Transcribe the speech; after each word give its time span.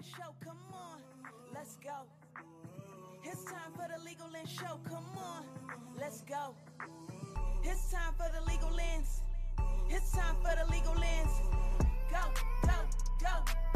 Lens 0.00 0.14
Show. 0.16 0.34
Come 0.44 0.58
on, 0.72 1.00
let's 1.54 1.76
go. 1.76 2.06
It's 3.22 3.44
time 3.44 3.72
for 3.74 3.86
the 3.86 4.02
Legal 4.02 4.30
Lens 4.32 4.50
Show. 4.50 4.78
Come 4.88 5.04
on, 5.18 5.44
let's 5.98 6.22
go. 6.22 6.54
It's 7.62 7.92
time 7.92 8.14
for 8.16 8.30
the 8.32 8.42
Legal 8.50 8.70
Lens. 8.70 9.22
It's 9.90 10.12
time 10.12 10.36
for 10.36 10.56
the 10.56 10.70
Legal 10.72 10.94
Lens. 10.94 11.42
Go, 12.10 12.18
go, 12.62 12.74
go, 13.20 13.69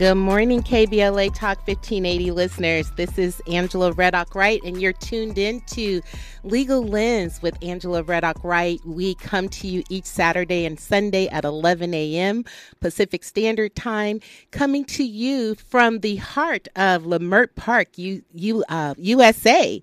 Good 0.00 0.14
morning, 0.14 0.62
KBLA 0.62 1.34
Talk 1.34 1.58
1580 1.58 2.30
listeners. 2.30 2.90
This 2.92 3.18
is 3.18 3.42
Angela 3.46 3.92
Reddock 3.92 4.34
Wright, 4.34 4.58
and 4.64 4.80
you're 4.80 4.94
tuned 4.94 5.36
in 5.36 5.60
to 5.72 6.00
Legal 6.42 6.82
Lens 6.82 7.42
with 7.42 7.62
Angela 7.62 8.02
Reddock 8.02 8.42
Wright. 8.42 8.80
We 8.86 9.14
come 9.16 9.50
to 9.50 9.68
you 9.68 9.82
each 9.90 10.06
Saturday 10.06 10.64
and 10.64 10.80
Sunday 10.80 11.28
at 11.28 11.44
11 11.44 11.92
a.m. 11.92 12.46
Pacific 12.80 13.22
Standard 13.22 13.76
Time, 13.76 14.20
coming 14.52 14.86
to 14.86 15.04
you 15.04 15.54
from 15.54 15.98
the 15.98 16.16
heart 16.16 16.66
of 16.76 17.02
Leimert 17.02 17.54
Park, 17.54 17.98
U, 17.98 18.22
U, 18.32 18.64
uh, 18.70 18.94
USA. 18.96 19.82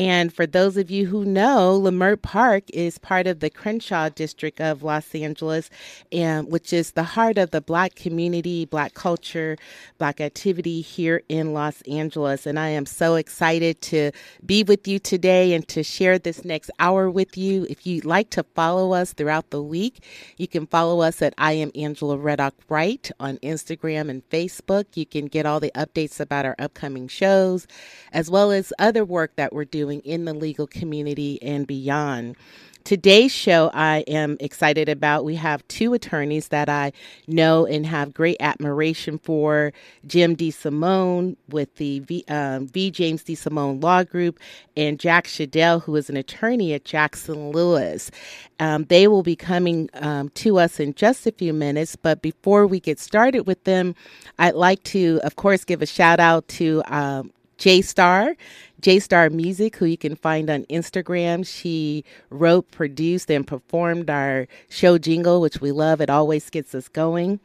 And 0.00 0.32
for 0.32 0.46
those 0.46 0.78
of 0.78 0.90
you 0.90 1.08
who 1.08 1.26
know, 1.26 1.78
Leimert 1.78 2.22
Park 2.22 2.64
is 2.72 2.96
part 2.96 3.26
of 3.26 3.40
the 3.40 3.50
Crenshaw 3.50 4.08
district 4.08 4.58
of 4.58 4.82
Los 4.82 5.14
Angeles, 5.14 5.68
and 6.10 6.50
which 6.50 6.72
is 6.72 6.92
the 6.92 7.02
heart 7.02 7.36
of 7.36 7.50
the 7.50 7.60
Black 7.60 7.96
community, 7.96 8.64
Black 8.64 8.94
culture, 8.94 9.58
Black 9.98 10.18
activity 10.18 10.80
here 10.80 11.20
in 11.28 11.52
Los 11.52 11.82
Angeles. 11.82 12.46
And 12.46 12.58
I 12.58 12.70
am 12.70 12.86
so 12.86 13.16
excited 13.16 13.82
to 13.82 14.10
be 14.46 14.62
with 14.62 14.88
you 14.88 14.98
today 14.98 15.52
and 15.52 15.68
to 15.68 15.82
share 15.82 16.18
this 16.18 16.46
next 16.46 16.70
hour 16.78 17.10
with 17.10 17.36
you. 17.36 17.66
If 17.68 17.86
you'd 17.86 18.06
like 18.06 18.30
to 18.30 18.42
follow 18.54 18.94
us 18.94 19.12
throughout 19.12 19.50
the 19.50 19.62
week, 19.62 20.02
you 20.38 20.48
can 20.48 20.66
follow 20.66 21.02
us 21.02 21.20
at 21.20 21.34
I 21.36 21.52
am 21.52 21.72
Angela 21.74 22.16
Reddock 22.16 22.54
Wright 22.70 23.10
on 23.20 23.36
Instagram 23.38 24.08
and 24.08 24.26
Facebook. 24.30 24.86
You 24.94 25.04
can 25.04 25.26
get 25.26 25.44
all 25.44 25.60
the 25.60 25.72
updates 25.74 26.20
about 26.20 26.46
our 26.46 26.56
upcoming 26.58 27.06
shows, 27.06 27.66
as 28.14 28.30
well 28.30 28.50
as 28.50 28.72
other 28.78 29.04
work 29.04 29.36
that 29.36 29.52
we're 29.52 29.66
doing 29.66 29.89
in 29.98 30.24
the 30.24 30.32
legal 30.32 30.68
community 30.68 31.42
and 31.42 31.66
beyond. 31.66 32.36
Today's 32.84 33.30
show, 33.30 33.70
I 33.74 33.98
am 34.08 34.38
excited 34.40 34.88
about. 34.88 35.24
We 35.24 35.36
have 35.36 35.66
two 35.68 35.92
attorneys 35.92 36.48
that 36.48 36.68
I 36.68 36.92
know 37.28 37.66
and 37.66 37.84
have 37.86 38.14
great 38.14 38.38
admiration 38.40 39.18
for 39.18 39.72
Jim 40.06 40.34
DeSimone 40.34 41.36
with 41.48 41.74
the 41.76 42.00
v, 42.00 42.24
um, 42.28 42.66
v. 42.66 42.90
James 42.90 43.22
DeSimone 43.22 43.82
Law 43.82 44.02
Group, 44.02 44.40
and 44.76 44.98
Jack 44.98 45.26
Schaedel, 45.26 45.82
who 45.82 45.94
is 45.94 46.08
an 46.08 46.16
attorney 46.16 46.72
at 46.72 46.84
Jackson 46.84 47.52
Lewis. 47.52 48.10
Um, 48.58 48.84
they 48.84 49.06
will 49.06 49.22
be 49.22 49.36
coming 49.36 49.90
um, 49.94 50.30
to 50.30 50.58
us 50.58 50.80
in 50.80 50.94
just 50.94 51.26
a 51.26 51.32
few 51.32 51.52
minutes. 51.52 51.96
But 51.96 52.22
before 52.22 52.66
we 52.66 52.80
get 52.80 52.98
started 52.98 53.46
with 53.46 53.62
them, 53.64 53.94
I'd 54.38 54.54
like 54.54 54.82
to, 54.84 55.20
of 55.22 55.36
course, 55.36 55.64
give 55.64 55.82
a 55.82 55.86
shout 55.86 56.18
out 56.18 56.48
to 56.48 56.82
um, 56.86 57.30
J 57.60 57.82
Star, 57.82 58.34
J 58.80 58.98
Star 59.00 59.28
Music, 59.28 59.76
who 59.76 59.84
you 59.84 59.98
can 59.98 60.16
find 60.16 60.48
on 60.48 60.64
Instagram. 60.64 61.46
She 61.46 62.04
wrote, 62.30 62.70
produced, 62.70 63.30
and 63.30 63.46
performed 63.46 64.08
our 64.08 64.48
show 64.70 64.96
jingle, 64.96 65.42
which 65.42 65.60
we 65.60 65.70
love. 65.70 66.00
It 66.00 66.08
always 66.08 66.48
gets 66.48 66.74
us 66.74 66.88
going. 66.88 67.38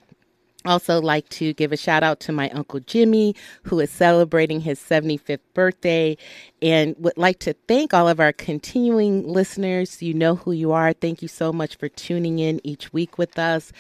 Also, 0.66 1.00
like 1.00 1.30
to 1.30 1.54
give 1.54 1.72
a 1.72 1.78
shout 1.78 2.02
out 2.02 2.20
to 2.22 2.32
my 2.32 2.50
Uncle 2.50 2.80
Jimmy, 2.80 3.36
who 3.64 3.80
is 3.80 3.92
celebrating 3.92 4.62
his 4.62 4.80
75th 4.80 5.40
birthday, 5.54 6.18
and 6.62 6.96
would 6.98 7.18
like 7.18 7.38
to 7.40 7.54
thank 7.68 7.94
all 7.94 8.08
of 8.08 8.20
our 8.20 8.34
continuing 8.34 9.28
listeners. 9.28 10.02
You 10.02 10.16
know 10.16 10.36
who 10.36 10.54
you 10.54 10.72
are. 10.72 10.94
Thank 10.94 11.22
you 11.22 11.28
so 11.28 11.54
much 11.54 11.76
for 11.76 11.90
tuning 11.90 12.40
in 12.40 12.66
each 12.66 12.92
week 12.94 13.20
with 13.20 13.38
us. 13.38 13.72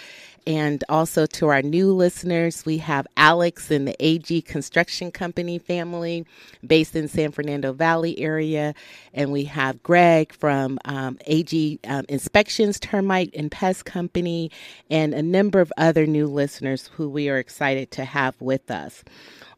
And 0.47 0.83
also 0.89 1.25
to 1.25 1.47
our 1.47 1.63
new 1.63 1.91
listeners, 1.91 2.66
we 2.66 2.78
have 2.78 3.07
Alex 3.17 3.72
in 3.72 3.85
the 3.85 3.95
AG 4.00 4.44
Construction 4.44 5.09
Company 5.11 5.57
family 5.57 6.25
based 6.66 6.95
in 6.95 7.07
San 7.07 7.31
Fernando 7.31 7.73
Valley 7.73 8.19
area. 8.19 8.75
And 9.13 9.31
we 9.31 9.45
have 9.45 9.81
Greg 9.81 10.34
from 10.34 10.78
um, 10.85 11.17
AG 11.25 11.79
um, 11.88 12.05
Inspections 12.09 12.79
Termite 12.79 13.31
and 13.34 13.51
Pest 13.51 13.85
Company, 13.85 14.51
and 14.89 15.13
a 15.13 15.23
number 15.23 15.61
of 15.61 15.73
other 15.78 16.05
new 16.05 16.28
listeners 16.28 16.91
who 16.94 17.09
we 17.09 17.28
are 17.28 17.38
excited 17.38 17.89
to 17.91 18.05
have 18.05 18.35
with 18.39 18.69
us. 18.69 19.03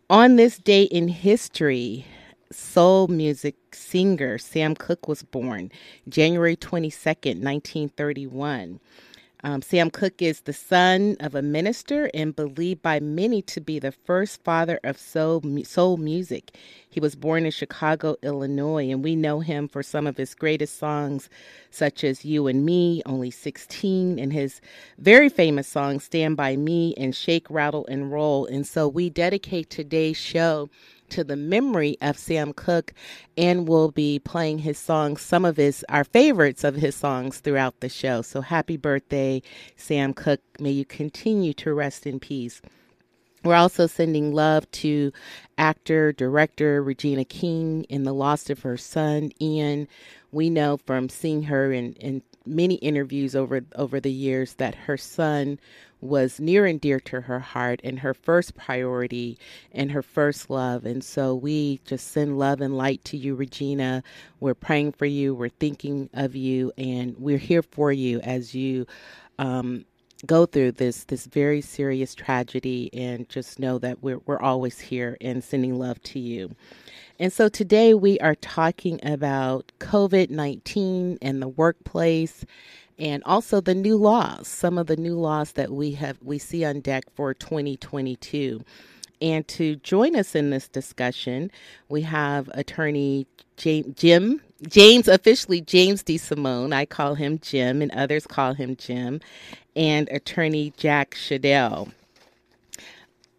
On 0.09 0.37
this 0.37 0.57
day 0.57 0.83
in 0.83 1.09
history, 1.09 2.05
soul 2.49 3.07
music 3.09 3.55
singer 3.73 4.37
Sam 4.37 4.73
Cooke 4.73 5.09
was 5.09 5.21
born 5.21 5.69
January 6.07 6.55
22nd, 6.55 7.43
1931. 7.43 8.79
Um, 9.43 9.61
Sam 9.61 9.91
Cooke 9.91 10.21
is 10.21 10.41
the 10.41 10.53
son 10.53 11.15
of 11.19 11.35
a 11.35 11.43
minister 11.43 12.09
and 12.13 12.35
believed 12.35 12.81
by 12.81 12.99
many 12.99 13.43
to 13.43 13.61
be 13.61 13.77
the 13.77 13.91
first 13.91 14.43
father 14.43 14.79
of 14.83 14.97
soul, 14.97 15.43
soul 15.63 15.97
music. 15.97 16.57
He 16.89 16.99
was 16.99 17.15
born 17.15 17.45
in 17.45 17.51
Chicago, 17.51 18.15
Illinois, 18.23 18.89
and 18.89 19.03
we 19.03 19.15
know 19.15 19.41
him 19.41 19.67
for 19.67 19.83
some 19.83 20.07
of 20.07 20.17
his 20.17 20.33
greatest 20.33 20.79
songs, 20.79 21.29
such 21.69 22.03
as 22.03 22.25
You 22.25 22.47
and 22.47 22.65
Me, 22.65 23.03
Only 23.05 23.29
16, 23.29 24.17
and 24.17 24.33
his 24.33 24.59
very 24.97 25.29
famous 25.29 25.67
song, 25.67 25.99
Stand 25.99 26.35
By 26.35 26.55
Me, 26.55 26.95
and 26.97 27.15
Shake, 27.15 27.47
Rattle, 27.49 27.85
and 27.85 28.11
Roll. 28.11 28.47
And 28.47 28.65
so 28.65 28.87
we 28.87 29.11
dedicate 29.11 29.69
today's 29.69 30.17
show 30.17 30.69
to 31.09 31.23
the 31.23 31.35
memory 31.35 31.97
of 32.01 32.18
Sam 32.18 32.53
Cooke 32.53 32.94
and 33.38 33.68
we'll 33.68 33.91
be 33.91 34.19
playing 34.19 34.59
his 34.59 34.78
songs, 34.78 35.22
some 35.22 35.45
of 35.45 35.57
his, 35.57 35.85
our 35.90 36.03
favorites 36.03 36.63
of 36.63 36.75
his 36.75 36.95
songs 36.95 37.40
throughout 37.40 37.79
the 37.79 37.90
show. 37.90 38.22
So 38.22 38.41
happy 38.41 38.78
birthday, 38.78 39.41
Sam 39.75 40.13
Cooke. 40.13 40.41
May 40.59 40.72
you 40.72 40.85
continue 40.85 41.53
to 41.53 41.73
rest 41.73 42.06
in 42.06 42.19
peace. 42.19 42.62
We're 43.44 43.56
also 43.56 43.88
sending 43.88 44.34
love 44.34 44.69
to 44.72 45.13
actor, 45.57 46.12
director 46.12 46.84
Regina 46.84 47.24
King 47.24 47.84
in 47.85 48.03
the 48.03 48.13
loss 48.13 48.50
of 48.50 48.62
her 48.62 48.78
son, 48.78 49.31
Ian. 49.39 49.88
We 50.31 50.50
know 50.50 50.78
from 50.85 51.07
seeing 51.07 51.44
her 51.44 51.72
in, 51.72 51.94
in 51.94 52.24
many 52.45 52.75
interviews 52.75 53.35
over 53.35 53.62
over 53.75 54.00
the 54.00 54.12
years 54.12 54.53
that 54.56 54.75
her 54.75 54.97
son 54.97 55.59
was 56.01 56.39
near 56.39 56.65
and 56.65 56.79
dear 56.79 56.99
to 56.99 57.21
her 57.21 57.39
heart 57.39 57.81
and 57.83 57.99
her 57.99 58.13
first 58.13 58.55
priority 58.55 59.37
and 59.71 59.91
her 59.91 60.01
first 60.01 60.49
love. 60.49 60.85
And 60.85 61.03
so 61.03 61.33
we 61.33 61.79
just 61.85 62.11
send 62.11 62.37
love 62.37 62.61
and 62.61 62.77
light 62.77 63.03
to 63.05 63.17
you, 63.17 63.35
Regina. 63.35 64.03
We're 64.39 64.53
praying 64.53 64.93
for 64.93 65.05
you, 65.05 65.33
we're 65.33 65.49
thinking 65.49 66.09
of 66.13 66.35
you, 66.35 66.71
and 66.77 67.15
we're 67.17 67.37
here 67.37 67.63
for 67.63 67.91
you 67.91 68.19
as 68.21 68.53
you. 68.53 68.85
Um, 69.39 69.85
go 70.25 70.45
through 70.47 70.71
this 70.71 71.03
this 71.03 71.25
very 71.25 71.61
serious 71.61 72.15
tragedy 72.15 72.89
and 72.91 73.29
just 73.29 73.59
know 73.59 73.77
that 73.77 74.01
we're 74.01 74.19
we're 74.25 74.39
always 74.39 74.79
here 74.79 75.15
and 75.21 75.43
sending 75.43 75.77
love 75.77 76.01
to 76.01 76.19
you. 76.19 76.55
And 77.19 77.31
so 77.31 77.49
today 77.49 77.93
we 77.93 78.19
are 78.19 78.35
talking 78.35 78.99
about 79.03 79.71
COVID-19 79.79 81.17
and 81.21 81.41
the 81.41 81.47
workplace 81.47 82.45
and 82.99 83.23
also 83.25 83.61
the 83.61 83.75
new 83.75 83.95
laws, 83.97 84.47
some 84.47 84.77
of 84.77 84.87
the 84.87 84.97
new 84.97 85.15
laws 85.15 85.53
that 85.53 85.71
we 85.71 85.91
have 85.93 86.17
we 86.23 86.37
see 86.37 86.65
on 86.65 86.81
deck 86.81 87.05
for 87.15 87.33
2022. 87.33 88.63
And 89.21 89.47
to 89.49 89.77
join 89.77 90.15
us 90.15 90.35
in 90.35 90.51
this 90.51 90.67
discussion, 90.67 91.51
we 91.89 92.01
have 92.03 92.49
attorney 92.53 93.27
Jim 93.57 94.41
James, 94.67 95.07
officially 95.07 95.61
James 95.61 96.03
DeSimone. 96.03 96.73
I 96.73 96.85
call 96.85 97.15
him 97.15 97.39
Jim, 97.39 97.81
and 97.81 97.91
others 97.91 98.25
call 98.25 98.53
him 98.55 98.75
Jim, 98.75 99.21
and 99.75 100.09
attorney 100.09 100.73
Jack 100.77 101.13
Schaedel. 101.15 101.89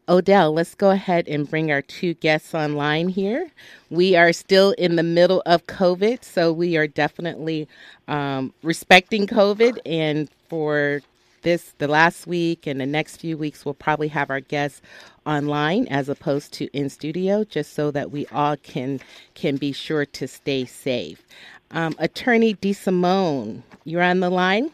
Odell, 0.08 0.54
let's 0.54 0.74
go 0.74 0.90
ahead 0.90 1.28
and 1.28 1.48
bring 1.48 1.70
our 1.70 1.82
two 1.82 2.14
guests 2.14 2.54
online 2.54 3.10
here. 3.10 3.50
We 3.90 4.16
are 4.16 4.32
still 4.32 4.72
in 4.72 4.96
the 4.96 5.02
middle 5.02 5.42
of 5.44 5.66
COVID, 5.66 6.24
so 6.24 6.50
we 6.50 6.78
are 6.78 6.86
definitely 6.86 7.68
um, 8.08 8.54
respecting 8.62 9.26
COVID. 9.26 9.78
And 9.84 10.30
for 10.48 11.02
this, 11.42 11.74
the 11.76 11.88
last 11.88 12.26
week 12.26 12.66
and 12.66 12.80
the 12.80 12.86
next 12.86 13.18
few 13.18 13.36
weeks, 13.36 13.66
we'll 13.66 13.74
probably 13.74 14.08
have 14.08 14.30
our 14.30 14.40
guests 14.40 14.80
online 15.26 15.86
as 15.88 16.08
opposed 16.08 16.52
to 16.54 16.66
in 16.68 16.88
studio, 16.88 17.44
just 17.44 17.74
so 17.74 17.90
that 17.90 18.10
we 18.10 18.26
all 18.28 18.56
can 18.56 19.00
can 19.34 19.56
be 19.56 19.72
sure 19.72 20.06
to 20.06 20.26
stay 20.26 20.64
safe. 20.64 21.22
Um, 21.70 21.94
Attorney 21.98 22.54
DeSimone, 22.54 23.62
you're 23.84 24.02
on 24.02 24.20
the 24.20 24.30
line. 24.30 24.70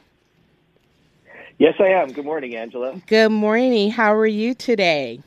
Yes, 1.58 1.74
I 1.78 1.86
am. 1.86 2.10
Good 2.12 2.24
morning, 2.24 2.56
Angela. 2.56 3.00
Good 3.06 3.30
morning. 3.30 3.90
How 3.92 4.12
are 4.14 4.26
you 4.26 4.54
today? 4.54 5.20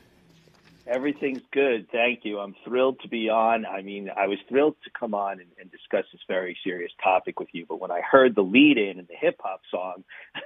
Everything's 0.86 1.42
good. 1.52 1.88
Thank 1.92 2.26
you. 2.26 2.40
I'm 2.40 2.54
thrilled 2.66 3.00
to 3.02 3.08
be 3.08 3.30
on. 3.30 3.66
I 3.66 3.82
mean, 3.82 4.10
I 4.16 4.28
was 4.28 4.38
thrilled 4.50 4.76
to 4.84 4.90
come 4.98 5.14
on 5.14 5.40
and, 5.40 5.50
and 5.60 5.72
discuss 5.72 6.06
this 6.12 6.22
very 6.28 6.58
serious 6.64 6.92
topic 7.02 7.40
with 7.40 7.50
you. 7.54 7.66
But 7.68 7.80
when 7.80 7.92
I 7.92 8.02
heard 8.02 8.36
the 8.36 8.42
lead 8.42 8.78
in 8.78 9.00
and 9.00 9.08
the 9.08 9.16
hip 9.16 9.40
hop 9.42 9.62
song 9.72 10.04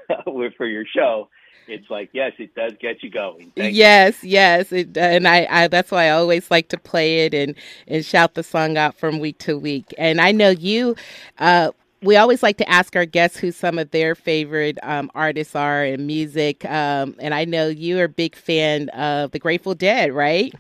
for 0.58 0.68
your 0.68 0.86
show, 0.86 1.30
it's 1.68 1.90
like, 1.90 2.10
yes, 2.14 2.34
it 2.38 2.54
does 2.54 2.74
get 2.80 3.02
you 3.02 3.10
going. 3.10 3.52
Thank 3.56 3.76
yes, 3.76 4.24
you. 4.24 4.32
yes. 4.32 4.72
It, 4.72 4.96
and 4.98 5.28
I, 5.28 5.48
I, 5.50 5.68
that's 5.68 5.90
why 5.90 6.06
I 6.06 6.10
always 6.12 6.50
like 6.52 6.70
to 6.70 6.78
play 6.78 7.26
it 7.26 7.34
and, 7.34 7.56
and 7.88 8.06
shout 8.06 8.36
the 8.36 8.44
song 8.44 8.78
out 8.78 8.98
from 8.98 9.20
week 9.20 9.38
to 9.40 9.58
week. 9.58 9.94
And 9.98 10.22
I 10.22 10.32
know 10.32 10.50
you, 10.50 10.96
uh, 11.40 11.72
we 12.02 12.16
always 12.16 12.42
like 12.42 12.58
to 12.58 12.70
ask 12.70 12.96
our 12.96 13.06
guests 13.06 13.38
who 13.38 13.52
some 13.52 13.78
of 13.78 13.92
their 13.92 14.16
favorite 14.16 14.80
um, 14.84 15.12
artists 15.14 15.56
are 15.56 15.86
in 15.86 16.08
music. 16.08 16.66
Um, 16.66 17.16
and 17.20 17.34
I 17.34 17.46
know 17.46 17.68
you're 17.68 18.06
a 18.06 18.10
big 18.10 18.36
fan 18.36 18.90
of 18.90 19.32
the 19.32 19.40
Grateful 19.40 19.76
Dead, 19.76 20.12
right? 20.12 20.54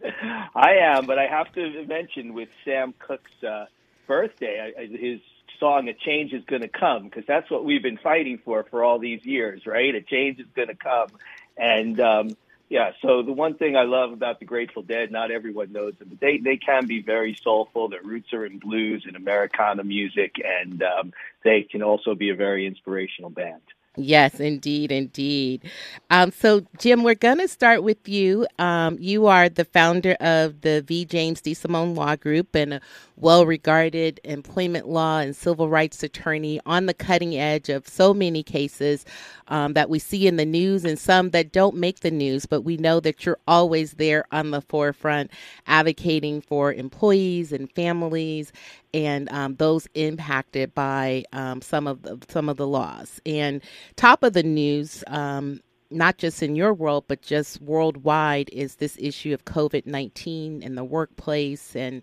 I 0.54 0.74
am, 0.82 1.06
but 1.06 1.18
I 1.18 1.26
have 1.26 1.52
to 1.54 1.84
mention 1.86 2.34
with 2.34 2.48
Sam 2.64 2.94
Cooke's 2.98 3.42
uh, 3.42 3.66
birthday, 4.06 4.72
I, 4.78 4.86
his 4.86 5.20
song 5.58 5.88
"A 5.88 5.94
Change 5.94 6.32
Is 6.32 6.44
Going 6.44 6.62
to 6.62 6.68
Come" 6.68 7.04
because 7.04 7.24
that's 7.26 7.50
what 7.50 7.64
we've 7.64 7.82
been 7.82 7.98
fighting 7.98 8.38
for 8.44 8.64
for 8.64 8.84
all 8.84 8.98
these 8.98 9.24
years, 9.24 9.66
right? 9.66 9.94
A 9.94 10.02
change 10.02 10.38
is 10.38 10.46
going 10.54 10.68
to 10.68 10.74
come, 10.74 11.08
and 11.56 11.98
um, 12.00 12.36
yeah, 12.72 12.92
so 13.02 13.22
the 13.22 13.34
one 13.34 13.52
thing 13.52 13.76
I 13.76 13.82
love 13.82 14.12
about 14.12 14.38
the 14.38 14.46
Grateful 14.46 14.82
Dead, 14.82 15.12
not 15.12 15.30
everyone 15.30 15.72
knows 15.72 15.92
them, 15.98 16.08
but 16.08 16.20
they 16.20 16.38
they 16.38 16.56
can 16.56 16.86
be 16.86 17.02
very 17.02 17.36
soulful. 17.44 17.90
Their 17.90 18.00
roots 18.02 18.32
are 18.32 18.46
in 18.46 18.58
blues 18.58 19.04
and 19.06 19.14
Americana 19.14 19.84
music, 19.84 20.36
and 20.42 20.82
um, 20.82 21.12
they 21.44 21.68
can 21.70 21.82
also 21.82 22.14
be 22.14 22.30
a 22.30 22.34
very 22.34 22.66
inspirational 22.66 23.28
band. 23.28 23.60
Yes, 23.94 24.40
indeed, 24.40 24.90
indeed. 24.90 25.70
Um, 26.08 26.32
so, 26.32 26.66
Jim, 26.78 27.02
we're 27.02 27.14
going 27.14 27.40
to 27.40 27.48
start 27.48 27.82
with 27.82 28.08
you. 28.08 28.46
Um, 28.58 28.96
you 28.98 29.26
are 29.26 29.50
the 29.50 29.66
founder 29.66 30.12
of 30.12 30.62
the 30.62 30.80
V. 30.80 31.04
James 31.04 31.42
DeSimone 31.42 31.94
Law 31.94 32.16
Group 32.16 32.54
and 32.54 32.72
a 32.72 32.80
well 33.22 33.46
regarded 33.46 34.20
employment 34.24 34.88
law 34.88 35.18
and 35.18 35.34
civil 35.34 35.68
rights 35.68 36.02
attorney 36.02 36.60
on 36.66 36.86
the 36.86 36.94
cutting 36.94 37.36
edge 37.36 37.68
of 37.68 37.86
so 37.88 38.12
many 38.12 38.42
cases 38.42 39.06
um, 39.48 39.74
that 39.74 39.88
we 39.88 39.98
see 39.98 40.26
in 40.26 40.36
the 40.36 40.44
news 40.44 40.84
and 40.84 40.98
some 40.98 41.30
that 41.30 41.52
don't 41.52 41.76
make 41.76 42.00
the 42.00 42.10
news, 42.10 42.46
but 42.46 42.62
we 42.62 42.76
know 42.76 42.98
that 43.00 43.24
you're 43.24 43.38
always 43.46 43.92
there 43.92 44.24
on 44.32 44.50
the 44.50 44.60
forefront 44.60 45.30
advocating 45.66 46.40
for 46.40 46.72
employees 46.72 47.52
and 47.52 47.70
families 47.72 48.52
and 48.92 49.30
um, 49.30 49.54
those 49.54 49.86
impacted 49.94 50.74
by 50.74 51.24
um, 51.32 51.62
some 51.62 51.86
of 51.86 52.02
the 52.02 52.18
some 52.28 52.48
of 52.48 52.56
the 52.56 52.66
laws. 52.66 53.20
And 53.24 53.62
top 53.96 54.22
of 54.22 54.32
the 54.32 54.42
news, 54.42 55.04
um, 55.06 55.60
not 55.92 56.18
just 56.18 56.42
in 56.42 56.56
your 56.56 56.74
world, 56.74 57.04
but 57.08 57.22
just 57.22 57.60
worldwide, 57.60 58.50
is 58.52 58.76
this 58.76 58.96
issue 59.00 59.34
of 59.34 59.44
COVID 59.44 59.86
nineteen 59.86 60.62
in 60.62 60.74
the 60.74 60.84
workplace 60.84 61.76
and. 61.76 62.02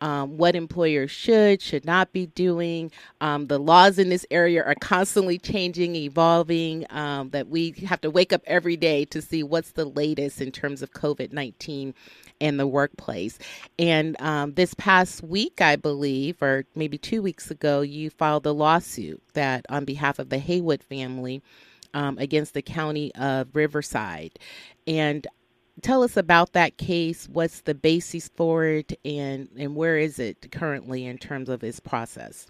Um, 0.00 0.38
what 0.38 0.54
employers 0.54 1.10
should, 1.10 1.60
should 1.60 1.84
not 1.84 2.12
be 2.12 2.26
doing. 2.26 2.92
Um, 3.20 3.48
the 3.48 3.58
laws 3.58 3.98
in 3.98 4.10
this 4.10 4.24
area 4.30 4.62
are 4.62 4.76
constantly 4.76 5.38
changing, 5.38 5.96
evolving, 5.96 6.86
um, 6.90 7.30
that 7.30 7.48
we 7.48 7.72
have 7.84 8.00
to 8.02 8.10
wake 8.10 8.32
up 8.32 8.42
every 8.46 8.76
day 8.76 9.06
to 9.06 9.20
see 9.20 9.42
what's 9.42 9.72
the 9.72 9.86
latest 9.86 10.40
in 10.40 10.52
terms 10.52 10.82
of 10.82 10.92
COVID 10.92 11.32
19 11.32 11.94
in 12.40 12.56
the 12.56 12.66
workplace. 12.66 13.38
And 13.78 14.20
um, 14.20 14.54
this 14.54 14.74
past 14.74 15.22
week, 15.22 15.60
I 15.60 15.76
believe, 15.76 16.42
or 16.42 16.64
maybe 16.74 16.98
two 16.98 17.22
weeks 17.22 17.50
ago, 17.50 17.80
you 17.80 18.10
filed 18.10 18.46
a 18.46 18.52
lawsuit 18.52 19.22
that 19.34 19.66
on 19.68 19.84
behalf 19.84 20.18
of 20.18 20.30
the 20.30 20.38
Haywood 20.38 20.82
family 20.82 21.42
um, 21.98 22.16
against 22.18 22.54
the 22.54 22.62
county 22.62 23.12
of 23.16 23.48
Riverside. 23.54 24.38
And 24.86 25.26
tell 25.82 26.04
us 26.04 26.16
about 26.16 26.52
that 26.52 26.78
case. 26.78 27.28
What's 27.28 27.62
the 27.62 27.74
basis 27.74 28.30
for 28.36 28.64
it, 28.64 28.98
and 29.04 29.48
and 29.58 29.74
where 29.74 29.98
is 29.98 30.18
it 30.20 30.50
currently 30.52 31.04
in 31.04 31.18
terms 31.18 31.48
of 31.48 31.64
its 31.64 31.80
process? 31.80 32.46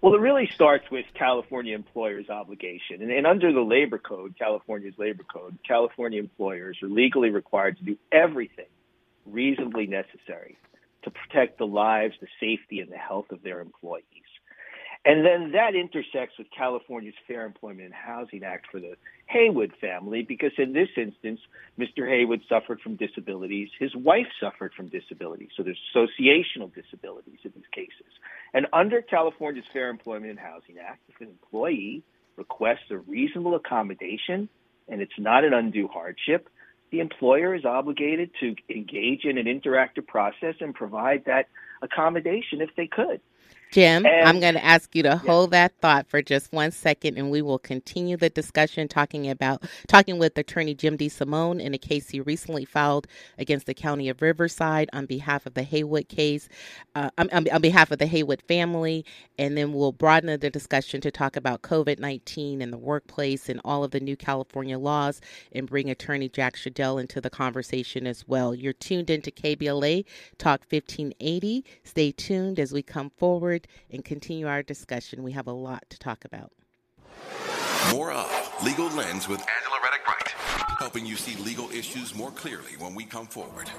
Well, 0.00 0.14
it 0.14 0.20
really 0.20 0.48
starts 0.54 0.88
with 0.92 1.06
California 1.14 1.74
employers' 1.74 2.30
obligation. 2.30 3.02
And, 3.02 3.10
and, 3.10 3.26
under 3.26 3.52
the 3.52 3.62
labor 3.62 3.98
code, 3.98 4.36
California's 4.38 4.94
labor 4.96 5.24
code, 5.24 5.58
California 5.66 6.20
employers 6.20 6.78
are 6.84 6.88
legally 6.88 7.30
required 7.30 7.78
to 7.78 7.84
do 7.84 7.96
everything 8.12 8.70
reasonably 9.26 9.88
necessary 9.88 10.56
to 11.02 11.10
protect 11.10 11.58
the 11.58 11.66
lives, 11.66 12.14
the 12.20 12.28
safety, 12.38 12.78
and 12.78 12.92
the 12.92 12.96
health 12.96 13.32
of 13.32 13.42
their 13.42 13.60
employees. 13.60 14.04
And 15.04 15.24
then 15.24 15.52
that 15.52 15.74
intersects 15.74 16.36
with 16.38 16.48
California's 16.56 17.14
Fair 17.26 17.46
Employment 17.46 17.86
and 17.86 17.94
Housing 17.94 18.42
Act 18.44 18.66
for 18.70 18.80
the 18.80 18.96
Haywood 19.26 19.72
family, 19.80 20.22
because 20.22 20.52
in 20.58 20.72
this 20.72 20.88
instance, 20.96 21.40
Mr. 21.78 22.08
Haywood 22.08 22.42
suffered 22.48 22.80
from 22.80 22.96
disabilities. 22.96 23.68
His 23.78 23.94
wife 23.94 24.26
suffered 24.40 24.72
from 24.76 24.88
disabilities. 24.88 25.50
So 25.56 25.62
there's 25.62 25.80
associational 25.94 26.74
disabilities 26.74 27.38
in 27.44 27.52
these 27.54 27.64
cases. 27.72 28.12
And 28.52 28.66
under 28.72 29.00
California's 29.00 29.66
Fair 29.72 29.88
Employment 29.88 30.30
and 30.30 30.38
Housing 30.38 30.76
Act, 30.78 31.00
if 31.08 31.20
an 31.20 31.28
employee 31.28 32.02
requests 32.36 32.90
a 32.90 32.98
reasonable 32.98 33.54
accommodation 33.54 34.48
and 34.88 35.00
it's 35.00 35.18
not 35.18 35.44
an 35.44 35.52
undue 35.52 35.88
hardship, 35.88 36.48
the 36.90 37.00
employer 37.00 37.54
is 37.54 37.64
obligated 37.64 38.30
to 38.40 38.54
engage 38.70 39.24
in 39.24 39.38
an 39.38 39.46
interactive 39.46 40.06
process 40.06 40.54
and 40.60 40.74
provide 40.74 41.24
that 41.26 41.48
accommodation 41.82 42.60
if 42.60 42.70
they 42.76 42.86
could. 42.86 43.20
Jim, 43.70 44.06
and, 44.06 44.28
I'm 44.28 44.40
going 44.40 44.54
to 44.54 44.64
ask 44.64 44.94
you 44.94 45.02
to 45.02 45.10
yeah. 45.10 45.16
hold 45.16 45.50
that 45.50 45.72
thought 45.80 46.08
for 46.08 46.22
just 46.22 46.52
one 46.52 46.70
second, 46.70 47.18
and 47.18 47.30
we 47.30 47.42
will 47.42 47.58
continue 47.58 48.16
the 48.16 48.30
discussion 48.30 48.88
talking 48.88 49.28
about 49.28 49.62
talking 49.86 50.18
with 50.18 50.38
Attorney 50.38 50.74
Jim 50.74 50.96
DeSimone 50.96 51.60
in 51.60 51.74
a 51.74 51.78
case 51.78 52.08
he 52.08 52.20
recently 52.20 52.64
filed 52.64 53.06
against 53.38 53.66
the 53.66 53.74
County 53.74 54.08
of 54.08 54.22
Riverside 54.22 54.88
on 54.92 55.06
behalf 55.06 55.44
of 55.44 55.54
the 55.54 55.62
Haywood 55.62 56.08
case, 56.08 56.48
uh, 56.94 57.10
on, 57.18 57.28
on 57.30 57.60
behalf 57.60 57.90
of 57.90 57.98
the 57.98 58.06
Haywood 58.06 58.42
family, 58.48 59.04
and 59.38 59.56
then 59.56 59.72
we'll 59.72 59.92
broaden 59.92 60.38
the 60.40 60.50
discussion 60.50 61.00
to 61.02 61.10
talk 61.10 61.36
about 61.36 61.62
COVID 61.62 61.98
19 61.98 62.62
in 62.62 62.70
the 62.70 62.78
workplace 62.78 63.48
and 63.48 63.60
all 63.64 63.84
of 63.84 63.90
the 63.90 64.00
new 64.00 64.16
California 64.16 64.78
laws, 64.78 65.20
and 65.52 65.68
bring 65.68 65.90
Attorney 65.90 66.28
Jack 66.28 66.56
Schaedel 66.56 66.98
into 67.00 67.20
the 67.20 67.30
conversation 67.30 68.06
as 68.06 68.26
well. 68.26 68.54
You're 68.54 68.72
tuned 68.72 69.10
into 69.10 69.30
KBLA 69.30 70.04
Talk 70.38 70.60
1580. 70.70 71.64
Stay 71.84 72.12
tuned 72.12 72.58
as 72.58 72.72
we 72.72 72.82
come 72.82 73.10
forward 73.10 73.57
forward 73.58 73.68
and 73.90 74.04
continue 74.04 74.46
our 74.46 74.62
discussion. 74.62 75.22
We 75.22 75.32
have 75.32 75.46
a 75.46 75.52
lot 75.52 75.84
to 75.90 75.98
talk 75.98 76.24
about. 76.24 76.52
More 77.92 78.12
of 78.12 78.28
Legal 78.64 78.88
Lens 78.88 79.28
with 79.28 79.40
Angela 79.40 79.78
Reddock 79.82 80.06
Wright, 80.06 80.28
helping 80.78 81.06
you 81.06 81.16
see 81.16 81.40
legal 81.42 81.70
issues 81.70 82.14
more 82.14 82.30
clearly 82.32 82.72
when 82.78 82.94
we 82.94 83.04
come 83.04 83.26
forward. 83.26 83.70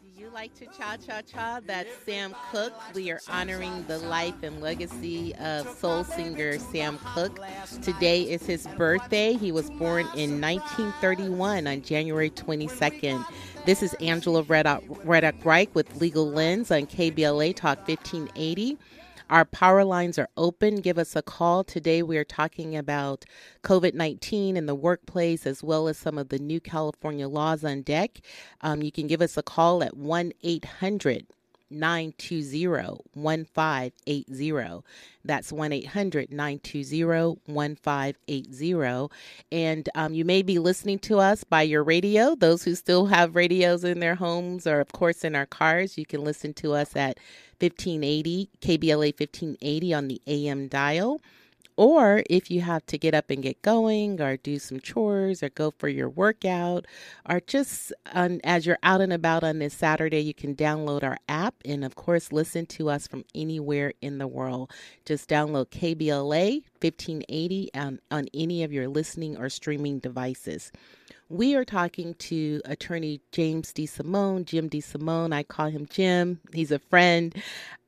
Do 0.00 0.24
you 0.24 0.30
like 0.30 0.54
to 0.54 0.66
cha 0.66 0.96
cha 0.96 1.20
cha? 1.22 1.60
That's 1.64 1.90
Sam 2.04 2.34
Cooke. 2.50 2.72
We 2.94 3.10
are 3.10 3.20
honoring 3.28 3.84
the 3.86 3.98
life 3.98 4.42
and 4.42 4.60
legacy 4.60 5.34
of 5.36 5.68
soul 5.78 6.02
singer 6.04 6.58
Sam 6.58 6.98
Cooke. 7.14 7.38
Today 7.82 8.22
is 8.22 8.44
his 8.44 8.66
birthday. 8.76 9.34
He 9.34 9.52
was 9.52 9.70
born 9.70 10.06
in 10.16 10.40
1931 10.40 11.66
on 11.66 11.82
January 11.82 12.30
22nd. 12.30 13.24
This 13.64 13.82
is 13.82 13.94
Angela 13.94 14.42
Reddock, 14.42 14.82
Reddock 15.04 15.44
Wright 15.44 15.70
with 15.74 16.00
Legal 16.00 16.28
Lens 16.28 16.70
on 16.70 16.86
KBLA 16.86 17.54
Talk 17.54 17.86
1580. 17.86 18.78
Our 19.30 19.44
power 19.44 19.84
lines 19.84 20.18
are 20.18 20.28
open. 20.38 20.76
Give 20.76 20.98
us 20.98 21.14
a 21.14 21.20
call. 21.20 21.64
Today 21.64 22.02
we 22.02 22.16
are 22.16 22.24
talking 22.24 22.74
about 22.76 23.26
COVID 23.62 23.92
19 23.92 24.56
in 24.56 24.66
the 24.66 24.74
workplace 24.74 25.46
as 25.46 25.62
well 25.62 25.86
as 25.86 25.98
some 25.98 26.16
of 26.16 26.30
the 26.30 26.38
new 26.38 26.60
California 26.60 27.28
laws 27.28 27.62
on 27.62 27.82
deck. 27.82 28.20
Um, 28.62 28.82
you 28.82 28.90
can 28.90 29.06
give 29.06 29.20
us 29.20 29.36
a 29.36 29.42
call 29.42 29.82
at 29.82 29.96
1 29.96 30.32
800 30.42 31.26
920 31.70 32.66
1580. 33.14 34.84
That's 35.24 35.52
1 35.52 35.72
800 35.72 36.32
920 36.32 37.40
1580. 37.46 39.08
And 39.52 39.88
um, 39.94 40.14
you 40.14 40.24
may 40.24 40.42
be 40.42 40.58
listening 40.58 40.98
to 41.00 41.18
us 41.18 41.44
by 41.44 41.62
your 41.62 41.82
radio. 41.84 42.34
Those 42.34 42.62
who 42.62 42.74
still 42.74 43.06
have 43.06 43.36
radios 43.36 43.84
in 43.84 44.00
their 44.00 44.14
homes 44.14 44.66
or, 44.66 44.80
of 44.80 44.92
course, 44.92 45.24
in 45.24 45.34
our 45.34 45.46
cars, 45.46 45.98
you 45.98 46.06
can 46.06 46.24
listen 46.24 46.54
to 46.54 46.72
us 46.72 46.96
at 46.96 47.18
1580, 47.60 48.50
KBLA 48.60 49.18
1580 49.18 49.94
on 49.94 50.08
the 50.08 50.22
AM 50.26 50.68
dial. 50.68 51.20
Or 51.78 52.24
if 52.28 52.50
you 52.50 52.62
have 52.62 52.84
to 52.86 52.98
get 52.98 53.14
up 53.14 53.30
and 53.30 53.40
get 53.40 53.62
going, 53.62 54.20
or 54.20 54.36
do 54.36 54.58
some 54.58 54.80
chores, 54.80 55.44
or 55.44 55.48
go 55.50 55.70
for 55.78 55.88
your 55.88 56.08
workout, 56.08 56.86
or 57.30 57.38
just 57.38 57.92
um, 58.12 58.40
as 58.42 58.66
you're 58.66 58.80
out 58.82 59.00
and 59.00 59.12
about 59.12 59.44
on 59.44 59.60
this 59.60 59.74
Saturday, 59.74 60.18
you 60.18 60.34
can 60.34 60.56
download 60.56 61.04
our 61.04 61.18
app 61.28 61.54
and, 61.64 61.84
of 61.84 61.94
course, 61.94 62.32
listen 62.32 62.66
to 62.66 62.90
us 62.90 63.06
from 63.06 63.24
anywhere 63.32 63.92
in 64.02 64.18
the 64.18 64.26
world. 64.26 64.72
Just 65.04 65.28
download 65.28 65.66
KBLA 65.66 66.64
1580 66.80 67.70
on, 67.74 68.00
on 68.10 68.26
any 68.34 68.64
of 68.64 68.72
your 68.72 68.88
listening 68.88 69.36
or 69.36 69.48
streaming 69.48 70.00
devices. 70.00 70.72
We 71.28 71.54
are 71.54 71.64
talking 71.64 72.14
to 72.14 72.60
attorney 72.64 73.20
James 73.30 73.72
DeSimone, 73.72 74.46
Jim 74.46 74.68
DeSimone. 74.68 75.32
I 75.32 75.44
call 75.44 75.68
him 75.68 75.86
Jim. 75.88 76.40
He's 76.52 76.72
a 76.72 76.80
friend. 76.80 77.32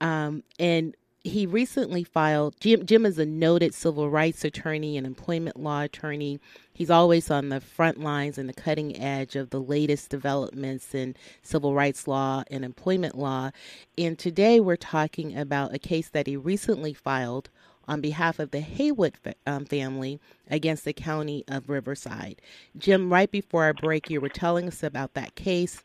Um, 0.00 0.44
and 0.60 0.94
he 1.22 1.44
recently 1.46 2.02
filed. 2.02 2.58
Jim, 2.60 2.86
Jim 2.86 3.04
is 3.04 3.18
a 3.18 3.26
noted 3.26 3.74
civil 3.74 4.08
rights 4.08 4.44
attorney 4.44 4.96
and 4.96 5.06
employment 5.06 5.60
law 5.60 5.82
attorney. 5.82 6.40
He's 6.72 6.90
always 6.90 7.30
on 7.30 7.50
the 7.50 7.60
front 7.60 8.00
lines 8.00 8.38
and 8.38 8.48
the 8.48 8.54
cutting 8.54 8.96
edge 8.96 9.36
of 9.36 9.50
the 9.50 9.60
latest 9.60 10.08
developments 10.08 10.94
in 10.94 11.14
civil 11.42 11.74
rights 11.74 12.08
law 12.08 12.44
and 12.50 12.64
employment 12.64 13.18
law. 13.18 13.50
And 13.98 14.18
today 14.18 14.60
we're 14.60 14.76
talking 14.76 15.36
about 15.36 15.74
a 15.74 15.78
case 15.78 16.08
that 16.08 16.26
he 16.26 16.36
recently 16.36 16.94
filed 16.94 17.50
on 17.86 18.00
behalf 18.00 18.38
of 18.38 18.50
the 18.50 18.60
Haywood 18.60 19.14
um, 19.46 19.66
family 19.66 20.20
against 20.48 20.84
the 20.84 20.92
county 20.92 21.44
of 21.48 21.68
Riverside. 21.68 22.40
Jim, 22.78 23.12
right 23.12 23.30
before 23.30 23.64
our 23.64 23.74
break, 23.74 24.08
you 24.08 24.20
were 24.20 24.28
telling 24.28 24.68
us 24.68 24.82
about 24.82 25.12
that 25.14 25.34
case, 25.34 25.82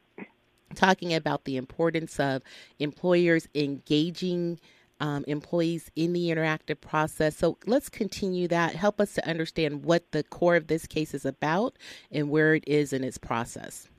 talking 0.75 1.13
about 1.13 1.44
the 1.44 1.58
importance 1.58 2.20
of 2.20 2.42
employers 2.80 3.50
engaging 3.54 4.60
um, 5.00 5.24
employees 5.28 5.92
in 5.96 6.14
the 6.14 6.30
interactive 6.30 6.80
process. 6.82 7.36
So 7.38 7.58
let's 7.66 7.90
continue 7.90 8.48
that. 8.48 8.75
Help 8.75 9.00
us 9.00 9.14
to 9.16 9.28
understand 9.28 9.86
what 9.86 10.12
the 10.12 10.24
core 10.24 10.56
of 10.56 10.68
this 10.68 10.88
case 10.88 11.14
is 11.14 11.25
about 11.25 11.78
and 12.12 12.30
where 12.30 12.56
it 12.56 12.64
is 12.68 12.94
in 12.94 13.04
its 13.04 13.18
process. 13.18 13.90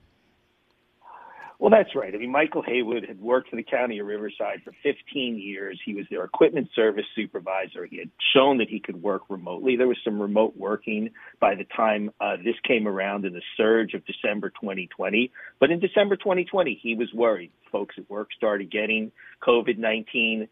Well, 1.59 1.71
that's 1.71 1.95
right. 1.95 2.13
I 2.13 2.17
mean, 2.19 2.31
Michael 2.31 2.61
Haywood 2.61 3.05
had 3.07 3.19
worked 3.19 3.49
for 3.49 3.55
the 3.55 3.63
county 3.63 3.97
of 3.97 4.05
Riverside 4.05 4.61
for 4.63 4.73
15 4.83 5.39
years. 5.39 5.81
He 5.83 5.95
was 5.95 6.05
their 6.11 6.23
equipment 6.23 6.69
service 6.75 7.05
supervisor. 7.15 7.85
He 7.85 7.97
had 7.97 8.11
shown 8.31 8.59
that 8.59 8.69
he 8.69 8.79
could 8.79 9.01
work 9.01 9.23
remotely. 9.27 9.75
There 9.75 9.87
was 9.87 9.97
some 10.03 10.21
remote 10.21 10.55
working 10.55 11.09
by 11.39 11.55
the 11.55 11.63
time 11.63 12.11
uh, 12.21 12.35
this 12.37 12.53
came 12.63 12.87
around 12.87 13.25
in 13.25 13.33
the 13.33 13.41
surge 13.55 13.95
of 13.95 14.05
December 14.05 14.51
2020. 14.51 15.31
But 15.59 15.71
in 15.71 15.79
December 15.79 16.15
2020, 16.15 16.79
he 16.81 16.93
was 16.93 17.11
worried. 17.11 17.51
Folks 17.71 17.95
at 17.97 18.07
work 18.07 18.29
started 18.37 18.69
getting 18.69 19.11
COVID 19.41 19.79
19 19.79 20.47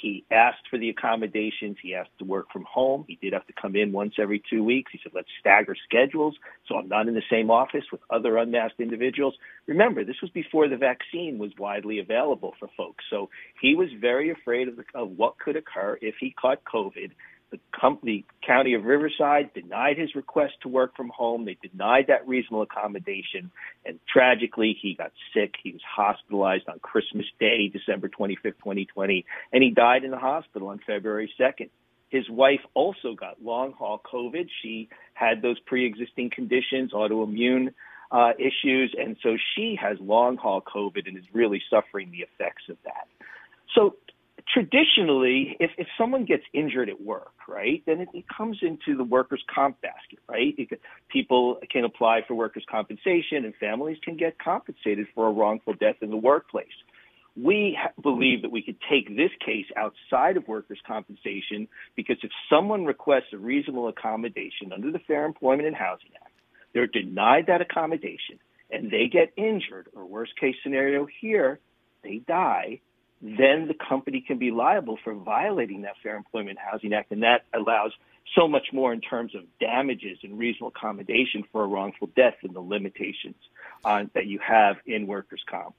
he 0.00 0.24
asked 0.30 0.68
for 0.70 0.78
the 0.78 0.90
accommodations. 0.90 1.76
He 1.82 1.94
asked 1.94 2.10
to 2.18 2.24
work 2.24 2.50
from 2.52 2.64
home. 2.64 3.04
He 3.06 3.18
did 3.20 3.32
have 3.32 3.46
to 3.46 3.52
come 3.52 3.76
in 3.76 3.92
once 3.92 4.14
every 4.18 4.42
two 4.50 4.64
weeks. 4.64 4.92
He 4.92 5.00
said, 5.02 5.12
let's 5.14 5.28
stagger 5.40 5.76
schedules 5.84 6.34
so 6.68 6.76
I'm 6.76 6.88
not 6.88 7.08
in 7.08 7.14
the 7.14 7.22
same 7.30 7.50
office 7.50 7.84
with 7.90 8.00
other 8.10 8.36
unmasked 8.36 8.80
individuals. 8.80 9.34
Remember, 9.66 10.04
this 10.04 10.20
was 10.20 10.30
before 10.30 10.68
the 10.68 10.76
vaccine 10.76 11.38
was 11.38 11.50
widely 11.58 11.98
available 11.98 12.54
for 12.58 12.68
folks. 12.76 13.04
So 13.10 13.30
he 13.60 13.74
was 13.74 13.88
very 14.00 14.30
afraid 14.30 14.68
of, 14.68 14.76
the, 14.76 14.84
of 14.94 15.10
what 15.16 15.38
could 15.38 15.56
occur 15.56 15.98
if 16.02 16.16
he 16.20 16.30
caught 16.30 16.62
COVID 16.64 17.10
the, 17.50 17.58
company, 17.78 18.24
county 18.46 18.74
of 18.74 18.84
Riverside 18.84 19.52
denied 19.54 19.98
his 19.98 20.14
request 20.14 20.54
to 20.62 20.68
work 20.68 20.96
from 20.96 21.10
home. 21.10 21.44
They 21.44 21.56
denied 21.60 22.06
that 22.08 22.26
reasonable 22.26 22.62
accommodation. 22.62 23.50
And 23.84 23.98
tragically, 24.12 24.76
he 24.80 24.94
got 24.94 25.12
sick. 25.34 25.54
He 25.62 25.72
was 25.72 25.80
hospitalized 25.88 26.68
on 26.68 26.78
Christmas 26.80 27.26
Day, 27.38 27.68
December 27.68 28.08
25th, 28.08 28.58
2020, 28.58 29.24
and 29.52 29.62
he 29.62 29.70
died 29.70 30.04
in 30.04 30.10
the 30.10 30.18
hospital 30.18 30.68
on 30.68 30.80
February 30.86 31.30
2nd. 31.38 31.70
His 32.10 32.28
wife 32.30 32.60
also 32.74 33.14
got 33.14 33.42
long 33.42 33.72
haul 33.72 34.00
COVID. 34.00 34.48
She 34.62 34.88
had 35.14 35.42
those 35.42 35.58
pre 35.60 35.86
existing 35.86 36.30
conditions, 36.30 36.92
autoimmune 36.92 37.74
uh, 38.10 38.32
issues, 38.38 38.94
and 38.98 39.16
so 39.22 39.36
she 39.54 39.78
has 39.80 39.98
long 40.00 40.38
haul 40.38 40.62
COVID 40.62 41.06
and 41.06 41.18
is 41.18 41.24
really 41.34 41.62
suffering 41.68 42.10
the 42.10 42.20
effects 42.20 42.64
of 42.70 42.78
that. 42.84 43.08
So 43.74 43.96
traditionally, 44.52 45.56
if, 45.60 45.70
if 45.78 45.86
someone 45.96 46.24
gets 46.24 46.42
injured 46.52 46.88
at 46.88 47.00
work, 47.00 47.32
right, 47.46 47.82
then 47.86 48.00
it, 48.00 48.08
it 48.14 48.24
comes 48.34 48.58
into 48.62 48.96
the 48.96 49.04
workers' 49.04 49.42
comp 49.52 49.80
basket, 49.80 50.18
right? 50.28 50.56
Can, 50.56 50.78
people 51.10 51.58
can 51.70 51.84
apply 51.84 52.20
for 52.26 52.34
workers' 52.34 52.64
compensation 52.70 53.44
and 53.44 53.54
families 53.56 53.98
can 54.02 54.16
get 54.16 54.38
compensated 54.38 55.06
for 55.14 55.28
a 55.28 55.32
wrongful 55.32 55.74
death 55.74 55.96
in 56.00 56.10
the 56.10 56.16
workplace. 56.16 56.66
We 57.36 57.78
believe 58.02 58.42
that 58.42 58.50
we 58.50 58.62
could 58.62 58.78
take 58.90 59.08
this 59.08 59.30
case 59.44 59.66
outside 59.76 60.36
of 60.36 60.48
workers' 60.48 60.80
compensation 60.86 61.68
because 61.94 62.16
if 62.22 62.30
someone 62.50 62.84
requests 62.84 63.32
a 63.32 63.38
reasonable 63.38 63.88
accommodation 63.88 64.72
under 64.74 64.90
the 64.90 64.98
Fair 65.00 65.24
Employment 65.24 65.68
and 65.68 65.76
Housing 65.76 66.10
Act, 66.20 66.32
they're 66.74 66.86
denied 66.86 67.44
that 67.46 67.60
accommodation 67.60 68.40
and 68.70 68.90
they 68.90 69.08
get 69.10 69.32
injured, 69.36 69.88
or 69.94 70.04
worst 70.04 70.32
case 70.38 70.54
scenario 70.62 71.06
here, 71.20 71.58
they 72.02 72.20
die 72.26 72.80
then 73.20 73.66
the 73.68 73.74
company 73.74 74.20
can 74.20 74.38
be 74.38 74.50
liable 74.50 74.98
for 75.02 75.14
violating 75.14 75.82
that 75.82 75.94
Fair 76.02 76.16
Employment 76.16 76.58
Housing 76.58 76.92
Act, 76.92 77.10
and 77.10 77.22
that 77.22 77.44
allows 77.52 77.92
so 78.34 78.46
much 78.46 78.68
more 78.72 78.92
in 78.92 79.00
terms 79.00 79.34
of 79.34 79.42
damages 79.58 80.18
and 80.22 80.38
reasonable 80.38 80.68
accommodation 80.68 81.44
for 81.50 81.64
a 81.64 81.66
wrongful 81.66 82.08
death 82.14 82.34
than 82.42 82.52
the 82.52 82.60
limitations 82.60 83.36
on, 83.84 84.10
that 84.14 84.26
you 84.26 84.38
have 84.38 84.76
in 84.86 85.06
workers' 85.06 85.42
comp. 85.48 85.74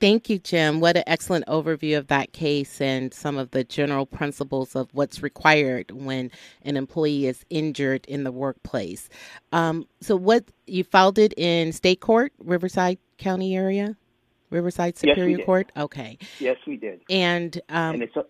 Thank 0.00 0.28
you, 0.28 0.40
Jim. 0.40 0.80
What 0.80 0.96
an 0.96 1.04
excellent 1.06 1.46
overview 1.46 1.96
of 1.98 2.08
that 2.08 2.32
case 2.32 2.80
and 2.80 3.14
some 3.14 3.38
of 3.38 3.52
the 3.52 3.62
general 3.62 4.06
principles 4.06 4.74
of 4.74 4.88
what's 4.92 5.22
required 5.22 5.92
when 5.92 6.32
an 6.62 6.76
employee 6.76 7.26
is 7.26 7.44
injured 7.48 8.04
in 8.06 8.24
the 8.24 8.32
workplace. 8.32 9.08
Um, 9.52 9.86
so, 10.00 10.16
what 10.16 10.44
you 10.66 10.82
filed 10.82 11.16
it 11.16 11.32
in 11.36 11.72
state 11.72 12.00
court, 12.00 12.32
Riverside 12.38 12.98
County 13.18 13.56
area? 13.56 13.96
Riverside 14.50 14.96
Superior 14.96 15.38
yes, 15.38 15.46
Court? 15.46 15.72
Okay. 15.76 16.18
Yes, 16.38 16.56
we 16.66 16.76
did. 16.76 17.00
And, 17.10 17.60
um, 17.68 17.94
and 17.94 18.02
a, 18.02 18.24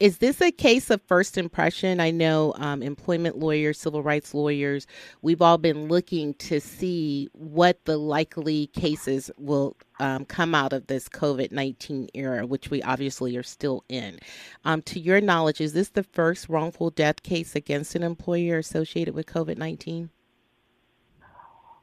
is 0.00 0.18
this 0.18 0.40
a 0.40 0.52
case 0.52 0.90
of 0.90 1.02
first 1.02 1.36
impression? 1.36 1.98
I 1.98 2.12
know 2.12 2.54
um, 2.56 2.84
employment 2.84 3.36
lawyers, 3.36 3.80
civil 3.80 4.00
rights 4.00 4.32
lawyers, 4.32 4.86
we've 5.22 5.42
all 5.42 5.58
been 5.58 5.88
looking 5.88 6.34
to 6.34 6.60
see 6.60 7.28
what 7.32 7.84
the 7.84 7.96
likely 7.96 8.68
cases 8.68 9.28
will 9.38 9.76
um, 9.98 10.24
come 10.24 10.54
out 10.54 10.72
of 10.72 10.86
this 10.86 11.08
COVID 11.08 11.50
19 11.50 12.10
era, 12.14 12.46
which 12.46 12.70
we 12.70 12.80
obviously 12.82 13.36
are 13.36 13.42
still 13.42 13.82
in. 13.88 14.20
Um, 14.64 14.82
to 14.82 15.00
your 15.00 15.20
knowledge, 15.20 15.60
is 15.60 15.72
this 15.72 15.88
the 15.88 16.04
first 16.04 16.48
wrongful 16.48 16.90
death 16.90 17.24
case 17.24 17.56
against 17.56 17.96
an 17.96 18.04
employer 18.04 18.58
associated 18.58 19.14
with 19.14 19.26
COVID 19.26 19.58
19? 19.58 20.10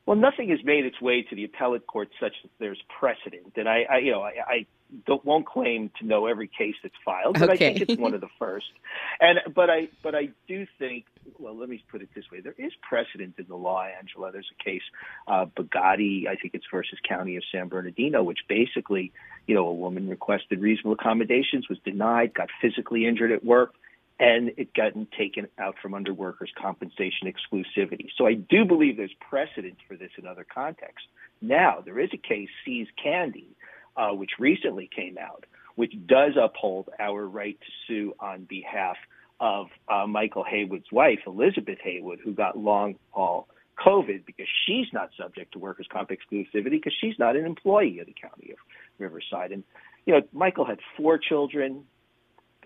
Well, 0.06 0.18
nothing 0.18 0.50
has 0.50 0.60
made 0.64 0.86
its 0.86 1.02
way 1.02 1.24
to 1.24 1.36
the 1.36 1.46
appellate 1.46 1.88
court 1.88 2.10
such 2.20 2.34
that 2.44 2.52
there's 2.60 2.82
precedent, 3.00 3.54
and 3.56 3.68
I, 3.68 3.86
I 3.90 3.98
you 3.98 4.12
know, 4.12 4.22
I, 4.22 4.34
I 4.48 4.66
don't 5.08 5.26
won't 5.26 5.48
claim 5.48 5.90
to 6.00 6.06
know 6.06 6.28
every 6.28 6.48
case 6.48 6.76
that's 6.84 6.96
filed, 7.04 7.40
but 7.40 7.50
okay. 7.50 7.70
I 7.70 7.74
think 7.74 7.90
it's 7.90 8.00
one 8.00 8.14
of 8.14 8.22
the 8.22 8.30
first. 8.38 8.72
And 9.20 9.40
but 9.54 9.72
I 9.72 9.90
but 10.04 10.14
I 10.14 10.30
do 10.48 10.68
think, 10.78 11.06
well, 11.40 11.58
let 11.58 11.70
me 11.70 11.84
put 11.90 12.04
it 12.04 12.10
this 12.14 12.26
way: 12.32 12.40
there 12.40 12.54
is 12.58 12.72
precedent 12.88 13.34
in 13.40 13.46
the 13.48 13.56
law, 13.56 13.84
Angela. 13.84 14.32
There's 14.32 14.50
a 14.60 14.64
case, 14.64 14.84
uh, 15.28 15.48
Bugatti, 15.58 16.28
I 16.28 16.36
think 16.36 16.54
it's 16.54 16.66
versus 16.72 17.00
County 17.08 17.36
of 17.38 17.44
San 17.52 17.68
Bernardino, 17.68 18.22
which 18.22 18.40
basically, 18.48 19.12
you 19.48 19.56
know, 19.56 19.68
a 19.68 19.74
woman 19.74 20.08
requested 20.08 20.62
reasonable 20.62 20.94
accommodations, 20.94 21.68
was 21.68 21.80
denied, 21.84 22.36
got 22.36 22.50
physically 22.62 23.08
injured 23.08 23.32
at 23.32 23.44
work 23.44 23.74
and 24.20 24.52
it 24.58 24.74
gotten 24.74 25.08
taken 25.18 25.48
out 25.60 25.76
from 25.82 25.94
under 25.94 26.14
workers' 26.14 26.52
compensation 26.60 27.32
exclusivity. 27.32 28.08
So 28.18 28.26
I 28.26 28.34
do 28.36 28.64
believe 28.66 28.98
there's 28.98 29.16
precedent 29.20 29.78
for 29.88 29.98
this 29.98 30.12
in 30.18 30.26
other 30.26 30.46
contexts. 30.46 31.08
Now, 31.42 31.82
there 31.84 32.00
is 32.00 32.10
a 32.14 32.18
case, 32.18 32.50
See's 32.64 32.88
Candy, 33.02 33.50
uh, 33.98 34.12
which 34.12 34.32
recently 34.40 34.90
came 34.94 35.18
out, 35.18 35.46
which 35.76 35.94
does 36.08 36.34
uphold 36.42 36.90
our 37.00 37.28
right 37.28 37.60
to 37.60 37.72
sue 37.88 38.14
on 38.20 38.46
behalf 38.46 38.96
of 39.40 39.68
uh, 39.90 40.08
Michael 40.08 40.46
Haywood's 40.46 40.92
wife, 40.92 41.20
Elizabeth 41.28 41.80
Haywood, 41.84 42.20
who 42.24 42.34
got 42.34 42.58
long 42.58 42.96
haul 43.12 43.48
COVID 43.86 44.26
because 44.26 44.48
she's 44.66 44.88
not 44.94 45.10
subject 45.20 45.52
to 45.54 45.60
workers' 45.60 45.88
comp 45.92 46.10
exclusivity 46.10 46.72
because 46.72 46.94
she's 47.00 47.20
not 47.20 47.36
an 47.36 47.46
employee 47.46 48.00
of 48.00 48.08
the 48.08 48.14
county 48.14 48.52
of 48.52 48.58
Riverside. 48.98 49.52
And, 49.52 49.64
you 50.06 50.14
know, 50.14 50.22
Michael 50.32 50.66
had 50.66 50.80
four 50.96 51.18
children, 51.18 51.84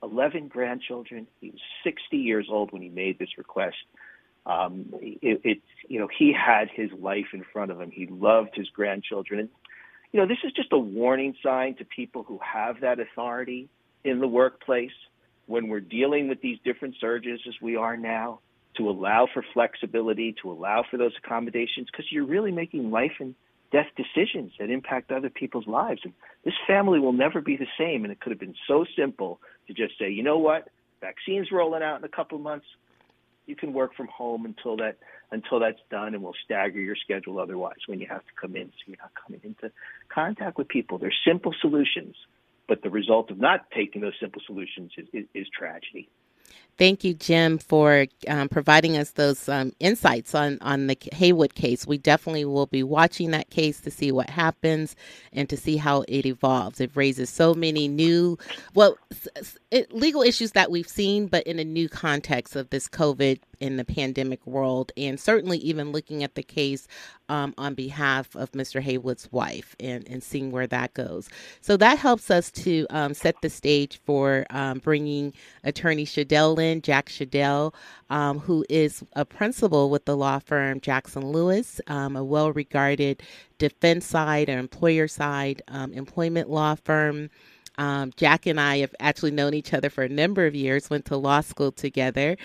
11 0.04 0.48
grandchildren. 0.48 1.28
He 1.42 1.52
was 1.52 1.62
60 1.84 2.18
years 2.18 2.48
old 2.50 2.72
when 2.72 2.82
he 2.82 2.90
made 2.90 3.20
this 3.20 3.38
request. 3.38 3.78
Um, 4.46 4.94
it, 5.02 5.42
it, 5.44 5.62
you 5.88 6.00
know, 6.00 6.08
he 6.08 6.34
had 6.34 6.70
his 6.74 6.90
life 7.00 7.28
in 7.34 7.44
front 7.52 7.72
of 7.72 7.80
him. 7.80 7.92
He 7.92 8.08
loved 8.08 8.52
his 8.56 8.70
grandchildren. 8.70 9.42
And, 9.42 9.50
you 10.12 10.20
know, 10.20 10.28
this 10.28 10.40
is 10.44 10.52
just 10.54 10.72
a 10.72 10.80
warning 10.80 11.36
sign 11.44 11.76
to 11.76 11.86
people 11.86 12.24
who 12.24 12.40
have 12.40 12.82
that 12.82 13.00
authority 13.00 13.70
in 14.04 14.20
the 14.20 14.28
workplace 14.28 14.92
when 15.46 15.68
we're 15.68 15.80
dealing 15.80 16.30
with 16.30 16.42
these 16.42 16.58
different 16.64 16.96
surges 17.00 17.42
as 17.48 17.56
we 17.62 17.76
are 17.76 17.98
now 17.98 18.40
to 18.78 18.90
allow 18.90 19.28
for 19.32 19.44
flexibility, 19.54 20.36
to 20.42 20.52
allow 20.52 20.84
for 20.90 20.98
those 20.98 21.14
accommodations, 21.24 21.88
because 21.92 22.06
you're 22.12 22.26
really 22.26 22.52
making 22.52 22.92
life 22.92 23.14
and 23.20 23.36
death 23.72 23.88
decisions 23.96 24.52
that 24.60 24.70
impact 24.70 25.12
other 25.12 25.30
people's 25.30 25.68
lives. 25.68 26.02
And 26.04 26.14
this 26.44 26.54
family 26.68 27.00
will 27.00 27.14
never 27.14 27.42
be 27.42 27.58
the 27.58 27.68
same. 27.78 28.04
And 28.04 28.12
it 28.12 28.20
could 28.20 28.32
have 28.32 28.40
been 28.40 28.56
so 28.68 28.86
simple 28.98 29.40
to 29.70 29.74
just 29.74 29.98
say, 30.00 30.10
you 30.10 30.24
know 30.24 30.40
what, 30.40 30.70
vaccine's 31.00 31.52
rolling 31.52 31.84
out 31.84 32.00
in 32.00 32.04
a 32.04 32.10
couple 32.10 32.38
of 32.38 32.44
months. 32.44 32.66
You 33.46 33.56
can 33.56 33.74
work 33.74 33.96
from 33.96 34.08
home 34.08 34.46
until 34.46 34.78
that 34.78 34.98
until 35.32 35.60
that's 35.60 35.80
done, 35.92 36.16
and 36.16 36.24
we'll 36.24 36.34
stagger 36.44 36.80
your 36.80 36.96
schedule 36.96 37.40
otherwise 37.40 37.78
when 37.86 38.00
you 38.00 38.08
have 38.08 38.22
to 38.22 38.32
come 38.40 38.56
in, 38.56 38.68
so 38.68 38.84
you're 38.88 38.98
not 39.00 39.12
coming 39.26 39.40
into 39.44 39.72
contact 40.14 40.58
with 40.58 40.68
people. 40.68 40.98
There's 40.98 41.18
simple 41.26 41.54
solutions, 41.62 42.16
but 42.68 42.82
the 42.82 42.90
result 42.90 43.30
of 43.30 43.40
not 43.40 43.70
taking 43.72 44.02
those 44.02 44.16
simple 44.20 44.42
solutions 44.46 44.92
is, 44.98 45.08
is, 45.14 45.26
is 45.36 45.48
tragedy. 45.56 46.10
Thank 46.78 47.04
you, 47.04 47.14
Jim, 47.14 47.58
for 47.58 48.06
um, 48.30 48.48
providing 48.48 48.96
us 48.96 49.12
those 49.12 49.50
um, 49.50 49.74
insights 49.82 50.34
on, 50.34 50.58
on 50.62 50.88
the 50.88 50.98
Haywood 51.12 51.54
case. 51.54 51.86
We 51.86 51.98
definitely 51.98 52.46
will 52.46 52.68
be 52.68 52.84
watching 52.84 53.32
that 53.32 53.50
case 53.50 53.82
to 53.82 53.92
see 53.92 54.14
what 54.14 54.30
happens 54.30 54.96
and 55.34 55.50
to 55.50 55.58
see 55.58 55.76
how 55.76 56.06
it 56.08 56.26
evolves. 56.26 56.80
It 56.80 56.92
raises 56.96 57.30
so 57.30 57.54
many 57.54 57.90
new, 57.90 58.38
well, 58.76 58.98
legal 59.92 60.22
issues 60.22 60.54
that 60.54 60.72
we've 60.72 60.88
seen, 60.88 61.28
but 61.28 61.46
in 61.46 61.60
a 61.60 61.66
new 61.66 61.90
context 61.90 62.56
of 62.56 62.70
this 62.70 62.88
COVID 62.88 63.40
in 63.60 63.78
the 63.78 63.86
pandemic 63.86 64.46
world, 64.46 64.92
and 64.98 65.20
certainly 65.20 65.58
even 65.60 65.92
looking 65.92 66.24
at 66.24 66.36
the 66.36 66.44
case 66.44 66.88
um, 67.30 67.54
on 67.58 67.74
behalf 67.74 68.36
of 68.36 68.52
Mr. 68.52 68.82
Haywood's 68.82 69.32
wife 69.32 69.76
and, 69.80 70.08
and 70.08 70.24
seeing 70.24 70.52
where 70.52 70.68
that 70.68 70.94
goes. 70.94 71.30
So 71.62 71.78
that 71.78 72.00
helps 72.00 72.32
us 72.32 72.52
to 72.52 72.88
um, 72.90 73.14
set 73.14 73.36
the 73.42 73.50
stage 73.50 74.00
for 74.06 74.46
um, 74.50 74.80
bringing 74.80 75.34
attorney 75.64 76.06
Schaedel 76.06 76.60
in, 76.60 76.82
Jack 76.82 77.10
Schaedel, 77.10 77.74
um, 78.10 78.40
who 78.40 78.66
is 78.70 79.04
a 79.14 79.26
principal 79.26 79.90
with 79.90 80.06
the 80.06 80.18
law 80.18 80.40
firm 80.40 80.80
Jackson 80.80 81.32
Lewis, 81.32 81.80
um, 81.88 82.16
a 82.16 82.24
well 82.24 82.52
regarded 82.52 83.22
defense 83.58 84.06
side 84.06 84.50
or 84.50 84.58
employer 84.58 85.08
side 85.08 85.62
um, 85.68 85.94
employment 85.94 86.50
law 86.50 86.76
firm. 86.76 87.30
Um, 87.78 88.12
Jack 88.18 88.46
and 88.46 88.60
I 88.60 88.80
have 88.80 88.94
actually 89.00 89.32
known 89.32 89.54
each 89.54 89.74
other 89.74 89.90
for 89.90 90.04
a 90.04 90.10
number 90.10 90.46
of 90.46 90.54
years, 90.54 90.90
went 90.90 91.06
to 91.06 91.16
law 91.16 91.40
school 91.40 91.72
together, 91.72 92.36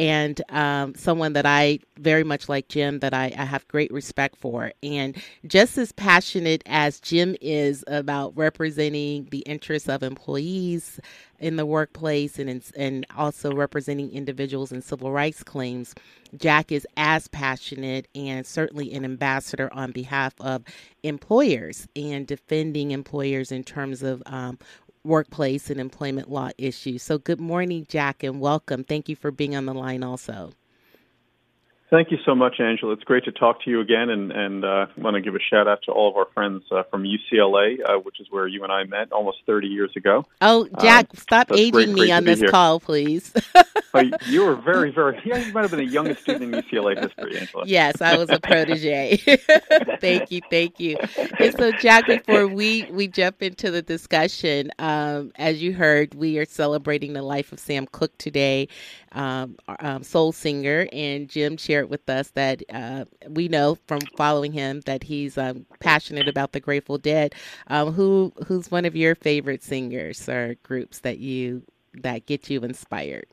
and 0.00 0.40
um, 0.48 0.94
someone 0.94 1.34
that 1.34 1.44
I 1.44 1.78
very 1.98 2.24
much 2.24 2.48
like 2.48 2.68
Jim, 2.68 3.00
that 3.00 3.12
I, 3.12 3.34
I, 3.36 3.44
have 3.44 3.68
great 3.68 3.92
respect 3.92 4.34
for. 4.34 4.72
And 4.82 5.14
just 5.46 5.76
as 5.76 5.92
passionate 5.92 6.62
as 6.64 7.00
Jim 7.00 7.36
is 7.42 7.84
about 7.86 8.34
representing 8.34 9.28
the 9.30 9.40
interests 9.40 9.90
of 9.90 10.02
employees 10.02 11.00
in 11.38 11.56
the 11.56 11.66
workplace 11.66 12.38
and, 12.38 12.64
and 12.78 13.06
also 13.14 13.52
representing 13.52 14.10
individuals 14.10 14.72
in 14.72 14.80
civil 14.80 15.12
rights 15.12 15.42
claims, 15.42 15.94
Jack 16.34 16.72
is 16.72 16.86
as 16.96 17.28
passionate 17.28 18.08
and 18.14 18.46
certainly 18.46 18.94
an 18.94 19.04
ambassador 19.04 19.68
on 19.74 19.92
behalf 19.92 20.32
of 20.40 20.64
employers 21.02 21.86
and 21.94 22.26
defending 22.26 22.92
employers 22.92 23.52
in 23.52 23.64
terms 23.64 24.02
of 24.02 24.22
um, 24.24 24.58
workplace 25.04 25.70
and 25.70 25.80
employment 25.80 26.30
law 26.30 26.50
issues. 26.58 27.02
So, 27.02 27.18
good 27.18 27.40
morning, 27.40 27.86
Jack, 27.88 28.22
and 28.22 28.40
welcome. 28.40 28.84
Thank 28.84 29.08
you 29.08 29.16
for 29.16 29.30
being 29.30 29.56
on 29.56 29.66
the 29.66 29.74
line 29.74 30.02
also. 30.02 30.52
Thank 31.90 32.12
you 32.12 32.18
so 32.24 32.36
much, 32.36 32.60
Angela. 32.60 32.92
It's 32.92 33.02
great 33.02 33.24
to 33.24 33.32
talk 33.32 33.64
to 33.64 33.70
you 33.70 33.80
again, 33.80 34.10
and, 34.10 34.30
and 34.30 34.64
uh, 34.64 34.86
want 34.96 35.16
to 35.16 35.20
give 35.20 35.34
a 35.34 35.40
shout 35.40 35.66
out 35.66 35.82
to 35.86 35.92
all 35.92 36.08
of 36.08 36.16
our 36.16 36.28
friends 36.32 36.62
uh, 36.70 36.84
from 36.88 37.02
UCLA, 37.02 37.78
uh, 37.84 37.98
which 37.98 38.20
is 38.20 38.28
where 38.30 38.46
you 38.46 38.62
and 38.62 38.70
I 38.70 38.84
met 38.84 39.10
almost 39.10 39.38
30 39.44 39.66
years 39.66 39.90
ago. 39.96 40.24
Oh, 40.40 40.68
Jack, 40.80 41.06
um, 41.10 41.16
stop 41.16 41.50
aging 41.50 41.72
great, 41.72 41.88
me 41.88 41.94
great 41.94 42.12
on 42.12 42.24
this 42.24 42.38
here. 42.38 42.48
call, 42.48 42.78
please. 42.78 43.32
oh, 43.94 44.10
you 44.26 44.44
were 44.44 44.56
very, 44.56 44.90
very, 44.90 45.20
yeah, 45.24 45.38
you 45.38 45.52
might 45.52 45.62
have 45.62 45.70
been 45.70 45.80
the 45.80 45.86
youngest 45.86 46.22
student 46.22 46.54
in 46.54 46.62
UCLA 46.62 47.00
history, 47.02 47.38
Angela. 47.38 47.64
Yes, 47.66 48.00
I 48.00 48.16
was 48.16 48.30
a 48.30 48.40
protege. 48.42 49.16
thank 50.00 50.30
you, 50.30 50.40
thank 50.50 50.80
you. 50.80 50.96
And 51.38 51.54
so, 51.56 51.72
Jack, 51.72 52.06
before 52.06 52.46
we, 52.46 52.84
we 52.90 53.08
jump 53.08 53.42
into 53.42 53.70
the 53.70 53.82
discussion, 53.82 54.70
um, 54.78 55.32
as 55.36 55.62
you 55.62 55.72
heard, 55.72 56.14
we 56.14 56.38
are 56.38 56.44
celebrating 56.44 57.12
the 57.12 57.22
life 57.22 57.52
of 57.52 57.60
Sam 57.60 57.86
Cooke 57.86 58.16
today 58.18 58.68
um, 59.12 59.56
um, 59.80 60.02
soul 60.02 60.32
singer, 60.32 60.86
and 60.92 61.28
Jim 61.28 61.56
shared 61.56 61.90
with 61.90 62.08
us 62.08 62.30
that 62.30 62.62
uh, 62.72 63.04
we 63.28 63.48
know 63.48 63.76
from 63.86 64.00
following 64.16 64.52
him 64.52 64.80
that 64.82 65.02
he's 65.04 65.36
um, 65.36 65.66
passionate 65.80 66.28
about 66.28 66.52
the 66.52 66.60
Grateful 66.60 66.98
Dead. 66.98 67.34
Um, 67.68 67.92
who 67.92 68.32
who's 68.46 68.70
one 68.70 68.84
of 68.84 68.96
your 68.96 69.14
favorite 69.14 69.62
singers 69.62 70.28
or 70.28 70.56
groups 70.62 71.00
that 71.00 71.18
you 71.18 71.62
that 71.94 72.26
get 72.26 72.50
you 72.50 72.60
inspired? 72.60 73.26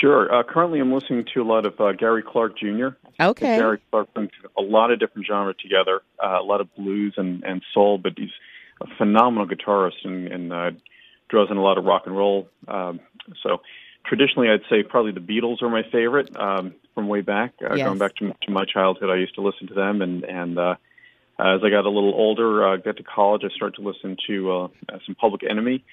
Sure. 0.00 0.32
Uh, 0.32 0.42
currently, 0.42 0.80
I'm 0.80 0.92
listening 0.92 1.26
to 1.34 1.42
a 1.42 1.44
lot 1.44 1.66
of 1.66 1.80
uh, 1.80 1.92
Gary 1.92 2.22
Clark 2.22 2.58
Jr. 2.58 2.88
Okay. 3.20 3.58
Gary 3.58 3.78
Clark 3.90 4.12
brings 4.14 4.30
a 4.56 4.62
lot 4.62 4.90
of 4.90 4.98
different 4.98 5.26
genres 5.26 5.56
together, 5.60 6.00
uh, 6.22 6.38
a 6.40 6.42
lot 6.42 6.60
of 6.60 6.74
blues 6.74 7.14
and, 7.16 7.42
and 7.44 7.62
soul, 7.74 7.98
but 7.98 8.12
he's 8.16 8.30
a 8.80 8.86
phenomenal 8.96 9.46
guitarist 9.46 10.04
and, 10.04 10.28
and 10.28 10.52
uh, 10.52 10.70
draws 11.28 11.50
in 11.50 11.56
a 11.56 11.62
lot 11.62 11.78
of 11.78 11.84
rock 11.84 12.02
and 12.06 12.16
roll. 12.16 12.48
Um, 12.68 13.00
so 13.42 13.60
traditionally, 14.04 14.48
I'd 14.48 14.62
say 14.70 14.82
probably 14.82 15.12
the 15.12 15.20
Beatles 15.20 15.62
are 15.62 15.68
my 15.68 15.82
favorite 15.90 16.34
um, 16.38 16.74
from 16.94 17.08
way 17.08 17.20
back, 17.20 17.52
uh, 17.62 17.74
yes. 17.74 17.86
going 17.86 17.98
back 17.98 18.14
to, 18.16 18.34
to 18.42 18.50
my 18.50 18.64
childhood. 18.64 19.10
I 19.10 19.16
used 19.16 19.34
to 19.34 19.42
listen 19.42 19.66
to 19.68 19.74
them, 19.74 20.02
and 20.02 20.24
and 20.24 20.58
uh, 20.58 20.74
as 21.38 21.60
I 21.64 21.70
got 21.70 21.84
a 21.84 21.90
little 21.90 22.14
older, 22.14 22.66
uh, 22.66 22.76
got 22.76 22.96
to 22.96 23.02
college, 23.02 23.42
I 23.44 23.54
started 23.54 23.76
to 23.76 23.88
listen 23.88 24.16
to 24.28 24.52
uh, 24.52 24.68
some 25.06 25.14
Public 25.14 25.42
Enemy, 25.48 25.84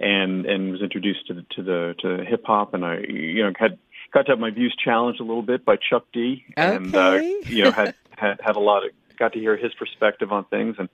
and 0.00 0.46
and 0.46 0.72
was 0.72 0.82
introduced 0.82 1.26
to 1.28 1.34
the 1.34 1.46
to 1.56 1.62
the 1.62 1.94
to 2.00 2.24
hip 2.24 2.44
hop, 2.46 2.74
and 2.74 2.84
I 2.84 2.98
you 2.98 3.42
know 3.42 3.52
had 3.58 3.78
got 4.12 4.26
to 4.26 4.32
have 4.32 4.38
my 4.38 4.50
views 4.50 4.76
challenged 4.82 5.20
a 5.20 5.24
little 5.24 5.42
bit 5.42 5.64
by 5.64 5.76
Chuck 5.76 6.06
D, 6.12 6.44
and 6.56 6.94
uh, 6.94 7.20
you 7.46 7.64
know 7.64 7.72
had 7.72 7.94
had 8.16 8.40
had 8.40 8.56
a 8.56 8.60
lot 8.60 8.84
of 8.84 8.90
got 9.18 9.32
to 9.32 9.38
hear 9.38 9.56
his 9.56 9.72
perspective 9.74 10.32
on 10.32 10.44
things. 10.44 10.76
And 10.78 10.88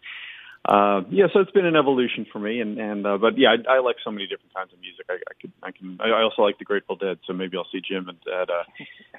uh, 0.64 1.02
yeah, 1.10 1.26
so 1.32 1.40
it's 1.40 1.50
been 1.50 1.66
an 1.66 1.76
evolution 1.76 2.26
for 2.32 2.38
me, 2.38 2.60
and 2.60 2.78
and 2.78 3.06
uh, 3.06 3.18
but 3.18 3.36
yeah, 3.36 3.56
I, 3.68 3.76
I 3.76 3.78
like 3.80 3.96
so 4.04 4.10
many 4.10 4.26
different 4.26 4.54
kinds 4.54 4.72
of 4.72 4.80
music. 4.80 5.06
I, 5.10 5.14
I 5.14 5.34
could 5.40 5.52
I 5.62 5.70
can 5.72 5.98
I 6.00 6.22
also 6.22 6.42
like 6.42 6.58
the 6.58 6.64
Grateful 6.64 6.96
Dead, 6.96 7.18
so 7.26 7.32
maybe 7.32 7.56
I'll 7.56 7.66
see 7.72 7.80
Jim 7.80 8.08
at 8.08 8.32
at 8.32 8.48
a 8.48 8.62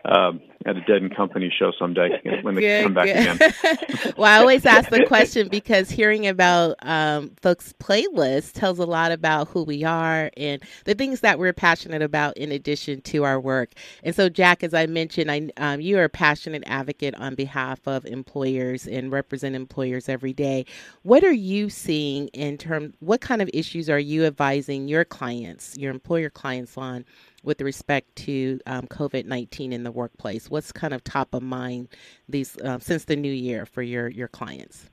um, 0.05 0.39
at 0.65 0.77
a 0.77 0.81
Dead 0.81 1.01
and 1.01 1.13
Company 1.13 1.53
show 1.57 1.73
someday 1.77 2.21
when 2.41 2.55
they 2.55 2.61
good, 2.61 2.83
come 2.83 2.93
back 2.93 3.05
good. 3.05 3.41
again. 3.41 4.13
well, 4.17 4.31
I 4.31 4.39
always 4.39 4.65
ask 4.65 4.89
the 4.89 5.03
question 5.07 5.49
because 5.49 5.89
hearing 5.89 6.25
about 6.25 6.75
um, 6.83 7.31
folks' 7.41 7.73
playlists 7.73 8.53
tells 8.53 8.79
a 8.79 8.85
lot 8.85 9.11
about 9.11 9.49
who 9.49 9.63
we 9.63 9.83
are 9.83 10.31
and 10.37 10.63
the 10.85 10.95
things 10.95 11.19
that 11.19 11.37
we're 11.37 11.53
passionate 11.53 12.01
about 12.01 12.37
in 12.37 12.51
addition 12.51 13.01
to 13.01 13.25
our 13.25 13.39
work. 13.39 13.73
And 14.03 14.15
so, 14.15 14.29
Jack, 14.29 14.63
as 14.63 14.73
I 14.73 14.85
mentioned, 14.85 15.29
I 15.29 15.49
um, 15.57 15.81
you 15.81 15.97
are 15.97 16.05
a 16.05 16.09
passionate 16.09 16.63
advocate 16.65 17.15
on 17.15 17.35
behalf 17.35 17.79
of 17.85 18.05
employers 18.05 18.87
and 18.87 19.11
represent 19.11 19.55
employers 19.55 20.07
every 20.07 20.33
day. 20.33 20.65
What 21.01 21.23
are 21.23 21.33
are 21.33 21.35
you 21.35 21.67
seeing 21.67 22.27
in 22.27 22.59
terms 22.59 22.93
what 22.99 23.19
kind 23.19 23.41
of 23.41 23.49
issues 23.55 23.89
are 23.89 23.97
you 23.97 24.23
advising 24.23 24.87
your 24.87 25.03
clients 25.03 25.75
your 25.79 25.89
employer 25.89 26.29
clients 26.29 26.77
on 26.77 27.03
with 27.43 27.61
respect 27.61 28.15
to 28.15 28.59
um, 28.65 28.87
covid-19 28.87 29.71
in 29.71 29.83
the 29.83 29.91
workplace 29.91 30.49
what's 30.49 30.71
kind 30.71 30.93
of 30.93 31.03
top 31.03 31.33
of 31.33 31.43
mind 31.43 31.87
these 32.27 32.57
uh, 32.59 32.79
since 32.79 33.05
the 33.05 33.15
new 33.15 33.31
year 33.31 33.65
for 33.65 33.81
your 33.81 34.07
your 34.07 34.27
clients 34.27 34.89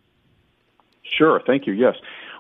sure 1.02 1.40
thank 1.46 1.66
you 1.66 1.72
yes 1.72 1.94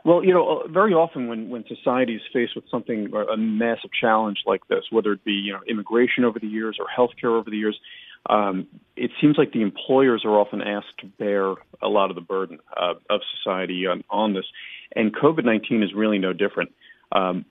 well, 0.04 0.24
you 0.24 0.32
know, 0.32 0.60
uh, 0.60 0.68
very 0.68 0.94
often 0.94 1.28
when, 1.28 1.48
when 1.50 1.64
society 1.66 2.14
is 2.14 2.22
faced 2.32 2.54
with 2.54 2.64
something, 2.70 3.12
a 3.14 3.36
massive 3.36 3.90
challenge 3.92 4.38
like 4.46 4.66
this, 4.68 4.84
whether 4.90 5.12
it 5.12 5.24
be, 5.24 5.32
you 5.32 5.52
know, 5.52 5.60
immigration 5.68 6.24
over 6.24 6.38
the 6.38 6.46
years 6.46 6.78
or 6.78 6.86
healthcare 6.86 7.38
over 7.38 7.50
the 7.50 7.56
years, 7.56 7.78
um, 8.28 8.66
it 8.96 9.10
seems 9.20 9.36
like 9.38 9.52
the 9.52 9.62
employers 9.62 10.24
are 10.24 10.38
often 10.38 10.60
asked 10.62 10.98
to 10.98 11.06
bear 11.06 11.54
a 11.82 11.88
lot 11.88 12.10
of 12.10 12.16
the 12.16 12.22
burden 12.22 12.58
uh, 12.76 12.94
of 13.08 13.20
society 13.36 13.86
on, 13.86 14.04
on 14.10 14.34
this. 14.34 14.44
And 14.94 15.14
COVID 15.14 15.44
19 15.44 15.82
is 15.82 15.94
really 15.94 16.18
no 16.18 16.32
different. 16.32 16.72
Um, 17.12 17.44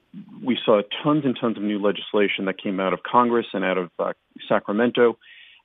we 0.44 0.58
saw 0.66 0.82
tons 1.04 1.24
and 1.26 1.38
tons 1.40 1.58
of 1.58 1.64
new 1.64 1.82
legislation 1.82 2.46
that 2.46 2.62
came 2.62 2.80
out 2.80 2.94
of 2.94 3.00
Congress 3.04 3.48
and 3.54 3.64
out 3.64 3.78
of 3.78 3.90
uh, 4.00 4.14
Sacramento 4.48 5.18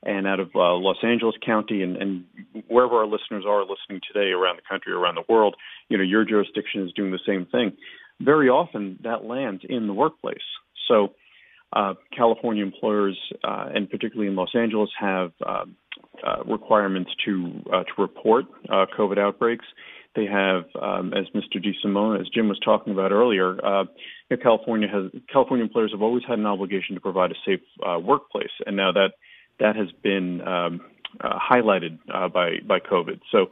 and 0.05 0.27
out 0.27 0.41
of 0.41 0.51
uh, 0.55 0.75
Los 0.75 0.99
Angeles 1.03 1.35
County 1.45 1.83
and, 1.83 1.97
and 1.97 2.25
wherever 2.69 2.97
our 2.97 3.07
listeners 3.07 3.45
are 3.49 3.63
listening 3.63 4.01
today 4.07 4.33
around 4.33 4.57
the 4.57 4.63
country, 4.69 4.93
around 4.93 5.15
the 5.15 5.25
world, 5.29 5.57
you 5.89 5.97
know, 5.97 6.05
your 6.05 6.25
jurisdiction 6.25 6.83
is 6.83 6.93
doing 6.93 7.11
the 7.11 7.21
same 7.27 7.47
thing. 7.47 7.73
Very 8.21 8.49
often 8.49 8.99
that 9.03 9.25
lands 9.25 9.63
in 9.69 9.87
the 9.87 9.95
workplace. 9.95 10.37
So 10.89 11.15
uh, 11.73 11.95
California 12.17 12.63
employers, 12.63 13.19
uh, 13.43 13.71
and 13.75 13.91
particularly 13.91 14.29
in 14.31 14.37
Los 14.37 14.55
Angeles, 14.55 14.91
have 14.99 15.33
uh, 15.45 15.65
uh 16.25 16.45
requirements 16.45 17.11
to 17.25 17.63
uh, 17.73 17.83
to 17.83 17.93
report 17.99 18.45
uh, 18.69 18.87
COVID 18.97 19.19
outbreaks. 19.19 19.65
They 20.17 20.27
have, 20.27 20.65
um, 20.81 21.13
as 21.13 21.27
Mr. 21.35 21.57
DeSimone, 21.57 22.21
as 22.21 22.29
Jim 22.29 22.49
was 22.49 22.59
talking 22.61 22.93
about 22.93 23.11
earlier, 23.11 23.55
you 23.55 23.61
know, 24.31 24.37
California 24.43 24.89
has 24.89 25.11
California 25.33 25.65
employers 25.65 25.93
have 25.93 26.03
always 26.03 26.23
had 26.27 26.39
an 26.39 26.47
obligation 26.47 26.95
to 26.95 27.01
provide 27.01 27.33
a 27.33 27.35
safe 27.45 27.61
workplace, 28.03 28.53
and 28.67 28.77
now 28.77 28.93
that 28.93 29.13
that 29.59 29.77
has 29.77 29.89
been 30.03 30.41
um, 30.47 30.81
highlighted 31.21 31.99
by 32.33 32.59
by 32.67 32.79
COVID. 32.79 33.21
So 33.33 33.47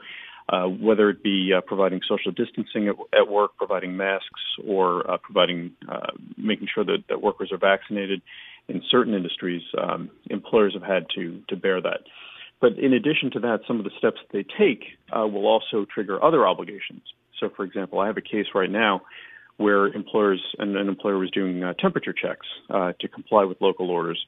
uh, 0.48 0.64
whether 0.64 1.08
it 1.08 1.22
be 1.22 1.52
uh, 1.56 1.60
providing 1.60 2.00
social 2.08 2.32
distancing 2.32 2.88
at, 2.88 2.96
at, 3.18 3.28
work, 3.28 3.56
providing 3.56 3.96
masks, 3.96 4.40
or 4.66 5.08
uh, 5.10 5.16
providing 5.16 5.72
uh, 5.88 6.10
making 6.36 6.68
sure 6.72 6.84
that, 6.84 7.04
that, 7.08 7.22
workers 7.22 7.50
are 7.52 7.58
vaccinated. 7.58 8.20
In 8.68 8.82
certain 8.90 9.14
industries, 9.14 9.62
um, 9.80 10.10
employers 10.30 10.74
have 10.74 10.82
had 10.82 11.06
to 11.14 11.42
to 11.48 11.56
bear 11.56 11.80
that. 11.80 12.00
But 12.62 12.78
in 12.78 12.94
addition 12.94 13.30
to 13.32 13.40
that, 13.40 13.60
some 13.66 13.78
of 13.78 13.84
the 13.84 13.90
steps 13.98 14.20
they 14.32 14.44
take 14.58 14.84
uh, 15.14 15.26
will 15.26 15.46
also 15.46 15.84
trigger 15.84 16.24
other 16.24 16.46
obligations. 16.46 17.02
So, 17.38 17.50
for 17.54 17.64
example, 17.64 18.00
I 18.00 18.06
have 18.06 18.16
a 18.16 18.22
case 18.22 18.46
right 18.54 18.70
now 18.70 19.02
where 19.58 19.88
employers 19.88 20.40
and 20.58 20.74
an 20.76 20.88
employer 20.88 21.18
was 21.18 21.30
doing 21.30 21.62
temperature 21.78 22.14
checks 22.14 22.46
to 22.70 23.08
comply 23.08 23.44
with 23.44 23.60
local 23.60 23.90
orders, 23.90 24.24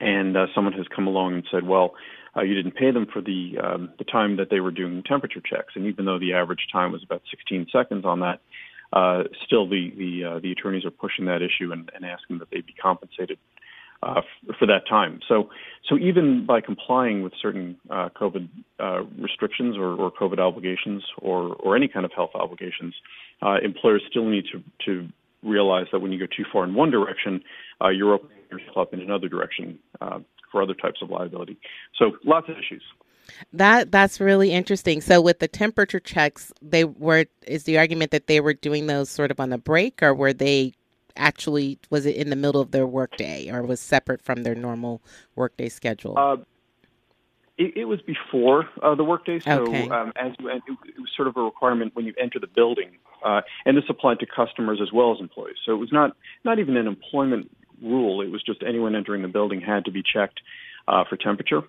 and 0.00 0.36
someone 0.54 0.72
has 0.72 0.86
come 0.88 1.06
along 1.06 1.34
and 1.34 1.44
said, 1.52 1.64
"Well." 1.64 1.94
uh, 2.36 2.42
you 2.42 2.54
didn't 2.54 2.74
pay 2.74 2.90
them 2.90 3.06
for 3.12 3.20
the 3.20 3.58
um, 3.62 3.90
the 3.98 4.04
time 4.04 4.36
that 4.36 4.48
they 4.50 4.60
were 4.60 4.70
doing 4.70 5.02
temperature 5.02 5.40
checks. 5.40 5.74
And 5.74 5.86
even 5.86 6.04
though 6.04 6.18
the 6.18 6.34
average 6.34 6.66
time 6.72 6.92
was 6.92 7.02
about 7.02 7.22
16 7.30 7.66
seconds 7.72 8.04
on 8.04 8.20
that, 8.20 8.40
uh, 8.92 9.24
still 9.44 9.68
the 9.68 9.92
the 9.96 10.24
uh, 10.24 10.38
the 10.40 10.52
attorneys 10.52 10.84
are 10.84 10.90
pushing 10.90 11.26
that 11.26 11.42
issue 11.42 11.72
and, 11.72 11.90
and 11.94 12.04
asking 12.04 12.38
that 12.38 12.50
they 12.50 12.60
be 12.60 12.72
compensated 12.72 13.38
uh, 14.02 14.20
for 14.58 14.66
that 14.66 14.86
time. 14.88 15.20
So 15.28 15.48
so 15.88 15.96
even 15.98 16.46
by 16.46 16.60
complying 16.60 17.22
with 17.22 17.32
certain 17.40 17.76
uh, 17.90 18.08
COVID 18.20 18.48
uh, 18.78 19.02
restrictions 19.18 19.76
or, 19.76 19.94
or, 19.94 20.10
COVID 20.10 20.38
obligations 20.38 21.02
or 21.18 21.54
or 21.56 21.76
any 21.76 21.88
kind 21.88 22.04
of 22.04 22.12
health 22.12 22.30
obligations, 22.34 22.94
uh, 23.42 23.56
employers 23.62 24.02
still 24.10 24.26
need 24.26 24.44
to 24.52 24.62
to 24.86 25.08
realize 25.42 25.86
that 25.92 26.00
when 26.00 26.12
you 26.12 26.18
go 26.18 26.26
too 26.26 26.44
far 26.52 26.64
in 26.64 26.74
one 26.74 26.90
direction, 26.90 27.42
uh, 27.80 27.88
you're 27.88 28.14
opening 28.14 28.38
yourself 28.50 28.76
up 28.76 28.94
in 28.94 29.00
another 29.00 29.28
direction 29.28 29.78
for 30.50 30.62
other 30.62 30.74
types 30.74 31.00
of 31.02 31.10
liability. 31.10 31.56
So 31.98 32.12
lots 32.24 32.48
of 32.48 32.56
issues. 32.58 32.82
That 33.52 33.90
that's 33.90 34.20
really 34.20 34.52
interesting. 34.52 35.00
So 35.00 35.20
with 35.20 35.38
the 35.38 35.48
temperature 35.48 36.00
checks, 36.00 36.52
they 36.60 36.84
were 36.84 37.26
is 37.46 37.64
the 37.64 37.78
argument 37.78 38.10
that 38.10 38.26
they 38.26 38.40
were 38.40 38.54
doing 38.54 38.86
those 38.86 39.08
sort 39.08 39.30
of 39.30 39.40
on 39.40 39.50
the 39.50 39.58
break, 39.58 40.02
or 40.02 40.14
were 40.14 40.32
they 40.32 40.74
actually 41.16 41.78
was 41.90 42.06
it 42.06 42.16
in 42.16 42.30
the 42.30 42.36
middle 42.36 42.60
of 42.60 42.70
their 42.70 42.86
workday, 42.86 43.50
or 43.50 43.62
was 43.62 43.80
separate 43.80 44.22
from 44.22 44.42
their 44.42 44.54
normal 44.54 45.02
workday 45.34 45.68
schedule? 45.68 46.18
Uh, 46.18 46.36
it, 47.58 47.76
it, 47.76 47.84
was 47.84 48.00
before 48.02 48.68
uh, 48.82 48.94
the 48.94 49.04
workday, 49.04 49.38
so 49.38 49.62
okay. 49.62 49.88
um, 49.90 50.12
as 50.16 50.32
you, 50.38 50.48
it, 50.48 50.62
it 50.66 50.98
was 50.98 51.10
sort 51.14 51.28
of 51.28 51.36
a 51.36 51.42
requirement 51.42 51.94
when 51.94 52.06
you 52.06 52.14
enter 52.20 52.40
the 52.40 52.46
building, 52.46 52.92
uh, 53.24 53.42
and 53.66 53.76
this 53.76 53.84
applied 53.88 54.18
to 54.20 54.26
customers 54.26 54.80
as 54.82 54.90
well 54.92 55.12
as 55.12 55.20
employees. 55.20 55.56
So 55.64 55.72
it 55.72 55.78
was 55.78 55.92
not 55.92 56.16
not 56.44 56.58
even 56.58 56.76
an 56.76 56.86
employment 56.86 57.50
rule; 57.82 58.22
it 58.22 58.30
was 58.30 58.42
just 58.42 58.62
anyone 58.66 58.96
entering 58.96 59.22
the 59.22 59.28
building 59.28 59.60
had 59.60 59.84
to 59.84 59.90
be 59.90 60.02
checked 60.02 60.40
uh, 60.88 61.04
for 61.08 61.16
temperature 61.16 61.62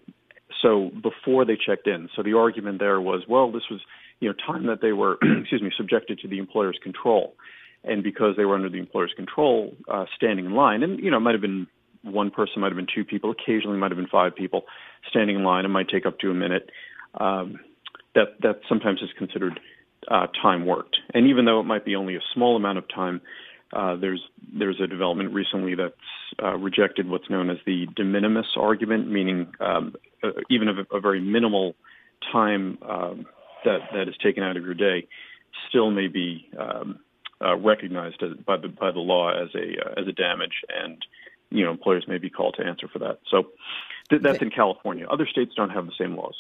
so 0.63 0.91
before 1.01 1.45
they 1.45 1.57
checked 1.57 1.87
in. 1.87 2.09
So 2.15 2.23
the 2.23 2.33
argument 2.33 2.79
there 2.79 2.99
was, 2.99 3.23
well, 3.27 3.51
this 3.51 3.63
was 3.69 3.81
you 4.19 4.29
know 4.29 4.35
time 4.47 4.67
that 4.67 4.81
they 4.81 4.93
were 4.93 5.17
excuse 5.41 5.61
me 5.61 5.71
subjected 5.77 6.19
to 6.19 6.27
the 6.27 6.39
employer's 6.39 6.79
control, 6.81 7.35
and 7.83 8.03
because 8.03 8.35
they 8.37 8.45
were 8.45 8.55
under 8.55 8.69
the 8.69 8.79
employer's 8.79 9.13
control, 9.15 9.75
uh, 9.91 10.05
standing 10.15 10.45
in 10.45 10.53
line, 10.53 10.83
and 10.83 10.99
you 10.99 11.11
know 11.11 11.17
it 11.17 11.21
might 11.21 11.33
have 11.33 11.41
been 11.41 11.67
one 12.03 12.31
person, 12.31 12.61
might 12.61 12.71
have 12.71 12.75
been 12.75 12.87
two 12.93 13.05
people, 13.05 13.31
occasionally 13.31 13.77
might 13.77 13.91
have 13.91 13.97
been 13.97 14.07
five 14.07 14.35
people 14.35 14.63
standing 15.09 15.37
in 15.37 15.43
line. 15.43 15.65
It 15.65 15.69
might 15.69 15.89
take 15.89 16.05
up 16.05 16.19
to 16.19 16.31
a 16.31 16.33
minute. 16.33 16.69
Um, 17.19 17.59
that 18.15 18.39
that 18.41 18.59
sometimes 18.69 19.01
is 19.01 19.09
considered 19.17 19.59
uh, 20.09 20.27
time 20.41 20.65
worked, 20.65 20.97
and 21.13 21.27
even 21.27 21.45
though 21.45 21.59
it 21.59 21.63
might 21.63 21.85
be 21.85 21.95
only 21.95 22.15
a 22.15 22.21
small 22.33 22.55
amount 22.55 22.77
of 22.77 22.85
time, 22.93 23.21
uh, 23.73 23.95
there's 23.95 24.21
there's 24.57 24.79
a 24.81 24.87
development 24.87 25.33
recently 25.33 25.75
that's 25.75 25.95
uh, 26.41 26.55
rejected 26.55 27.09
what's 27.09 27.29
known 27.29 27.49
as 27.49 27.57
the 27.65 27.87
de 27.95 28.03
minimis 28.03 28.45
argument, 28.57 29.09
meaning 29.09 29.51
um, 29.59 29.95
uh, 30.23 30.29
even 30.49 30.67
a, 30.69 30.95
a, 30.95 30.99
very 30.99 31.19
minimal 31.19 31.75
time 32.31 32.77
um, 32.87 33.25
that 33.65 33.79
that 33.93 34.07
is 34.07 34.15
taken 34.23 34.43
out 34.43 34.57
of 34.57 34.63
your 34.63 34.73
day 34.73 35.07
still 35.69 35.89
may 35.89 36.07
be 36.07 36.47
um, 36.59 36.99
uh, 37.43 37.55
recognized 37.57 38.21
as, 38.23 38.33
by 38.45 38.57
the 38.57 38.67
by 38.67 38.91
the 38.91 38.99
law 38.99 39.29
as 39.31 39.49
a 39.55 39.85
uh, 39.85 40.01
as 40.01 40.07
a 40.07 40.11
damage, 40.11 40.63
and 40.69 41.05
you 41.49 41.63
know 41.63 41.71
employers 41.71 42.05
may 42.07 42.17
be 42.17 42.29
called 42.29 42.55
to 42.57 42.65
answer 42.65 42.87
for 42.87 42.99
that. 42.99 43.19
So. 43.29 43.47
Th- 44.09 44.21
that's 44.21 44.41
in 44.41 44.49
California. 44.49 45.07
Other 45.07 45.25
states 45.25 45.53
don't 45.55 45.69
have 45.69 45.85
the 45.85 45.93
same 45.97 46.17
laws. 46.17 46.35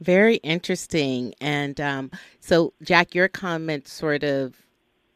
Very 0.00 0.36
interesting. 0.36 1.34
And 1.40 1.80
um, 1.80 2.12
so, 2.38 2.72
Jack, 2.80 3.12
your 3.12 3.26
comments 3.26 3.92
sort 3.92 4.22
of 4.22 4.54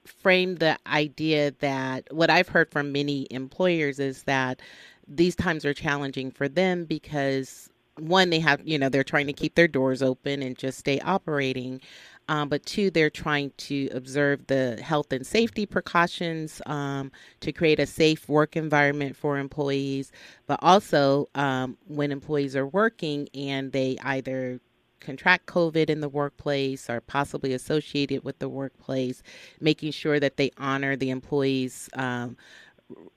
frame 0.05 0.57
the 0.57 0.76
idea 0.88 1.52
that 1.61 2.12
what 2.12 2.28
I've 2.28 2.48
heard 2.48 2.70
from 2.72 2.90
many 2.90 3.28
employers 3.31 4.00
is 4.00 4.24
that 4.24 4.61
these 5.07 5.37
times 5.37 5.64
are 5.64 5.74
challenging 5.74 6.31
for 6.31 6.48
them 6.48 6.85
because 6.85 7.70
one, 7.98 8.31
they 8.31 8.40
have, 8.40 8.66
you 8.66 8.78
know, 8.78 8.88
they're 8.88 9.05
trying 9.05 9.26
to 9.26 9.33
keep 9.33 9.55
their 9.55 9.68
doors 9.68 10.02
open 10.02 10.42
and 10.42 10.57
just 10.57 10.78
stay 10.78 10.98
operating. 11.00 11.81
Um, 12.28 12.48
but 12.48 12.64
two, 12.64 12.90
they're 12.90 13.11
trying 13.11 13.52
to 13.58 13.88
observe 13.92 14.46
the 14.46 14.80
health 14.82 15.12
and 15.12 15.26
safety 15.26 15.66
precautions 15.66 16.62
um, 16.66 17.11
to 17.40 17.52
create 17.52 17.80
a 17.80 17.87
safe 17.87 18.28
work 18.28 18.56
environment 18.56 19.16
for 19.16 19.38
employees. 19.38 20.12
But 20.46 20.58
also, 20.62 21.28
um, 21.35 21.76
when 21.87 22.12
employees 22.12 22.56
are 22.56 22.66
working 22.66 23.28
and 23.35 23.72
they 23.72 23.96
either 24.02 24.61
contract 25.00 25.46
COVID 25.46 25.90
in 25.90 26.00
the 26.00 26.08
workplace 26.08 26.88
or 26.88 27.00
possibly 27.00 27.52
associated 27.52 28.24
with 28.24 28.38
the 28.38 28.48
workplace, 28.48 29.22
making 29.61 29.92
sure 29.92 30.20
that 30.20 30.37
they 30.37 30.50
honor 30.58 30.96
the 30.96 31.11
employees. 31.11 31.90
Um, 31.94 32.37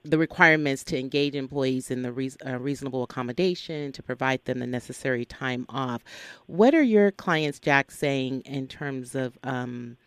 the 0.04 0.18
requirements 0.18 0.84
to 0.86 1.00
engage 1.00 1.36
employees 1.36 1.92
in 1.92 2.02
the 2.04 2.12
re- 2.12 2.32
uh, 2.46 2.60
reasonable 2.60 3.04
accommodation 3.04 3.92
to 3.94 4.04
provide 4.04 4.44
them 4.46 4.60
the 4.60 4.68
necessary 4.68 5.26
time 5.26 5.66
off. 5.70 6.04
What 6.48 6.76
are 6.76 6.84
your 6.84 7.12
clients, 7.12 7.60
Jack, 7.60 7.92
saying 7.92 8.42
in 8.42 8.68
terms 8.68 9.16
of 9.16 9.38
um, 9.44 9.98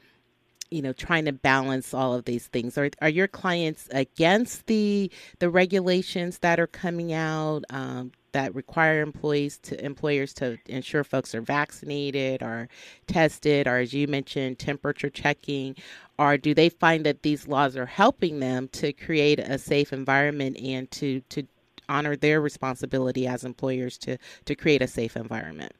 you 0.71 0.83
know 0.83 0.93
trying 0.93 1.25
to 1.25 1.33
balance 1.33 1.95
all 1.95 2.15
of 2.15 2.25
these 2.25 2.47
things 2.49 2.77
are, 2.79 2.91
are 3.01 3.09
your 3.09 3.29
clients 3.29 3.89
against 3.93 4.67
the 4.67 5.11
the 5.39 5.51
regulations 5.51 6.39
that 6.41 6.61
are 6.61 6.67
coming 6.67 7.13
out 7.13 7.65
um, 7.71 8.13
that 8.33 8.55
require 8.55 9.01
employees 9.01 9.59
to 9.59 9.83
employers 9.85 10.33
to 10.35 10.59
ensure 10.67 11.05
folks 11.05 11.35
are 11.35 11.41
vaccinated 11.41 12.43
or 12.43 12.69
tested 13.07 13.67
or 13.67 13.79
as 13.79 13.95
you 13.95 14.07
mentioned 14.07 14.59
temperature 14.59 15.11
checking 15.11 15.75
or 16.19 16.37
do 16.37 16.55
they 16.55 16.69
find 16.69 17.07
that 17.07 17.23
these 17.23 17.47
laws 17.47 17.77
are 17.77 17.87
helping 17.87 18.41
them 18.41 18.69
to 18.69 18.93
create 18.93 19.39
a 19.39 19.59
safe 19.59 19.93
environment 19.93 20.59
and 20.59 20.91
to 20.91 21.21
to 21.29 21.45
honor 21.89 22.17
their 22.17 22.41
responsibility 22.41 23.27
as 23.27 23.45
employers 23.45 23.97
to 23.99 24.19
to 24.45 24.55
create 24.55 24.83
a 24.83 24.87
safe 24.87 25.17
environment 25.17 25.73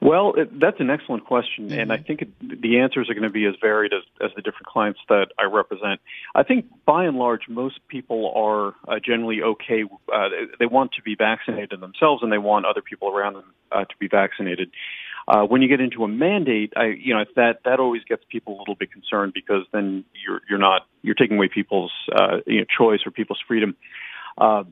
well, 0.00 0.34
it, 0.36 0.60
that's 0.60 0.78
an 0.78 0.90
excellent 0.90 1.24
question, 1.24 1.68
mm-hmm. 1.68 1.80
and 1.80 1.92
I 1.92 1.96
think 1.96 2.22
it, 2.22 2.28
the 2.40 2.78
answers 2.78 3.08
are 3.08 3.14
going 3.14 3.24
to 3.24 3.30
be 3.30 3.46
as 3.46 3.54
varied 3.60 3.92
as, 3.92 4.02
as 4.22 4.30
the 4.36 4.42
different 4.42 4.66
clients 4.66 5.00
that 5.08 5.28
I 5.38 5.44
represent. 5.44 6.00
I 6.34 6.42
think 6.42 6.66
by 6.84 7.04
and 7.04 7.16
large, 7.16 7.48
most 7.48 7.80
people 7.88 8.32
are 8.36 8.74
uh, 8.86 9.00
generally 9.04 9.42
okay. 9.42 9.84
Uh, 10.12 10.28
they, 10.28 10.44
they 10.60 10.66
want 10.66 10.92
to 10.92 11.02
be 11.02 11.14
vaccinated 11.14 11.80
themselves, 11.80 12.22
and 12.22 12.30
they 12.30 12.38
want 12.38 12.66
other 12.66 12.82
people 12.82 13.08
around 13.08 13.34
them 13.34 13.54
uh, 13.72 13.84
to 13.84 13.96
be 13.98 14.06
vaccinated. 14.06 14.70
Uh, 15.28 15.42
when 15.42 15.60
you 15.60 15.68
get 15.68 15.80
into 15.80 16.04
a 16.04 16.08
mandate, 16.08 16.72
I, 16.76 16.86
you 16.86 17.12
know, 17.12 17.24
that 17.34 17.60
that 17.64 17.80
always 17.80 18.02
gets 18.04 18.22
people 18.28 18.56
a 18.56 18.58
little 18.60 18.76
bit 18.76 18.92
concerned 18.92 19.32
because 19.34 19.64
then 19.72 20.04
you're 20.24 20.40
you're 20.48 20.58
not 20.58 20.86
you're 21.02 21.16
taking 21.16 21.36
away 21.36 21.48
people's 21.48 21.92
uh, 22.14 22.38
you 22.46 22.60
know 22.60 22.66
choice 22.78 23.00
or 23.04 23.10
people's 23.10 23.40
freedom. 23.46 23.76
Uh, 24.38 24.64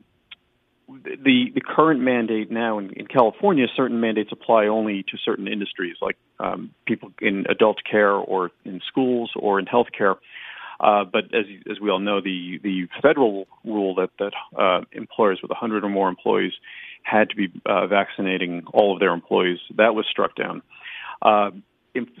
the 0.87 1.51
the 1.53 1.61
current 1.61 1.99
mandate 1.99 2.51
now 2.51 2.79
in, 2.79 2.91
in 2.91 3.07
California, 3.07 3.65
certain 3.75 3.99
mandates 3.99 4.29
apply 4.31 4.67
only 4.67 5.03
to 5.03 5.17
certain 5.17 5.47
industries, 5.47 5.97
like 6.01 6.17
um, 6.39 6.71
people 6.85 7.11
in 7.21 7.45
adult 7.49 7.79
care 7.89 8.13
or 8.13 8.51
in 8.63 8.79
schools 8.87 9.31
or 9.35 9.59
in 9.59 9.65
healthcare. 9.65 10.15
Uh, 10.79 11.03
but 11.03 11.25
as 11.33 11.45
as 11.69 11.79
we 11.79 11.89
all 11.89 11.99
know, 11.99 12.21
the 12.21 12.59
the 12.63 12.87
federal 13.01 13.47
rule 13.63 13.95
that 13.95 14.09
that 14.19 14.33
uh, 14.57 14.81
employers 14.91 15.39
with 15.41 15.49
100 15.49 15.83
or 15.83 15.89
more 15.89 16.09
employees 16.09 16.53
had 17.05 17.29
to 17.29 17.35
be 17.35 17.51
uh, 17.65 17.87
vaccinating 17.87 18.63
all 18.73 18.93
of 18.93 18.99
their 18.99 19.13
employees 19.13 19.59
that 19.77 19.93
was 19.95 20.05
struck 20.09 20.35
down. 20.35 20.61
Uh, 21.21 21.51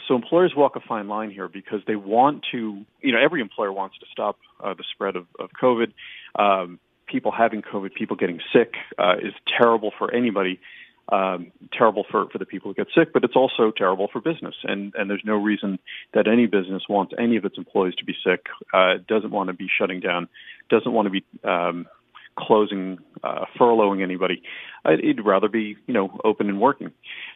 so 0.07 0.15
employers 0.15 0.53
walk 0.55 0.75
a 0.75 0.79
fine 0.79 1.07
line 1.07 1.31
here 1.31 1.49
because 1.49 1.81
they 1.85 1.95
want 1.95 2.45
to, 2.51 2.85
you 3.01 3.11
know, 3.11 3.19
every 3.21 3.41
employer 3.41 3.73
wants 3.73 3.97
to 3.99 4.05
stop 4.11 4.37
uh, 4.63 4.73
the 4.73 4.85
spread 4.93 5.15
of, 5.15 5.25
of 5.37 5.49
COVID. 5.61 5.91
Um, 6.39 6.79
people 7.07 7.31
having 7.31 7.61
COVID, 7.61 7.93
people 7.93 8.15
getting 8.15 8.39
sick, 8.53 8.75
uh, 8.97 9.15
is 9.21 9.33
terrible 9.59 9.91
for 9.97 10.13
anybody. 10.13 10.59
Um, 11.07 11.51
terrible 11.71 12.03
for, 12.09 12.27
for 12.31 12.39
the 12.39 12.47
people 12.47 12.71
who 12.71 12.73
get 12.73 12.87
sick, 12.97 13.13
but 13.13 13.23
it's 13.23 13.35
also 13.35 13.69
terrible 13.69 14.07
for 14.11 14.19
business. 14.19 14.55
And, 14.63 14.91
and 14.95 15.07
there's 15.07 15.21
no 15.23 15.35
reason 15.35 15.77
that 16.15 16.27
any 16.27 16.47
business 16.47 16.81
wants 16.89 17.13
any 17.19 17.37
of 17.37 17.45
its 17.45 17.59
employees 17.59 17.93
to 17.99 18.05
be 18.05 18.15
sick, 18.25 18.47
uh, 18.73 18.95
doesn't 19.07 19.29
want 19.29 19.49
to 19.49 19.53
be 19.53 19.67
shutting 19.77 19.99
down, 19.99 20.27
doesn't 20.67 20.91
want 20.91 21.05
to 21.05 21.11
be 21.11 21.23
um, 21.43 21.85
closing, 22.37 22.97
uh, 23.23 23.45
furloughing 23.59 24.03
anybody. 24.03 24.41
It'd 24.85 25.25
rather 25.25 25.47
be, 25.47 25.77
you 25.87 25.93
know, 25.93 26.19
open 26.23 26.49
and 26.49 26.59
working. 26.59 26.91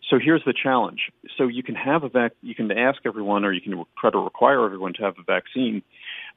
So 0.10 0.20
here's 0.24 0.44
the 0.46 0.54
challenge. 0.54 1.10
So 1.38 1.48
you 1.48 1.64
can 1.64 1.76
have 1.76 2.04
a 2.04 2.10
vac, 2.10 2.34
you 2.42 2.56
can 2.56 2.72
ask 2.72 3.00
everyone, 3.06 3.46
or 3.46 3.54
you 3.54 3.62
can 3.62 3.84
try 4.00 4.10
to 4.12 4.18
require 4.18 4.66
everyone 4.66 4.94
to 4.94 5.04
have 5.04 5.16
a 5.20 5.24
vaccine, 5.24 5.82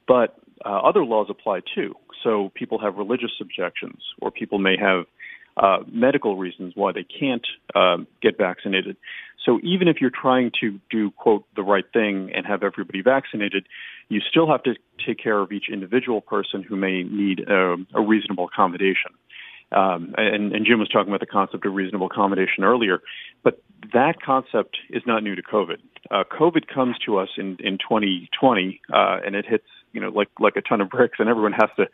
but 0.07 0.37
uh, 0.65 0.79
other 0.79 1.03
laws 1.03 1.27
apply 1.29 1.61
too. 1.75 1.95
So 2.23 2.51
people 2.55 2.79
have 2.79 2.95
religious 2.95 3.31
objections, 3.41 4.01
or 4.21 4.31
people 4.31 4.59
may 4.59 4.77
have 4.79 5.05
uh, 5.57 5.83
medical 5.91 6.37
reasons 6.37 6.73
why 6.75 6.91
they 6.91 7.03
can't 7.03 7.45
um, 7.75 8.07
get 8.21 8.37
vaccinated. 8.37 8.97
So 9.45 9.59
even 9.63 9.87
if 9.87 9.97
you're 9.99 10.09
trying 10.09 10.51
to 10.61 10.79
do 10.89 11.11
quote 11.11 11.45
the 11.55 11.63
right 11.63 11.85
thing 11.91 12.31
and 12.33 12.45
have 12.45 12.63
everybody 12.63 13.01
vaccinated, 13.01 13.67
you 14.09 14.21
still 14.21 14.49
have 14.49 14.63
to 14.63 14.75
take 15.05 15.21
care 15.21 15.39
of 15.39 15.51
each 15.51 15.65
individual 15.71 16.21
person 16.21 16.63
who 16.63 16.75
may 16.75 17.03
need 17.03 17.41
a, 17.41 17.75
a 17.93 18.01
reasonable 18.01 18.45
accommodation. 18.45 19.11
Um, 19.71 20.13
and, 20.17 20.53
and, 20.53 20.65
Jim 20.67 20.77
was 20.77 20.87
talking 20.87 21.07
about 21.07 21.19
the 21.19 21.25
concept 21.25 21.65
of 21.65 21.73
reasonable 21.73 22.05
accommodation 22.05 22.63
earlier, 22.63 22.99
but 23.43 23.63
that 23.91 24.21
concept 24.23 24.77
is 24.91 25.01
not 25.07 25.23
new 25.23 25.33
to 25.35 25.41
COVID. 25.41 25.77
Uh, 26.11 26.23
COVID 26.31 26.67
comes 26.71 26.95
to 27.07 27.17
us 27.17 27.29
in, 27.37 27.57
in 27.59 27.79
2020, 27.79 28.81
uh, 28.93 29.17
and 29.25 29.35
it 29.35 29.45
hits 29.47 29.65
you 29.91 29.99
know 29.99 30.09
like 30.09 30.29
like 30.39 30.55
a 30.57 30.61
ton 30.61 30.79
of 30.79 30.89
bricks, 30.89 31.17
and 31.17 31.27
everyone 31.27 31.53
has 31.53 31.71
to 31.77 31.87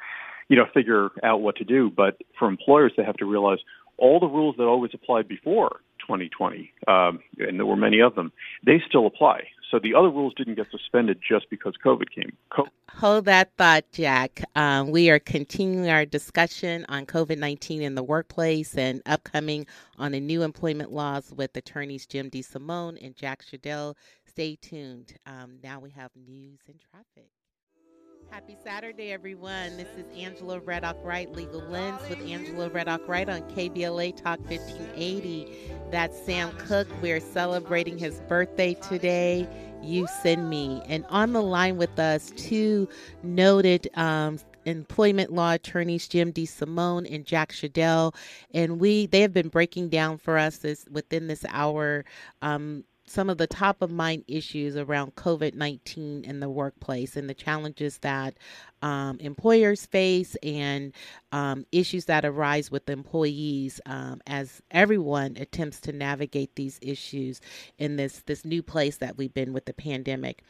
you 0.50 0.58
know 0.58 0.66
figure 0.74 1.10
out 1.24 1.40
what 1.40 1.56
to 1.56 1.64
do. 1.64 1.90
But 1.90 2.18
for 2.38 2.50
employers, 2.50 2.92
they 2.98 3.04
have 3.06 3.18
to 3.18 3.26
realize 3.26 3.60
all 3.98 4.20
the 4.20 4.28
rules 4.28 4.56
that 4.58 4.64
always 4.64 4.92
applied 4.94 5.30
before 5.30 5.80
2020, 6.10 6.74
um, 6.88 7.20
and 7.38 7.60
there 7.60 7.68
were 7.68 7.76
many 7.76 8.00
of 8.00 8.16
them, 8.16 8.32
they 8.66 8.82
still 8.88 9.06
apply. 9.06 9.42
So 9.70 9.78
the 9.78 9.94
other 9.94 10.10
rules 10.10 10.34
didn't 10.36 10.56
get 10.56 10.66
suspended 10.72 11.20
just 11.22 11.48
because 11.52 11.76
COVID 11.86 12.10
came. 12.10 12.36
COVID- 12.52 12.70
Hold 12.94 13.26
that 13.26 13.52
thought, 13.56 13.86
Jack. 13.92 14.44
Um, 14.56 14.90
we 14.90 15.12
are 15.12 15.20
continuing 15.20 15.88
our 15.90 16.06
discussion 16.06 16.88
on 16.90 17.06
COVID 17.06 17.38
19 17.38 17.84
in 17.84 17.94
the 17.94 18.02
workplace 18.02 18.76
and 18.76 19.04
upcoming 19.06 19.68
on 20.00 20.12
the 20.12 20.20
new 20.20 20.42
employment 20.42 20.92
laws 20.92 21.32
with 21.32 21.56
attorneys 21.56 22.08
Jim 22.08 22.32
DeSimone 22.32 22.98
and 23.06 23.16
Jack 23.16 23.44
Schaedel. 23.44 23.96
Stay 24.26 24.56
tuned. 24.56 25.14
Um, 25.28 25.60
now 25.64 25.80
we 25.80 25.92
have 25.92 26.10
news 26.16 26.60
and 26.68 26.80
traffic. 26.92 27.30
Happy 28.32 28.56
Saturday, 28.64 29.12
everyone. 29.12 29.76
This 29.76 29.88
is 29.98 30.06
Angela 30.16 30.60
Reddock 30.60 30.98
Wright, 31.04 31.32
Legal 31.32 31.62
Lens 31.62 32.00
with 32.08 32.22
Angela 32.22 32.70
Reddock 32.70 33.08
Wright 33.08 33.28
on 33.28 33.42
KBLA 33.50 34.16
Talk 34.16 34.40
1580. 34.42 35.48
That's 35.90 36.16
Sam 36.26 36.52
Cooke. 36.60 36.88
We're 37.02 37.20
celebrating 37.20 37.98
his 37.98 38.20
birthday 38.22 38.76
today. 38.76 39.48
You 39.82 40.08
send 40.22 40.48
me. 40.48 40.84
And 40.88 41.06
on 41.10 41.34
the 41.34 41.42
line 41.42 41.78
with 41.78 41.98
us, 41.98 42.32
two 42.38 42.88
noted 43.24 43.90
um, 43.96 44.38
employment 44.66 45.34
law 45.34 45.54
attorneys 45.54 46.08
Jim 46.08 46.32
DeSimone 46.32 47.12
and 47.14 47.26
Jack 47.26 47.52
Schaedel, 47.52 48.14
and 48.54 48.80
we 48.80 49.08
they 49.08 49.22
have 49.22 49.34
been 49.34 49.50
breaking 49.50 49.90
down 49.90 50.18
for 50.18 50.38
us 50.38 50.58
this 50.58 50.86
within 50.92 51.28
this 51.28 51.46
hour 51.50 52.06
um, 52.42 52.84
some 53.10 53.30
of 53.30 53.38
the 53.38 53.48
top 53.48 53.82
of 53.82 53.90
mind 53.92 54.24
issues 54.28 54.76
around 54.76 55.16
COVID 55.16 55.56
19 55.56 56.24
in 56.24 56.40
the 56.40 56.50
workplace 56.50 57.16
and 57.16 57.30
the 57.30 57.34
challenges 57.34 57.98
that 58.00 58.36
um, 58.82 59.18
employers 59.20 59.86
face 59.86 60.36
and 60.44 60.94
um, 61.32 61.66
issues 61.72 62.06
that 62.06 62.24
arise 62.24 62.70
with 62.70 62.90
employees 62.90 63.82
um, 63.86 64.22
as 64.28 64.62
everyone 64.72 65.36
attempts 65.38 65.82
to 65.82 65.92
navigate 65.92 66.56
these 66.56 66.80
issues 66.82 67.42
in 67.78 67.96
this, 67.96 68.22
this 68.26 68.46
new 68.46 68.62
place 68.62 68.98
that 68.98 69.18
we've 69.18 69.34
been 69.34 69.54
with 69.54 69.66
the 69.66 69.74
pandemic. 69.74 70.44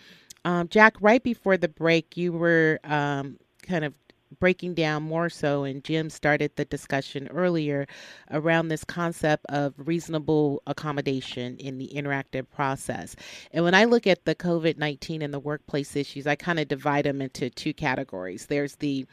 Um, 0.45 0.67
Jack, 0.67 0.95
right 1.01 1.23
before 1.23 1.57
the 1.57 1.67
break, 1.67 2.17
you 2.17 2.33
were 2.33 2.79
um, 2.83 3.37
kind 3.63 3.85
of 3.85 3.93
breaking 4.39 4.75
down 4.75 5.03
more 5.03 5.29
so, 5.29 5.63
and 5.63 5.83
Jim 5.83 6.09
started 6.09 6.55
the 6.55 6.65
discussion 6.65 7.27
earlier 7.29 7.87
around 8.31 8.67
this 8.67 8.83
concept 8.83 9.45
of 9.49 9.73
reasonable 9.77 10.61
accommodation 10.67 11.57
in 11.57 11.77
the 11.77 11.91
interactive 11.95 12.49
process. 12.49 13.15
And 13.51 13.63
when 13.63 13.73
I 13.73 13.85
look 13.85 14.07
at 14.07 14.25
the 14.25 14.35
COVID 14.35 14.77
19 14.77 15.21
and 15.21 15.33
the 15.33 15.39
workplace 15.39 15.95
issues, 15.95 16.27
I 16.27 16.35
kind 16.35 16.59
of 16.59 16.67
divide 16.67 17.05
them 17.05 17.21
into 17.21 17.49
two 17.49 17.73
categories. 17.73 18.45
There's 18.45 18.75
the 18.75 19.05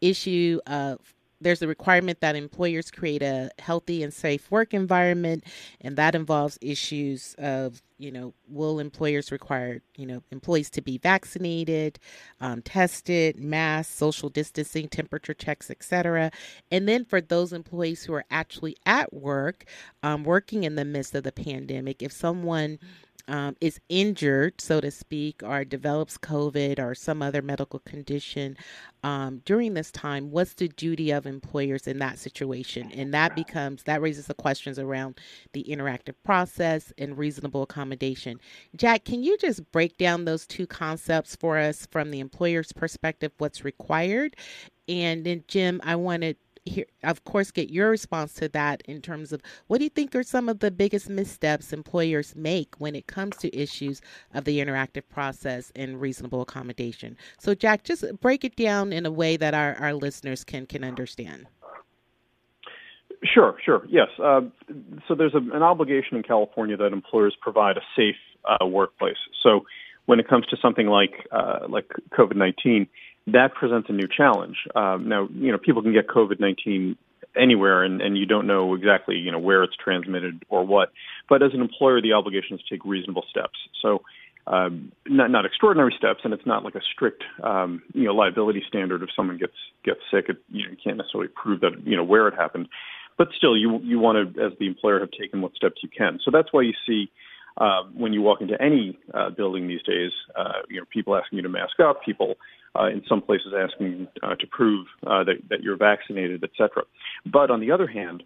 issue 0.00 0.60
of 0.66 1.14
there's 1.42 1.62
a 1.62 1.68
requirement 1.68 2.20
that 2.20 2.36
employers 2.36 2.90
create 2.90 3.22
a 3.22 3.50
healthy 3.58 4.02
and 4.02 4.14
safe 4.14 4.50
work 4.50 4.72
environment, 4.72 5.44
and 5.80 5.96
that 5.96 6.14
involves 6.14 6.58
issues 6.60 7.34
of, 7.38 7.82
you 8.02 8.10
know, 8.10 8.34
will 8.48 8.80
employers 8.80 9.30
require, 9.30 9.80
you 9.96 10.04
know, 10.04 10.24
employees 10.32 10.68
to 10.70 10.82
be 10.82 10.98
vaccinated, 10.98 12.00
um, 12.40 12.60
tested, 12.60 13.38
mask, 13.38 13.92
social 13.92 14.28
distancing, 14.28 14.88
temperature 14.88 15.34
checks, 15.34 15.70
etc. 15.70 16.32
And 16.72 16.88
then 16.88 17.04
for 17.04 17.20
those 17.20 17.52
employees 17.52 18.02
who 18.02 18.12
are 18.14 18.24
actually 18.28 18.76
at 18.84 19.14
work, 19.14 19.66
um, 20.02 20.24
working 20.24 20.64
in 20.64 20.74
the 20.74 20.84
midst 20.84 21.14
of 21.14 21.22
the 21.22 21.30
pandemic, 21.30 22.02
if 22.02 22.10
someone 22.10 22.80
um, 23.28 23.56
is 23.60 23.80
injured, 23.88 24.60
so 24.60 24.80
to 24.80 24.90
speak, 24.90 25.42
or 25.42 25.64
develops 25.64 26.18
COVID 26.18 26.78
or 26.78 26.94
some 26.94 27.22
other 27.22 27.42
medical 27.42 27.80
condition 27.80 28.56
um, 29.04 29.42
during 29.44 29.74
this 29.74 29.90
time, 29.90 30.30
what's 30.30 30.54
the 30.54 30.68
duty 30.68 31.10
of 31.10 31.26
employers 31.26 31.86
in 31.86 31.98
that 31.98 32.18
situation? 32.18 32.92
And 32.92 33.12
that 33.14 33.34
becomes, 33.34 33.82
that 33.84 34.00
raises 34.00 34.26
the 34.26 34.34
questions 34.34 34.78
around 34.78 35.18
the 35.52 35.64
interactive 35.68 36.14
process 36.24 36.92
and 36.98 37.18
reasonable 37.18 37.62
accommodation. 37.62 38.38
Jack, 38.76 39.04
can 39.04 39.22
you 39.24 39.36
just 39.38 39.70
break 39.72 39.96
down 39.98 40.24
those 40.24 40.46
two 40.46 40.66
concepts 40.66 41.34
for 41.34 41.58
us 41.58 41.86
from 41.90 42.10
the 42.10 42.20
employer's 42.20 42.72
perspective, 42.72 43.32
what's 43.38 43.64
required? 43.64 44.36
And 44.88 45.24
then, 45.24 45.44
Jim, 45.48 45.80
I 45.84 45.96
wanted 45.96 46.36
hear, 46.64 46.86
of 47.02 47.24
course, 47.24 47.50
get 47.50 47.70
your 47.70 47.90
response 47.90 48.34
to 48.34 48.48
that 48.50 48.82
in 48.86 49.00
terms 49.00 49.32
of 49.32 49.42
what 49.66 49.78
do 49.78 49.84
you 49.84 49.90
think 49.90 50.14
are 50.14 50.22
some 50.22 50.48
of 50.48 50.60
the 50.60 50.70
biggest 50.70 51.08
missteps 51.08 51.72
employers 51.72 52.34
make 52.36 52.74
when 52.78 52.94
it 52.94 53.06
comes 53.06 53.36
to 53.38 53.56
issues 53.56 54.00
of 54.34 54.44
the 54.44 54.60
interactive 54.60 55.02
process 55.08 55.72
and 55.74 56.00
reasonable 56.00 56.40
accommodation? 56.40 57.16
So, 57.38 57.54
Jack, 57.54 57.84
just 57.84 58.04
break 58.20 58.44
it 58.44 58.56
down 58.56 58.92
in 58.92 59.06
a 59.06 59.10
way 59.10 59.36
that 59.36 59.54
our, 59.54 59.74
our 59.76 59.94
listeners 59.94 60.44
can 60.44 60.66
can 60.66 60.84
understand. 60.84 61.46
Sure, 63.24 63.56
sure, 63.64 63.86
yes. 63.88 64.08
Uh, 64.18 64.40
so 65.06 65.14
there's 65.14 65.34
a, 65.34 65.38
an 65.38 65.62
obligation 65.62 66.16
in 66.16 66.24
California 66.24 66.76
that 66.76 66.92
employers 66.92 67.36
provide 67.40 67.76
a 67.76 67.82
safe 67.94 68.16
uh, 68.44 68.66
workplace. 68.66 69.16
So 69.42 69.64
when 70.06 70.18
it 70.18 70.26
comes 70.28 70.46
to 70.46 70.56
something 70.60 70.88
like 70.88 71.28
uh, 71.30 71.60
like 71.68 71.86
COVID 72.18 72.36
nineteen, 72.36 72.88
that 73.28 73.54
presents 73.54 73.88
a 73.88 73.92
new 73.92 74.08
challenge. 74.14 74.56
Um, 74.74 75.08
now, 75.08 75.28
you 75.32 75.52
know, 75.52 75.58
people 75.58 75.82
can 75.82 75.92
get 75.92 76.08
COVID 76.08 76.40
nineteen 76.40 76.96
anywhere, 77.36 77.82
and, 77.82 78.00
and 78.02 78.16
you 78.18 78.26
don't 78.26 78.46
know 78.46 78.74
exactly, 78.74 79.16
you 79.16 79.32
know, 79.32 79.38
where 79.38 79.62
it's 79.62 79.76
transmitted 79.82 80.44
or 80.48 80.64
what. 80.66 80.92
But 81.28 81.42
as 81.42 81.54
an 81.54 81.60
employer, 81.60 82.02
the 82.02 82.12
obligation 82.12 82.56
is 82.56 82.62
to 82.62 82.74
take 82.74 82.84
reasonable 82.84 83.24
steps. 83.30 83.58
So. 83.80 84.02
Um, 84.44 84.90
not 85.06 85.30
not 85.30 85.46
extraordinary 85.46 85.94
steps, 85.96 86.22
and 86.24 86.34
it's 86.34 86.44
not 86.44 86.64
like 86.64 86.74
a 86.74 86.80
strict 86.92 87.22
um, 87.44 87.80
you 87.94 88.06
know 88.06 88.12
liability 88.12 88.64
standard. 88.66 89.04
If 89.04 89.10
someone 89.14 89.38
gets 89.38 89.52
gets 89.84 90.00
sick, 90.10 90.24
it, 90.28 90.38
you, 90.50 90.64
know, 90.64 90.70
you 90.72 90.76
can't 90.82 90.96
necessarily 90.96 91.28
prove 91.28 91.60
that 91.60 91.86
you 91.86 91.96
know 91.96 92.02
where 92.02 92.26
it 92.26 92.34
happened, 92.34 92.66
but 93.16 93.28
still, 93.36 93.56
you 93.56 93.78
you 93.84 94.00
want 94.00 94.34
to, 94.34 94.44
as 94.44 94.52
the 94.58 94.66
employer, 94.66 94.98
have 94.98 95.12
taken 95.12 95.42
what 95.42 95.54
steps 95.54 95.76
you 95.82 95.88
can. 95.88 96.18
So 96.24 96.32
that's 96.32 96.52
why 96.52 96.62
you 96.62 96.72
see 96.86 97.10
uh, 97.56 97.82
when 97.94 98.12
you 98.12 98.22
walk 98.22 98.40
into 98.40 98.60
any 98.60 98.98
uh, 99.14 99.30
building 99.30 99.68
these 99.68 99.82
days, 99.82 100.10
uh, 100.36 100.62
you 100.68 100.80
know, 100.80 100.86
people 100.90 101.16
asking 101.16 101.36
you 101.36 101.42
to 101.42 101.48
mask 101.48 101.80
up, 101.80 102.02
people 102.04 102.36
uh, 102.78 102.86
in 102.86 103.02
some 103.08 103.20
places 103.20 103.52
asking 103.56 104.08
uh, 104.22 104.34
to 104.36 104.46
prove 104.46 104.86
uh, 105.06 105.24
that, 105.24 105.36
that 105.50 105.62
you're 105.62 105.76
vaccinated, 105.76 106.42
et 106.42 106.50
cetera. 106.56 106.84
But 107.26 107.50
on 107.50 107.60
the 107.60 107.70
other 107.70 107.86
hand, 107.86 108.22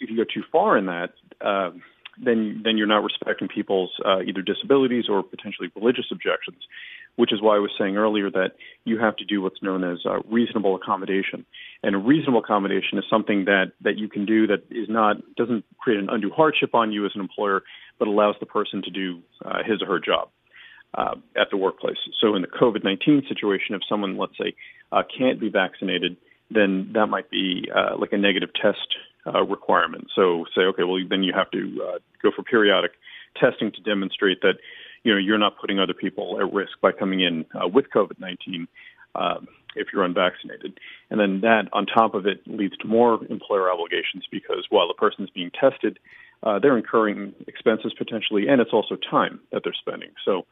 if 0.00 0.10
you 0.10 0.16
go 0.16 0.24
too 0.24 0.42
far 0.50 0.76
in 0.76 0.86
that, 0.86 1.10
uh, 1.40 1.70
then 2.22 2.62
then 2.64 2.76
you're 2.76 2.86
not 2.86 3.02
respecting 3.02 3.48
people's 3.48 3.90
uh, 4.04 4.20
either 4.20 4.42
disabilities 4.42 5.04
or 5.08 5.22
potentially 5.22 5.70
religious 5.74 6.06
objections, 6.10 6.58
which 7.16 7.32
is 7.32 7.42
why 7.42 7.56
I 7.56 7.58
was 7.58 7.70
saying 7.78 7.96
earlier 7.96 8.30
that 8.30 8.52
you 8.84 8.98
have 8.98 9.16
to 9.16 9.24
do 9.24 9.42
what's 9.42 9.62
known 9.62 9.84
as 9.84 9.98
uh, 10.04 10.20
reasonable 10.30 10.76
accommodation. 10.76 11.44
And 11.82 11.94
a 11.94 11.98
reasonable 11.98 12.40
accommodation 12.40 12.98
is 12.98 13.04
something 13.10 13.44
that 13.46 13.72
that 13.82 13.96
you 13.96 14.08
can 14.08 14.24
do 14.24 14.46
that 14.46 14.64
is 14.70 14.88
not 14.88 15.16
doesn't 15.36 15.64
create 15.78 16.00
an 16.00 16.08
undue 16.10 16.30
hardship 16.30 16.74
on 16.74 16.92
you 16.92 17.04
as 17.06 17.12
an 17.14 17.20
employer, 17.20 17.62
but 17.98 18.08
allows 18.08 18.36
the 18.40 18.46
person 18.46 18.82
to 18.82 18.90
do 18.90 19.20
uh, 19.44 19.58
his 19.64 19.82
or 19.82 19.86
her 19.86 20.00
job. 20.00 20.28
Uh, 20.94 21.16
at 21.38 21.48
the 21.50 21.58
workplace. 21.58 21.98
So, 22.22 22.36
in 22.36 22.42
the 22.42 22.48
COVID 22.48 22.82
19 22.82 23.24
situation, 23.28 23.74
if 23.74 23.82
someone, 23.86 24.16
let's 24.16 24.38
say, 24.40 24.54
uh, 24.92 25.02
can't 25.18 25.38
be 25.38 25.50
vaccinated, 25.50 26.16
then 26.50 26.92
that 26.94 27.08
might 27.08 27.28
be 27.28 27.68
uh, 27.74 27.98
like 27.98 28.12
a 28.12 28.16
negative 28.16 28.48
test 28.54 28.96
uh, 29.26 29.42
requirement. 29.44 30.08
So 30.14 30.44
say, 30.54 30.62
okay, 30.62 30.84
well 30.84 31.00
then 31.08 31.22
you 31.22 31.32
have 31.34 31.50
to 31.50 31.82
uh, 31.88 31.98
go 32.22 32.30
for 32.34 32.42
periodic 32.42 32.92
testing 33.40 33.70
to 33.72 33.80
demonstrate 33.82 34.40
that 34.42 34.54
you 35.04 35.12
know 35.12 35.18
you're 35.18 35.38
not 35.38 35.58
putting 35.60 35.78
other 35.78 35.94
people 35.94 36.38
at 36.40 36.52
risk 36.52 36.72
by 36.80 36.92
coming 36.92 37.20
in 37.20 37.44
uh, 37.54 37.68
with 37.68 37.86
COVID-19 37.94 38.66
um, 39.14 39.48
if 39.74 39.88
you're 39.92 40.04
unvaccinated. 40.04 40.78
And 41.10 41.20
then 41.20 41.40
that, 41.42 41.68
on 41.72 41.86
top 41.86 42.14
of 42.14 42.26
it, 42.26 42.40
leads 42.46 42.76
to 42.78 42.86
more 42.86 43.20
employer 43.28 43.70
obligations 43.70 44.24
because 44.30 44.66
while 44.70 44.88
the 44.88 44.94
person 44.94 45.24
is 45.24 45.30
being 45.30 45.50
tested, 45.58 45.98
uh, 46.42 46.58
they're 46.58 46.76
incurring 46.76 47.34
expenses 47.46 47.92
potentially, 47.96 48.48
and 48.48 48.60
it's 48.60 48.72
also 48.72 48.96
time 48.96 49.40
that 49.52 49.62
they're 49.64 49.74
spending. 49.78 50.10
So 50.24 50.46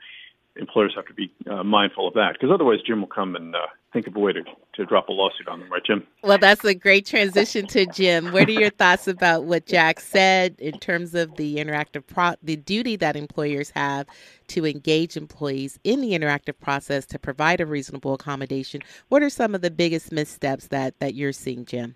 employers 0.57 0.93
have 0.97 1.07
to 1.07 1.15
be 1.15 1.33
uh, 1.51 1.63
mindful 1.65 2.07
of 2.09 2.15
that 2.15 2.35
because 2.35 2.51
otherwise 2.53 2.79
Jim 2.87 3.01
will 3.01 3.09
come 3.09 3.35
and 3.35 3.55
uh, 3.55 3.67
think 3.93 4.07
of 4.07 4.17
a 4.17 4.19
way 4.19 4.33
to, 4.33 4.43
to 4.75 4.85
drop 4.85 5.09
a 5.09 5.13
lawsuit 5.13 5.49
on 5.49 5.61
them, 5.61 5.71
right, 5.71 5.85
Jim? 5.85 6.07
Well, 6.23 6.39
that's 6.39 6.65
a 6.65 6.75
great 6.75 7.07
transition 7.07 7.67
to 7.69 7.87
Jim. 7.87 8.33
What 8.33 8.49
are 8.49 8.53
your 8.53 8.71
thoughts 8.71 9.09
about 9.09 9.45
what 9.45 9.67
Jack 9.67 10.01
said 10.01 10.57
in 10.59 10.79
terms 10.79 11.15
of 11.15 11.37
the 11.37 11.57
interactive 11.57 12.07
pro- 12.07 12.35
the 12.43 12.57
duty 12.57 12.97
that 12.97 13.17
employers 13.17 13.71
have 13.71 14.07
to 14.49 14.67
engage 14.67 15.17
employees 15.17 15.79
in 15.85 16.01
the 16.01 16.13
interactive 16.13 16.59
process 16.61 17.07
to 17.07 17.19
provide 17.19 17.61
a 17.61 17.67
reasonable 17.67 18.15
accommodation? 18.15 18.81
What 19.09 19.23
are 19.23 19.31
some 19.31 19.55
of 19.55 19.63
the 19.63 19.71
biggest 19.71 20.13
missteps 20.13 20.69
that 20.69 20.99
that 21.01 21.15
you're 21.15 21.33
seeing, 21.33 21.65
Jim? 21.65 21.95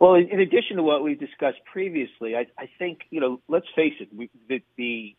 Well, 0.00 0.14
in 0.14 0.38
addition 0.38 0.76
to 0.76 0.82
what 0.82 1.02
we've 1.02 1.18
discussed 1.18 1.58
previously, 1.64 2.36
I, 2.36 2.46
I 2.56 2.68
think 2.78 3.00
you 3.10 3.20
know, 3.20 3.40
let's 3.48 3.66
face 3.74 3.94
it, 3.98 4.08
we, 4.14 4.30
the, 4.48 4.62
the 4.76 5.16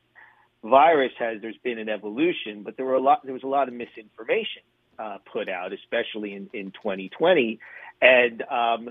virus 0.63 1.12
has 1.19 1.41
there's 1.41 1.58
been 1.63 1.80
an 1.80 1.89
evolution, 1.89 2.63
but 2.63 2.78
there 2.78 2.86
were 2.86 2.95
a 2.95 3.02
lot 3.02 3.22
there 3.24 3.34
was 3.34 3.43
a 3.43 3.48
lot 3.48 3.67
of 3.67 3.74
misinformation 3.74 4.63
uh, 4.98 5.17
put 5.32 5.50
out, 5.50 5.72
especially 5.74 6.34
in 6.34 6.50
in 6.54 6.72
2020, 6.72 7.60
and 8.02 8.43
um, 8.43 8.89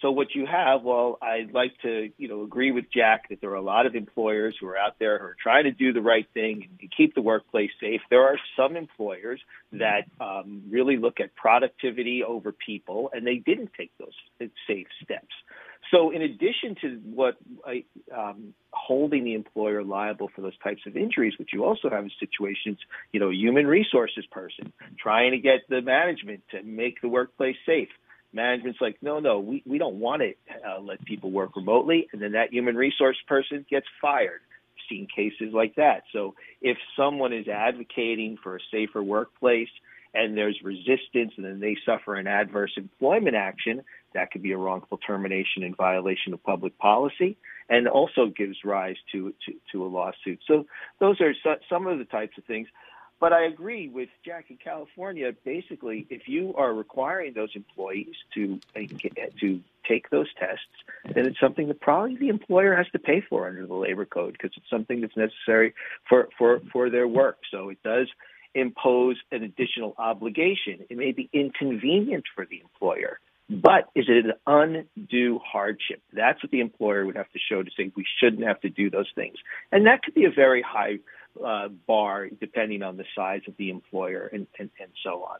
so 0.00 0.10
what 0.10 0.34
you 0.34 0.46
have, 0.46 0.82
well, 0.82 1.18
I'd 1.20 1.52
like 1.52 1.72
to 1.82 2.10
you 2.16 2.28
know 2.28 2.42
agree 2.42 2.70
with 2.70 2.86
Jack 2.92 3.28
that 3.28 3.40
there 3.40 3.50
are 3.50 3.56
a 3.56 3.62
lot 3.62 3.86
of 3.86 3.94
employers 3.94 4.56
who 4.58 4.66
are 4.66 4.78
out 4.78 4.98
there 4.98 5.18
who 5.18 5.24
are 5.26 5.36
trying 5.40 5.64
to 5.64 5.72
do 5.72 5.92
the 5.92 6.00
right 6.00 6.26
thing 6.32 6.68
and 6.80 6.92
keep 6.96 7.14
the 7.14 7.22
workplace 7.22 7.70
safe. 7.80 8.00
There 8.08 8.22
are 8.22 8.38
some 8.56 8.76
employers 8.76 9.40
that 9.72 10.04
um, 10.20 10.62
really 10.70 10.96
look 10.96 11.20
at 11.20 11.34
productivity 11.34 12.24
over 12.24 12.52
people, 12.52 13.10
and 13.12 13.26
they 13.26 13.36
didn't 13.36 13.72
take 13.76 13.92
those 13.98 14.48
safe 14.66 14.86
steps. 15.02 15.34
So, 15.90 16.10
in 16.10 16.22
addition 16.22 16.76
to 16.82 17.00
what 17.04 17.36
um, 18.16 18.54
holding 18.72 19.24
the 19.24 19.34
employer 19.34 19.82
liable 19.82 20.30
for 20.34 20.40
those 20.42 20.56
types 20.62 20.82
of 20.86 20.96
injuries, 20.96 21.34
which 21.38 21.50
you 21.52 21.64
also 21.64 21.90
have 21.90 22.04
in 22.04 22.10
situations, 22.20 22.78
you 23.12 23.20
know, 23.20 23.30
a 23.30 23.34
human 23.34 23.66
resources 23.66 24.24
person 24.30 24.72
trying 24.98 25.32
to 25.32 25.38
get 25.38 25.60
the 25.68 25.80
management 25.82 26.42
to 26.50 26.62
make 26.62 27.00
the 27.00 27.08
workplace 27.08 27.56
safe. 27.66 27.88
Management's 28.32 28.80
like, 28.80 28.96
no, 29.02 29.18
no, 29.18 29.40
we, 29.40 29.62
we 29.66 29.78
don't 29.78 29.96
want 29.96 30.22
to 30.22 30.34
uh, 30.68 30.80
let 30.80 31.04
people 31.04 31.30
work 31.32 31.56
remotely. 31.56 32.06
And 32.12 32.22
then 32.22 32.32
that 32.32 32.52
human 32.52 32.76
resource 32.76 33.16
person 33.26 33.66
gets 33.68 33.86
fired. 34.00 34.40
I've 34.76 34.82
seen 34.88 35.08
cases 35.14 35.52
like 35.52 35.74
that. 35.76 36.02
So 36.12 36.34
if 36.62 36.76
someone 36.96 37.32
is 37.32 37.48
advocating 37.48 38.38
for 38.40 38.56
a 38.56 38.60
safer 38.70 39.02
workplace 39.02 39.68
and 40.14 40.36
there's 40.36 40.58
resistance 40.62 41.32
and 41.36 41.44
then 41.44 41.58
they 41.58 41.76
suffer 41.84 42.14
an 42.14 42.28
adverse 42.28 42.72
employment 42.76 43.34
action, 43.34 43.82
that 44.14 44.30
could 44.30 44.42
be 44.42 44.52
a 44.52 44.56
wrongful 44.56 44.98
termination 44.98 45.62
in 45.62 45.74
violation 45.74 46.32
of 46.32 46.42
public 46.42 46.76
policy 46.78 47.36
and 47.68 47.88
also 47.88 48.26
gives 48.26 48.58
rise 48.64 48.96
to, 49.12 49.32
to, 49.46 49.54
to 49.72 49.84
a 49.84 49.88
lawsuit. 49.88 50.40
So 50.46 50.66
those 50.98 51.20
are 51.20 51.34
some 51.68 51.86
of 51.86 51.98
the 51.98 52.04
types 52.04 52.36
of 52.38 52.44
things. 52.44 52.68
But 53.20 53.34
I 53.34 53.44
agree 53.44 53.86
with 53.88 54.08
Jack 54.24 54.46
in 54.48 54.56
California. 54.56 55.30
Basically, 55.44 56.06
if 56.08 56.26
you 56.26 56.54
are 56.56 56.72
requiring 56.72 57.34
those 57.34 57.50
employees 57.54 58.14
to 58.32 58.58
to 58.74 59.60
take 59.86 60.08
those 60.08 60.28
tests, 60.38 60.64
then 61.04 61.26
it's 61.26 61.38
something 61.38 61.68
that 61.68 61.80
probably 61.80 62.16
the 62.16 62.30
employer 62.30 62.74
has 62.74 62.86
to 62.92 62.98
pay 62.98 63.20
for 63.20 63.46
under 63.46 63.66
the 63.66 63.74
labor 63.74 64.06
code 64.06 64.32
because 64.32 64.52
it's 64.56 64.70
something 64.70 65.02
that's 65.02 65.16
necessary 65.18 65.74
for 66.08 66.30
for 66.38 66.60
for 66.72 66.88
their 66.88 67.06
work. 67.06 67.40
So 67.50 67.68
it 67.68 67.82
does 67.82 68.08
impose 68.54 69.16
an 69.30 69.42
additional 69.42 69.94
obligation. 69.98 70.80
It 70.88 70.96
may 70.96 71.12
be 71.12 71.28
inconvenient 71.32 72.24
for 72.34 72.46
the 72.46 72.60
employer, 72.60 73.20
but 73.50 73.90
is 73.96 74.06
it 74.08 74.26
an 74.26 74.32
undue 74.96 75.40
hardship? 75.44 76.00
That's 76.12 76.42
what 76.42 76.52
the 76.52 76.60
employer 76.60 77.04
would 77.04 77.16
have 77.16 77.30
to 77.32 77.38
show 77.38 77.62
to 77.62 77.70
say 77.76 77.90
we 77.96 78.06
shouldn't 78.20 78.46
have 78.46 78.60
to 78.60 78.70
do 78.70 78.90
those 78.90 79.10
things, 79.14 79.36
and 79.72 79.86
that 79.86 80.02
could 80.02 80.14
be 80.14 80.24
a 80.24 80.30
very 80.30 80.62
high 80.62 80.98
uh, 81.44 81.68
bar 81.68 82.28
depending 82.28 82.82
on 82.82 82.96
the 82.96 83.04
size 83.16 83.42
of 83.48 83.56
the 83.56 83.70
employer 83.70 84.30
and, 84.32 84.46
and, 84.58 84.70
and 84.80 84.90
so 85.02 85.24
on. 85.24 85.38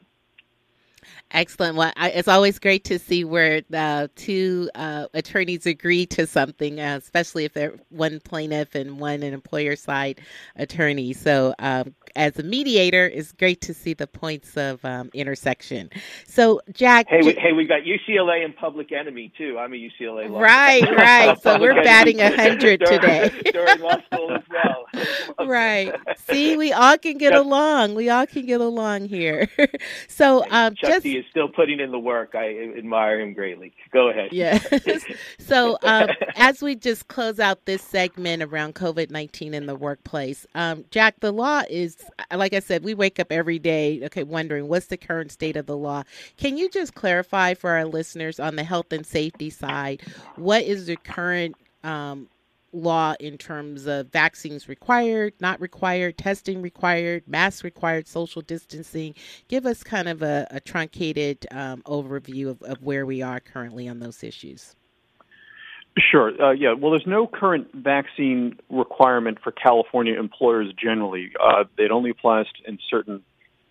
Excellent. 1.31 1.75
Well, 1.77 1.93
I, 1.95 2.09
it's 2.09 2.27
always 2.27 2.59
great 2.59 2.83
to 2.85 2.99
see 2.99 3.23
where 3.23 3.61
the 3.69 4.09
two 4.15 4.69
uh, 4.75 5.07
attorneys 5.13 5.65
agree 5.65 6.05
to 6.07 6.27
something, 6.27 6.79
uh, 6.79 6.99
especially 7.01 7.45
if 7.45 7.53
they're 7.53 7.73
one 7.89 8.19
plaintiff 8.19 8.75
and 8.75 8.99
one 8.99 9.23
an 9.23 9.33
employer 9.33 9.75
side 9.75 10.19
attorney. 10.57 11.13
So, 11.13 11.55
um, 11.59 11.95
as 12.15 12.37
a 12.37 12.43
mediator, 12.43 13.07
it's 13.07 13.31
great 13.31 13.61
to 13.61 13.73
see 13.73 13.93
the 13.93 14.07
points 14.07 14.57
of 14.57 14.83
um, 14.83 15.09
intersection. 15.13 15.89
So, 16.27 16.59
Jack. 16.73 17.07
Hey, 17.09 17.21
we, 17.21 17.33
hey, 17.33 17.53
we 17.53 17.65
got 17.65 17.83
UCLA 17.83 18.43
and 18.43 18.53
Public 18.55 18.91
Enemy 18.91 19.31
too. 19.37 19.57
I'm 19.57 19.71
a 19.73 19.77
UCLA 19.77 20.29
law. 20.29 20.41
Right, 20.41 20.83
right. 20.83 21.41
so 21.41 21.57
we're 21.57 21.73
batting 21.83 22.19
a 22.19 22.35
hundred 22.35 22.81
today. 22.85 23.31
during 23.53 23.79
law 23.79 23.95
school 24.11 24.33
as 24.33 24.43
well. 24.49 25.47
right. 25.47 25.95
See, 26.29 26.57
we 26.57 26.73
all 26.73 26.97
can 26.97 27.17
get 27.17 27.33
along. 27.33 27.95
We 27.95 28.09
all 28.09 28.27
can 28.27 28.45
get 28.45 28.59
along 28.59 29.05
here. 29.05 29.47
so, 30.09 30.45
um, 30.51 30.75
Chuck 30.75 30.90
D 30.99 31.17
is 31.17 31.25
still 31.29 31.49
putting 31.49 31.79
in 31.79 31.91
the 31.91 31.99
work. 31.99 32.35
I 32.35 32.73
admire 32.77 33.19
him 33.19 33.33
greatly. 33.33 33.73
Go 33.91 34.09
ahead. 34.09 34.29
Yeah. 34.31 34.59
so, 35.39 35.77
um, 35.83 36.09
as 36.35 36.61
we 36.61 36.75
just 36.75 37.07
close 37.07 37.39
out 37.39 37.65
this 37.65 37.81
segment 37.81 38.43
around 38.43 38.75
COVID 38.75 39.09
nineteen 39.09 39.53
in 39.53 39.65
the 39.65 39.75
workplace, 39.75 40.45
um, 40.55 40.85
Jack, 40.91 41.19
the 41.19 41.31
law 41.31 41.63
is 41.69 41.97
like 42.33 42.53
I 42.53 42.59
said, 42.59 42.83
we 42.83 42.93
wake 42.93 43.19
up 43.19 43.31
every 43.31 43.59
day, 43.59 44.01
okay, 44.05 44.23
wondering 44.23 44.67
what's 44.67 44.87
the 44.87 44.97
current 44.97 45.31
state 45.31 45.55
of 45.55 45.65
the 45.65 45.77
law. 45.77 46.03
Can 46.37 46.57
you 46.57 46.69
just 46.69 46.95
clarify 46.95 47.53
for 47.53 47.71
our 47.71 47.85
listeners 47.85 48.39
on 48.39 48.55
the 48.55 48.63
health 48.63 48.91
and 48.91 49.05
safety 49.05 49.49
side, 49.49 50.01
what 50.35 50.63
is 50.63 50.87
the 50.87 50.95
current 50.97 51.55
um, 51.83 52.27
law 52.73 53.15
in 53.19 53.37
terms 53.37 53.85
of 53.87 54.11
vaccines 54.11 54.67
required, 54.67 55.33
not 55.39 55.59
required, 55.59 56.17
testing 56.17 56.61
required, 56.61 57.27
masks 57.27 57.63
required, 57.63 58.07
social 58.07 58.41
distancing? 58.41 59.15
Give 59.47 59.65
us 59.65 59.83
kind 59.83 60.07
of 60.07 60.21
a, 60.21 60.47
a 60.51 60.59
truncated 60.59 61.45
um, 61.51 61.81
overview 61.83 62.49
of, 62.49 62.61
of 62.63 62.81
where 62.81 63.05
we 63.05 63.21
are 63.21 63.39
currently 63.39 63.87
on 63.87 63.99
those 63.99 64.23
issues. 64.23 64.75
Sure. 65.97 66.31
Uh, 66.41 66.51
yeah. 66.51 66.73
Well, 66.73 66.91
there's 66.91 67.07
no 67.07 67.27
current 67.27 67.67
vaccine 67.73 68.57
requirement 68.69 69.39
for 69.43 69.51
California 69.51 70.17
employers 70.17 70.73
generally. 70.81 71.33
Uh, 71.41 71.65
it 71.77 71.91
only 71.91 72.11
applies 72.11 72.45
in 72.65 72.79
certain 72.89 73.21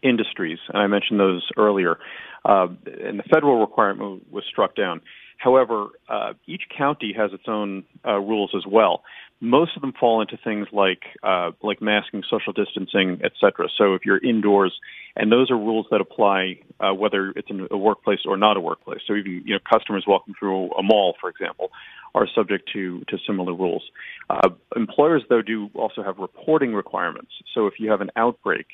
industries, 0.03 0.59
and 0.69 0.83
I 0.83 0.87
mentioned 0.87 1.19
those 1.19 1.49
earlier. 1.57 1.99
Uh, 2.45 2.69
and 2.87 3.19
the 3.19 3.23
federal 3.31 3.61
requirement 3.61 4.31
was 4.31 4.45
struck 4.51 4.75
down. 4.75 5.01
However, 5.41 5.87
uh, 6.07 6.35
each 6.47 6.65
county 6.77 7.15
has 7.17 7.33
its 7.33 7.45
own 7.49 7.85
uh, 8.07 8.19
rules 8.19 8.53
as 8.55 8.65
well. 8.71 9.03
Most 9.41 9.75
of 9.75 9.81
them 9.81 9.95
fall 9.99 10.21
into 10.21 10.37
things 10.37 10.69
like 10.71 11.01
uh, 11.23 11.53
like 11.63 11.81
masking, 11.81 12.23
social 12.29 12.53
distancing, 12.53 13.23
etc. 13.25 13.69
So 13.79 13.95
if 13.95 14.05
you're 14.05 14.19
indoors, 14.19 14.79
and 15.17 15.33
those 15.33 15.51
are 15.51 15.57
rules 15.57 15.87
that 15.91 16.03
apply 16.03 16.61
uh, 16.79 16.93
whether 16.93 17.31
it's 17.31 17.49
in 17.49 17.67
a 17.71 17.79
workplace 17.79 18.21
or 18.27 18.37
not 18.37 18.59
a 18.59 18.61
workplace. 18.61 19.01
So 19.07 19.15
even 19.15 19.43
you 19.47 19.55
know 19.55 19.61
customers 19.73 20.05
walking 20.07 20.35
through 20.39 20.73
a 20.73 20.83
mall, 20.83 21.15
for 21.19 21.31
example, 21.31 21.71
are 22.15 22.29
subject 22.35 22.69
to 22.75 23.01
to 23.09 23.17
similar 23.27 23.55
rules. 23.55 23.85
Uh, 24.29 24.51
employers, 24.77 25.23
though, 25.31 25.41
do 25.41 25.71
also 25.75 26.03
have 26.03 26.19
reporting 26.19 26.75
requirements. 26.75 27.33
So 27.55 27.67
if 27.67 27.75
you 27.79 27.91
have 27.91 28.03
an 28.03 28.11
outbreak 28.17 28.67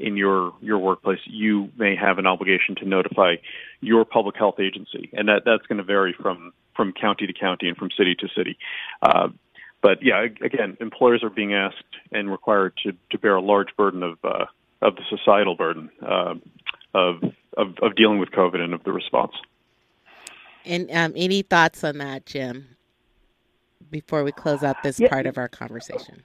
in 0.00 0.16
your 0.16 0.52
your 0.60 0.78
workplace, 0.78 1.20
you 1.26 1.70
may 1.76 1.94
have 1.94 2.18
an 2.18 2.26
obligation 2.26 2.74
to 2.76 2.84
notify 2.84 3.36
your 3.80 4.04
public 4.04 4.36
health 4.36 4.58
agency, 4.58 5.10
and 5.12 5.28
that 5.28 5.42
that's 5.44 5.66
going 5.66 5.78
to 5.78 5.84
vary 5.84 6.14
from 6.20 6.52
from 6.74 6.92
county 6.92 7.26
to 7.26 7.32
county 7.32 7.68
and 7.68 7.76
from 7.76 7.90
city 7.96 8.14
to 8.14 8.28
city. 8.36 8.58
Uh, 9.02 9.28
but 9.82 10.02
yeah, 10.02 10.26
again, 10.42 10.76
employers 10.80 11.22
are 11.22 11.30
being 11.30 11.54
asked 11.54 11.76
and 12.12 12.30
required 12.30 12.72
to 12.84 12.92
to 13.10 13.18
bear 13.18 13.36
a 13.36 13.42
large 13.42 13.68
burden 13.76 14.02
of 14.02 14.18
uh, 14.24 14.46
of 14.82 14.96
the 14.96 15.02
societal 15.08 15.56
burden 15.56 15.90
uh, 16.02 16.34
of, 16.94 17.22
of 17.56 17.74
of 17.82 17.94
dealing 17.96 18.18
with 18.18 18.30
COVID 18.30 18.60
and 18.60 18.74
of 18.74 18.82
the 18.84 18.92
response. 18.92 19.32
And 20.64 20.90
um, 20.90 21.12
any 21.16 21.42
thoughts 21.42 21.84
on 21.84 21.98
that, 21.98 22.26
Jim? 22.26 22.76
Before 23.90 24.22
we 24.22 24.30
close 24.30 24.62
out 24.62 24.82
this 24.82 25.00
yeah. 25.00 25.08
part 25.08 25.26
of 25.26 25.36
our 25.36 25.48
conversation. 25.48 26.22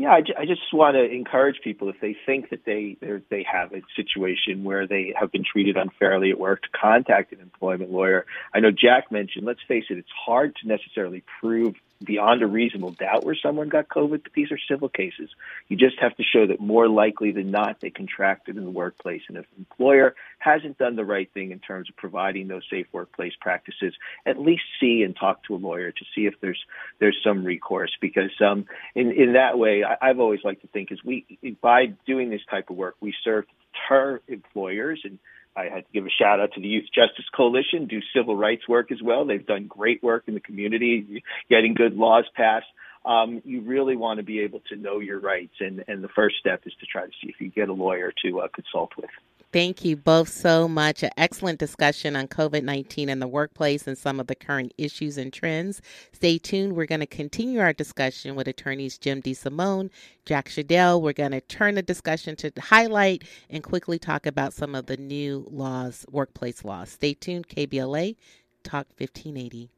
Yeah, 0.00 0.12
I, 0.12 0.22
I 0.40 0.46
just 0.46 0.62
want 0.72 0.94
to 0.96 1.04
encourage 1.04 1.56
people 1.62 1.90
if 1.90 1.96
they 2.00 2.16
think 2.24 2.48
that 2.48 2.64
they 2.64 2.96
they 3.28 3.44
have 3.52 3.74
a 3.74 3.82
situation 3.94 4.64
where 4.64 4.86
they 4.86 5.12
have 5.14 5.30
been 5.30 5.44
treated 5.44 5.76
unfairly 5.76 6.30
at 6.30 6.40
work 6.40 6.62
to 6.62 6.68
contact 6.70 7.34
an 7.34 7.40
employment 7.40 7.90
lawyer. 7.90 8.24
I 8.54 8.60
know 8.60 8.70
Jack 8.70 9.12
mentioned. 9.12 9.44
Let's 9.44 9.60
face 9.68 9.84
it; 9.90 9.98
it's 9.98 10.08
hard 10.24 10.56
to 10.62 10.68
necessarily 10.68 11.22
prove 11.42 11.74
beyond 12.02 12.42
a 12.42 12.46
reasonable 12.46 12.92
doubt 12.92 13.24
where 13.24 13.34
someone 13.34 13.68
got 13.68 13.88
COVID, 13.88 14.22
but 14.22 14.32
these 14.32 14.50
are 14.50 14.58
civil 14.68 14.88
cases. 14.88 15.30
You 15.68 15.76
just 15.76 15.98
have 16.00 16.16
to 16.16 16.22
show 16.22 16.46
that 16.46 16.60
more 16.60 16.88
likely 16.88 17.32
than 17.32 17.50
not 17.50 17.80
they 17.80 17.90
contracted 17.90 18.56
in 18.56 18.64
the 18.64 18.70
workplace. 18.70 19.22
And 19.28 19.36
if 19.36 19.44
the 19.50 19.58
employer 19.58 20.14
hasn't 20.38 20.78
done 20.78 20.96
the 20.96 21.04
right 21.04 21.30
thing 21.32 21.50
in 21.50 21.58
terms 21.58 21.90
of 21.90 21.96
providing 21.96 22.48
those 22.48 22.62
safe 22.70 22.86
workplace 22.92 23.34
practices, 23.40 23.94
at 24.24 24.40
least 24.40 24.62
see 24.80 25.02
and 25.02 25.14
talk 25.14 25.44
to 25.44 25.54
a 25.54 25.56
lawyer 25.56 25.90
to 25.90 26.04
see 26.14 26.26
if 26.26 26.34
there's 26.40 26.64
there's 26.98 27.18
some 27.22 27.44
recourse. 27.44 27.92
Because 28.00 28.32
um, 28.40 28.66
in 28.94 29.12
in 29.12 29.34
that 29.34 29.58
way, 29.58 29.84
I, 29.84 29.96
I've 30.00 30.20
always 30.20 30.40
liked 30.42 30.62
to 30.62 30.68
think 30.68 30.92
is 30.92 31.04
we 31.04 31.38
by 31.60 31.86
doing 32.06 32.30
this 32.30 32.42
type 32.50 32.70
of 32.70 32.76
work, 32.76 32.96
we 33.00 33.14
serve 33.22 33.46
to 33.46 33.54
deter 33.72 34.20
employers 34.28 35.00
and 35.04 35.18
I 35.56 35.64
had 35.64 35.86
to 35.86 35.92
give 35.92 36.06
a 36.06 36.10
shout 36.10 36.40
out 36.40 36.52
to 36.54 36.60
the 36.60 36.68
Youth 36.68 36.86
Justice 36.94 37.24
Coalition, 37.34 37.86
do 37.86 38.00
civil 38.14 38.36
rights 38.36 38.68
work 38.68 38.92
as 38.92 38.98
well. 39.02 39.24
They've 39.24 39.44
done 39.44 39.66
great 39.66 40.02
work 40.02 40.24
in 40.26 40.34
the 40.34 40.40
community, 40.40 41.22
getting 41.48 41.74
good 41.74 41.94
laws 41.94 42.24
passed. 42.34 42.66
Um, 43.04 43.42
you 43.44 43.62
really 43.62 43.96
want 43.96 44.18
to 44.18 44.24
be 44.24 44.40
able 44.40 44.60
to 44.68 44.76
know 44.76 45.00
your 45.00 45.18
rights, 45.18 45.54
and, 45.60 45.84
and 45.88 46.04
the 46.04 46.08
first 46.08 46.36
step 46.38 46.62
is 46.66 46.72
to 46.80 46.86
try 46.86 47.06
to 47.06 47.12
see 47.20 47.30
if 47.30 47.40
you 47.40 47.50
get 47.50 47.68
a 47.68 47.72
lawyer 47.72 48.12
to 48.24 48.40
uh, 48.40 48.48
consult 48.54 48.90
with. 48.96 49.10
Thank 49.52 49.84
you 49.84 49.96
both 49.96 50.28
so 50.28 50.68
much. 50.68 51.02
An 51.02 51.10
excellent 51.16 51.58
discussion 51.58 52.14
on 52.14 52.28
COVID 52.28 52.62
19 52.62 53.08
in 53.08 53.18
the 53.18 53.26
workplace 53.26 53.86
and 53.88 53.98
some 53.98 54.20
of 54.20 54.28
the 54.28 54.36
current 54.36 54.72
issues 54.78 55.18
and 55.18 55.32
trends. 55.32 55.82
Stay 56.12 56.38
tuned. 56.38 56.74
We're 56.74 56.86
going 56.86 57.00
to 57.00 57.06
continue 57.06 57.58
our 57.58 57.72
discussion 57.72 58.36
with 58.36 58.46
attorneys 58.46 58.96
Jim 58.96 59.20
DeSimone, 59.20 59.90
Jack 60.24 60.48
Schaedel. 60.48 61.02
We're 61.02 61.12
going 61.12 61.32
to 61.32 61.40
turn 61.40 61.74
the 61.74 61.82
discussion 61.82 62.36
to 62.36 62.52
highlight 62.60 63.24
and 63.48 63.64
quickly 63.64 63.98
talk 63.98 64.24
about 64.24 64.54
some 64.54 64.76
of 64.76 64.86
the 64.86 64.96
new 64.96 65.46
laws, 65.50 66.06
workplace 66.10 66.64
laws. 66.64 66.90
Stay 66.90 67.14
tuned. 67.14 67.48
KBLA, 67.48 68.14
Talk 68.62 68.86
1580. 68.98 69.70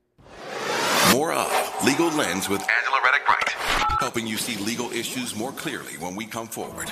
More 1.13 1.33
of 1.33 1.85
Legal 1.85 2.09
Lens 2.11 2.49
with 2.49 2.61
Angela 2.61 3.01
Reddock 3.05 3.29
Wright, 3.29 3.49
helping 4.01 4.27
you 4.27 4.37
see 4.37 4.63
legal 4.65 4.91
issues 4.91 5.37
more 5.37 5.53
clearly 5.53 5.97
when 5.99 6.15
we 6.17 6.27
come 6.27 6.47
forward. 6.47 6.91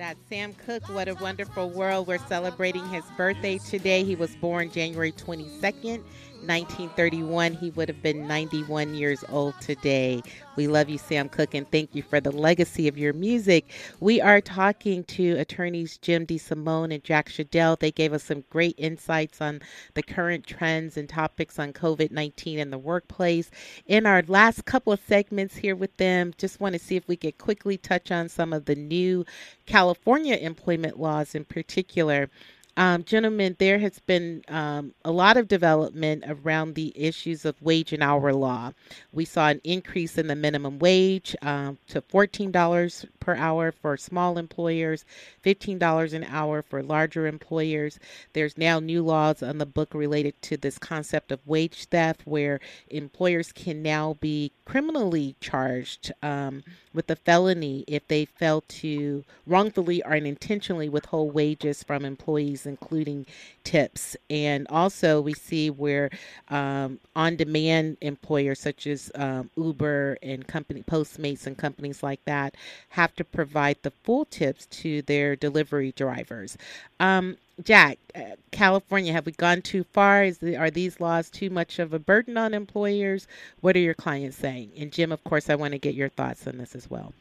That's 0.00 0.18
Sam 0.30 0.54
Cooke. 0.54 0.88
What 0.88 1.08
a 1.08 1.14
wonderful 1.16 1.68
world. 1.68 2.06
We're 2.06 2.16
celebrating 2.26 2.88
his 2.88 3.04
birthday 3.18 3.58
today. 3.58 4.02
He 4.02 4.16
was 4.16 4.34
born 4.36 4.70
January 4.70 5.12
22nd, 5.12 6.02
1931. 6.46 7.54
He 7.54 7.70
would 7.70 7.88
have 7.88 8.02
been 8.02 8.26
91 8.26 8.94
years 8.94 9.24
old 9.28 9.54
today. 9.60 10.22
We 10.56 10.66
love 10.66 10.88
you, 10.88 10.98
Sam 10.98 11.28
Cooke, 11.28 11.54
and 11.54 11.70
thank 11.70 11.94
you 11.94 12.02
for 12.02 12.20
the 12.20 12.32
legacy 12.32 12.88
of 12.88 12.98
your 12.98 13.12
music. 13.12 13.70
We 14.00 14.20
are 14.20 14.40
talking 14.40 15.04
to 15.04 15.38
attorneys 15.38 15.96
Jim 15.98 16.26
DeSimone 16.26 16.92
and 16.92 17.04
Jack 17.04 17.28
Schaedel. 17.28 17.78
They 17.78 17.90
gave 17.90 18.12
us 18.12 18.24
some 18.24 18.44
great 18.50 18.74
insights 18.76 19.40
on 19.40 19.60
the 19.94 20.02
current 20.02 20.46
trends 20.46 20.96
and 20.96 21.08
topics 21.08 21.58
on 21.58 21.72
COVID 21.72 22.10
19 22.10 22.58
in 22.58 22.70
the 22.70 22.78
workplace. 22.78 23.50
In 23.86 24.06
our 24.06 24.22
last 24.26 24.64
couple 24.64 24.92
of 24.92 25.00
segments 25.06 25.56
here 25.56 25.76
with 25.76 25.96
them, 25.96 26.34
just 26.36 26.60
want 26.60 26.74
to 26.74 26.78
see 26.78 26.96
if 26.96 27.06
we 27.08 27.16
could 27.16 27.38
quickly 27.38 27.76
touch 27.76 28.10
on 28.10 28.28
some 28.28 28.52
of 28.52 28.64
the 28.64 28.74
new 28.74 29.24
California 29.66 30.36
employment 30.36 30.98
laws 30.98 31.34
in 31.34 31.44
particular. 31.44 32.28
Um, 32.76 33.04
gentlemen, 33.04 33.56
there 33.58 33.78
has 33.80 33.98
been 33.98 34.42
um, 34.48 34.94
a 35.04 35.10
lot 35.10 35.36
of 35.36 35.48
development 35.48 36.24
around 36.26 36.74
the 36.74 36.92
issues 36.96 37.44
of 37.44 37.60
wage 37.60 37.92
and 37.92 38.02
hour 38.02 38.32
law. 38.32 38.72
We 39.12 39.24
saw 39.24 39.48
an 39.48 39.60
increase 39.64 40.16
in 40.16 40.28
the 40.28 40.36
minimum 40.36 40.78
wage 40.78 41.34
um, 41.42 41.78
to 41.88 42.00
$14 42.00 43.06
per 43.18 43.34
hour 43.34 43.72
for 43.72 43.96
small 43.96 44.38
employers, 44.38 45.04
$15 45.44 46.12
an 46.14 46.24
hour 46.24 46.62
for 46.62 46.82
larger 46.82 47.26
employers. 47.26 47.98
There's 48.32 48.56
now 48.56 48.78
new 48.80 49.02
laws 49.02 49.42
on 49.42 49.58
the 49.58 49.66
book 49.66 49.92
related 49.92 50.40
to 50.42 50.56
this 50.56 50.78
concept 50.78 51.32
of 51.32 51.46
wage 51.46 51.86
theft, 51.86 52.22
where 52.24 52.60
employers 52.88 53.52
can 53.52 53.82
now 53.82 54.16
be 54.20 54.52
criminally 54.64 55.36
charged 55.40 56.12
um, 56.22 56.62
with 56.92 57.10
a 57.10 57.16
felony 57.16 57.84
if 57.86 58.06
they 58.08 58.24
fail 58.24 58.62
to 58.68 59.24
wrongfully 59.46 60.02
or 60.02 60.14
intentionally 60.14 60.88
withhold 60.88 61.34
wages 61.34 61.82
from 61.82 62.04
employees, 62.04 62.66
including 62.66 63.26
tips. 63.64 64.16
And 64.28 64.66
also, 64.68 65.20
we 65.20 65.34
see 65.34 65.70
where 65.70 66.10
um, 66.48 66.98
on 67.14 67.36
demand 67.36 67.98
employers 68.00 68.60
such 68.60 68.86
as 68.86 69.10
um, 69.14 69.50
Uber 69.56 70.18
and 70.22 70.46
company 70.46 70.82
Postmates 70.82 71.46
and 71.46 71.56
companies 71.56 72.02
like 72.02 72.24
that 72.24 72.56
have 72.90 73.14
to 73.16 73.24
provide 73.24 73.78
the 73.82 73.92
full 74.02 74.24
tips 74.24 74.66
to 74.66 75.02
their 75.02 75.36
delivery 75.36 75.92
drivers. 75.92 76.56
Um, 76.98 77.36
Jack, 77.64 77.98
uh, 78.14 78.36
California, 78.50 79.12
have 79.12 79.26
we 79.26 79.32
gone 79.32 79.62
too 79.62 79.84
far? 79.84 80.24
Is 80.24 80.38
the, 80.38 80.56
are 80.56 80.70
these 80.70 81.00
laws 81.00 81.30
too 81.30 81.50
much 81.50 81.78
of 81.78 81.92
a 81.92 81.98
burden 81.98 82.36
on 82.36 82.54
employers? 82.54 83.26
What 83.60 83.76
are 83.76 83.80
your 83.80 83.94
clients 83.94 84.36
saying? 84.36 84.72
And 84.78 84.92
Jim, 84.92 85.12
of 85.12 85.22
course, 85.24 85.50
I 85.50 85.54
want 85.54 85.72
to 85.72 85.78
get 85.78 85.94
your 85.94 86.08
thoughts 86.08 86.46
on 86.46 86.58
this 86.58 86.74
as 86.74 86.90
well. 86.90 87.12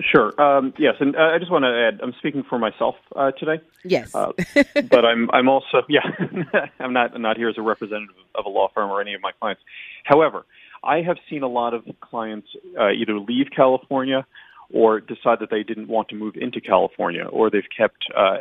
Sure. 0.00 0.40
Um, 0.40 0.72
yes, 0.78 0.94
and 1.00 1.14
uh, 1.16 1.20
I 1.20 1.38
just 1.38 1.50
want 1.50 1.64
to 1.64 1.68
add, 1.68 2.00
I'm 2.02 2.14
speaking 2.14 2.42
for 2.48 2.58
myself 2.58 2.96
uh, 3.14 3.30
today. 3.32 3.62
Yes. 3.84 4.14
uh, 4.14 4.32
but 4.90 5.04
I'm 5.04 5.30
I'm 5.32 5.48
also 5.48 5.82
yeah, 5.88 6.00
I'm 6.80 6.94
not 6.94 7.14
I'm 7.14 7.20
not 7.20 7.36
here 7.36 7.50
as 7.50 7.58
a 7.58 7.62
representative 7.62 8.16
of 8.34 8.46
a 8.46 8.48
law 8.48 8.70
firm 8.72 8.90
or 8.90 9.02
any 9.02 9.12
of 9.12 9.20
my 9.20 9.32
clients. 9.32 9.60
However, 10.04 10.46
I 10.82 11.02
have 11.02 11.18
seen 11.28 11.42
a 11.42 11.48
lot 11.48 11.74
of 11.74 11.84
clients 12.00 12.48
uh, 12.80 12.90
either 12.90 13.18
leave 13.18 13.48
California 13.54 14.26
or 14.72 15.00
decide 15.00 15.40
that 15.40 15.50
they 15.50 15.62
didn't 15.62 15.88
want 15.88 16.08
to 16.08 16.14
move 16.14 16.36
into 16.36 16.60
California, 16.60 17.24
or 17.24 17.50
they've 17.50 17.62
kept 17.76 18.06
uh, 18.16 18.38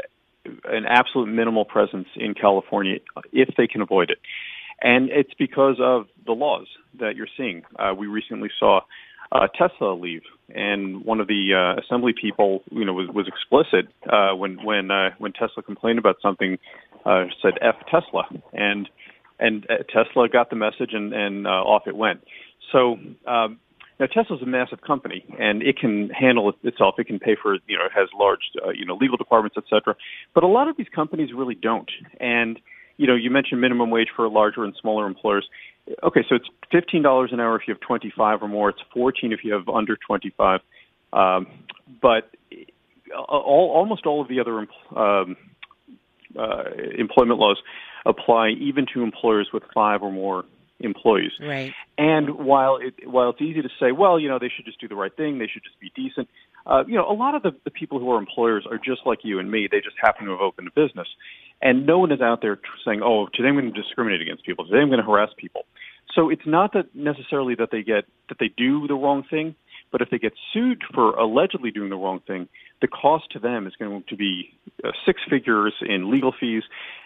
an 0.66 0.86
absolute 0.88 1.28
minimal 1.28 1.66
presence 1.66 2.08
in 2.16 2.34
California 2.34 2.98
if 3.32 3.50
they 3.58 3.68
can 3.68 3.82
avoid 3.82 4.10
it. 4.10 4.20
And 4.82 5.10
it's 5.10 5.34
because 5.38 5.78
of 5.80 6.08
the 6.26 6.32
laws 6.32 6.68
that 7.00 7.16
you're 7.16 7.28
seeing. 7.38 7.64
Uh, 7.78 7.94
we 7.96 8.08
recently 8.08 8.50
saw 8.60 8.82
uh, 9.32 9.48
Tesla 9.48 9.94
leave, 9.94 10.24
and 10.54 11.06
one 11.06 11.20
of 11.22 11.28
the 11.28 11.54
uh, 11.54 11.80
assembly 11.82 12.14
people, 12.20 12.64
you 12.72 12.84
know, 12.84 12.94
was, 12.94 13.08
was 13.10 13.28
explicit 13.28 13.88
uh, 14.12 14.36
when 14.36 14.64
when 14.64 14.92
uh, 14.92 15.12
when 15.20 15.32
Tesla 15.32 15.64
complained 15.64 16.00
about 16.00 16.18
something, 16.22 16.58
uh, 17.06 17.26
said 17.42 17.54
"f 17.62 17.76
Tesla," 17.90 18.24
and 18.54 18.90
and 19.40 19.66
uh, 19.70 19.84
Tesla 19.84 20.28
got 20.28 20.50
the 20.50 20.56
message, 20.56 20.92
and 20.94 21.14
and 21.14 21.48
uh, 21.48 21.50
off 21.50 21.88
it 21.88 21.96
went. 21.96 22.24
So. 22.72 22.98
Um, 23.26 23.60
now 24.02 24.08
Tesla's 24.08 24.42
a 24.42 24.48
massive 24.48 24.82
company, 24.82 25.24
and 25.40 25.62
it 25.62 25.78
can 25.78 26.10
handle 26.10 26.50
it 26.50 26.56
itself. 26.64 26.96
It 26.98 27.06
can 27.06 27.20
pay 27.20 27.38
for, 27.42 27.54
you 27.68 27.78
know, 27.78 27.86
it 27.86 27.92
has 27.96 28.10
large, 28.18 28.40
uh, 28.66 28.72
you 28.72 28.84
know, 28.84 28.96
legal 28.96 29.16
departments, 29.16 29.56
et 29.58 29.64
cetera. 29.70 29.96
But 30.34 30.44
a 30.44 30.48
lot 30.48 30.68
of 30.68 30.76
these 30.76 30.90
companies 30.94 31.30
really 31.34 31.56
don't. 31.56 31.90
And 32.20 32.60
you 32.98 33.08
know, 33.08 33.16
you 33.16 33.32
mentioned 33.32 33.62
minimum 33.62 33.90
wage 33.90 34.10
for 34.16 34.28
larger 34.30 34.64
and 34.64 34.76
smaller 34.80 35.08
employers. 35.08 35.48
Okay, 36.04 36.22
so 36.28 36.36
it's 36.36 36.48
fifteen 36.72 37.02
dollars 37.02 37.32
an 37.32 37.40
hour 37.40 37.56
if 37.56 37.64
you 37.68 37.74
have 37.74 37.82
twenty 37.82 38.12
five 38.16 38.42
or 38.42 38.48
more. 38.48 38.70
It's 38.70 38.82
fourteen 38.94 39.32
if 39.32 39.44
you 39.44 39.54
have 39.54 39.70
under 39.70 39.96
twenty 39.96 40.32
five. 40.36 40.60
Um, 41.14 41.48
but 42.02 42.30
all, 43.18 43.72
almost 43.76 44.06
all 44.06 44.22
of 44.22 44.28
the 44.28 44.40
other 44.40 44.68
um, 44.96 45.36
uh, 46.38 46.64
employment 46.98 47.40
laws 47.40 47.58
apply 48.06 48.50
even 48.50 48.86
to 48.94 49.04
employers 49.04 49.50
with 49.54 49.64
five 49.74 50.02
or 50.02 50.12
more 50.12 50.44
employees. 50.84 51.32
Right. 51.40 51.74
And 51.98 52.36
while 52.36 52.78
it 52.78 53.08
while 53.08 53.30
it's 53.30 53.42
easy 53.42 53.62
to 53.62 53.70
say, 53.80 53.92
well, 53.92 54.20
you 54.20 54.28
know, 54.28 54.40
they 54.40 54.52
should 54.56 54.66
just 54.66 54.80
do 54.80 54.88
the 54.88 54.96
right 54.96 55.16
thing, 55.16 55.40
they 55.40 55.48
should 55.48 55.64
just 55.64 55.80
be 55.80 55.92
decent. 55.96 56.28
Uh, 56.66 56.84
you 56.88 56.96
know, 56.96 57.10
a 57.10 57.14
lot 57.14 57.34
of 57.36 57.42
the, 57.42 57.52
the 57.64 57.72
people 57.72 58.00
who 58.00 58.12
are 58.12 58.20
employers 58.20 58.66
are 58.70 58.78
just 58.78 59.02
like 59.06 59.20
you 59.24 59.40
and 59.40 59.50
me. 59.50 59.68
They 59.72 59.80
just 59.80 59.96
happen 60.02 60.26
to 60.26 60.32
have 60.32 60.42
opened 60.42 60.68
a 60.68 60.72
business, 60.72 61.08
and 61.62 61.86
no 61.86 62.00
one 62.00 62.12
is 62.12 62.22
out 62.22 62.42
there 62.42 62.60
saying, 62.86 63.02
"Oh, 63.04 63.28
today 63.34 63.50
I'm 63.50 63.56
going 63.56 63.74
to 63.74 63.82
discriminate 63.82 64.22
against 64.22 64.46
people. 64.46 64.66
Today 64.66 64.80
I'm 64.80 64.90
going 64.90 65.00
to 65.00 65.06
harass 65.06 65.32
people." 65.38 65.66
So 66.16 66.30
it's 66.30 66.46
not 66.46 66.74
that 66.74 66.94
necessarily 66.94 67.56
that 67.56 67.70
they 67.72 67.84
get 67.84 68.06
that 68.30 68.38
they 68.40 68.50
do 68.56 68.88
the 68.88 68.96
wrong 68.96 69.24
thing, 69.30 69.56
but 69.92 70.02
if 70.02 70.10
they 70.10 70.20
get 70.20 70.34
sued 70.54 70.82
for 70.94 71.16
allegedly 71.16 71.72
doing 71.72 71.90
the 71.90 71.96
wrong 71.96 72.22
thing, 72.28 72.48
the 72.82 72.88
cost 72.88 73.26
to 73.32 73.40
them 73.40 73.68
is 73.68 73.74
going 73.78 74.04
to 74.10 74.16
be 74.16 74.54
uh, 74.84 74.92
six 75.06 75.22
figures 75.30 75.74
in 75.82 76.12
legal 76.12 76.34
fees, 76.38 76.64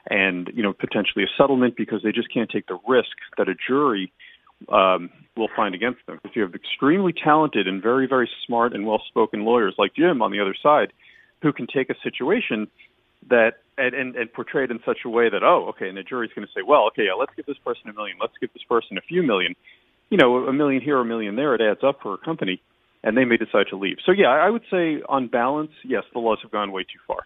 and 0.09 0.49
you 0.53 0.63
know 0.63 0.73
potentially 0.73 1.23
a 1.23 1.27
settlement 1.37 1.75
because 1.75 2.01
they 2.03 2.11
just 2.11 2.33
can't 2.33 2.49
take 2.49 2.67
the 2.67 2.79
risk 2.87 3.15
that 3.37 3.49
a 3.49 3.55
jury 3.55 4.11
um, 4.69 5.09
will 5.35 5.49
find 5.55 5.75
against 5.75 5.99
them. 6.07 6.19
If 6.23 6.35
you 6.35 6.41
have 6.43 6.55
extremely 6.55 7.13
talented 7.13 7.67
and 7.67 7.83
very 7.83 8.07
very 8.07 8.29
smart 8.45 8.73
and 8.73 8.85
well 8.85 9.01
spoken 9.07 9.43
lawyers 9.43 9.75
like 9.77 9.93
Jim 9.95 10.21
on 10.21 10.31
the 10.31 10.39
other 10.39 10.55
side, 10.61 10.93
who 11.41 11.51
can 11.51 11.67
take 11.67 11.89
a 11.89 11.95
situation 12.03 12.67
that 13.29 13.53
and, 13.77 13.93
and, 13.93 14.15
and 14.15 14.31
portray 14.31 14.63
it 14.63 14.71
in 14.71 14.79
such 14.85 14.99
a 15.05 15.09
way 15.09 15.29
that 15.29 15.43
oh 15.43 15.67
okay 15.69 15.89
and 15.89 15.97
the 15.97 16.03
jury's 16.03 16.31
going 16.35 16.47
to 16.47 16.53
say 16.53 16.61
well 16.65 16.87
okay 16.87 17.05
yeah, 17.05 17.13
let's 17.13 17.31
give 17.35 17.45
this 17.45 17.57
person 17.65 17.89
a 17.89 17.93
million 17.93 18.17
let's 18.21 18.33
give 18.39 18.51
this 18.53 18.63
person 18.63 18.97
a 18.97 19.01
few 19.01 19.23
million 19.23 19.55
you 20.09 20.17
know 20.17 20.45
a 20.45 20.53
million 20.53 20.81
here 20.81 20.99
a 20.99 21.05
million 21.05 21.35
there 21.35 21.55
it 21.55 21.61
adds 21.61 21.83
up 21.83 21.99
for 22.01 22.13
a 22.13 22.17
company 22.17 22.61
and 23.05 23.15
they 23.17 23.23
may 23.23 23.37
decide 23.37 23.67
to 23.69 23.77
leave 23.77 23.97
so 24.05 24.11
yeah 24.11 24.27
i 24.27 24.49
would 24.49 24.63
say 24.69 25.01
on 25.07 25.27
balance 25.27 25.71
yes 25.85 26.03
the 26.13 26.19
laws 26.19 26.39
have 26.41 26.51
gone 26.51 26.71
way 26.71 26.83
too 26.83 26.99
far 27.07 27.25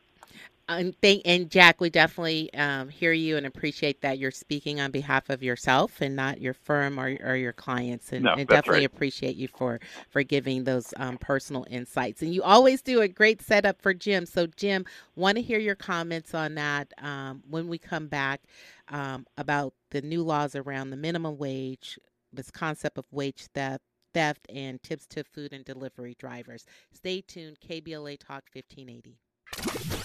and 0.69 0.95
thank 1.01 1.23
and 1.25 1.49
Jack, 1.49 1.81
we 1.81 1.89
definitely 1.89 2.53
um, 2.53 2.89
hear 2.89 3.11
you 3.11 3.37
and 3.37 3.45
appreciate 3.45 4.01
that 4.01 4.19
you're 4.19 4.31
speaking 4.31 4.79
on 4.79 4.91
behalf 4.91 5.29
of 5.29 5.41
yourself 5.41 5.99
and 5.99 6.15
not 6.15 6.39
your 6.39 6.53
firm 6.53 6.99
or, 6.99 7.17
or 7.23 7.35
your 7.35 7.53
clients, 7.53 8.11
and, 8.11 8.23
no, 8.23 8.33
and 8.33 8.47
definitely 8.47 8.81
right. 8.81 8.93
appreciate 8.93 9.35
you 9.35 9.47
for 9.47 9.79
for 10.09 10.21
giving 10.21 10.63
those 10.63 10.93
um, 10.97 11.17
personal 11.17 11.65
insights. 11.69 12.21
And 12.21 12.33
you 12.33 12.43
always 12.43 12.81
do 12.81 13.01
a 13.01 13.07
great 13.07 13.41
setup 13.41 13.81
for 13.81 13.93
Jim. 13.93 14.25
So 14.25 14.45
Jim, 14.45 14.85
want 15.15 15.37
to 15.37 15.41
hear 15.41 15.59
your 15.59 15.75
comments 15.75 16.35
on 16.35 16.55
that 16.55 16.93
um, 16.99 17.41
when 17.49 17.67
we 17.67 17.79
come 17.79 18.07
back 18.07 18.41
um, 18.89 19.25
about 19.37 19.73
the 19.89 20.01
new 20.01 20.21
laws 20.21 20.55
around 20.55 20.91
the 20.91 20.97
minimum 20.97 21.37
wage, 21.37 21.97
this 22.31 22.51
concept 22.51 22.99
of 22.99 23.05
wage 23.11 23.47
theft 23.55 23.83
theft 24.13 24.47
and 24.49 24.81
tips 24.83 25.05
to 25.07 25.23
food 25.23 25.53
and 25.53 25.65
delivery 25.65 26.15
drivers. 26.19 26.65
Stay 26.93 27.21
tuned. 27.21 27.57
KBLA 27.59 28.19
Talk 28.19 28.43
1580. 28.53 29.17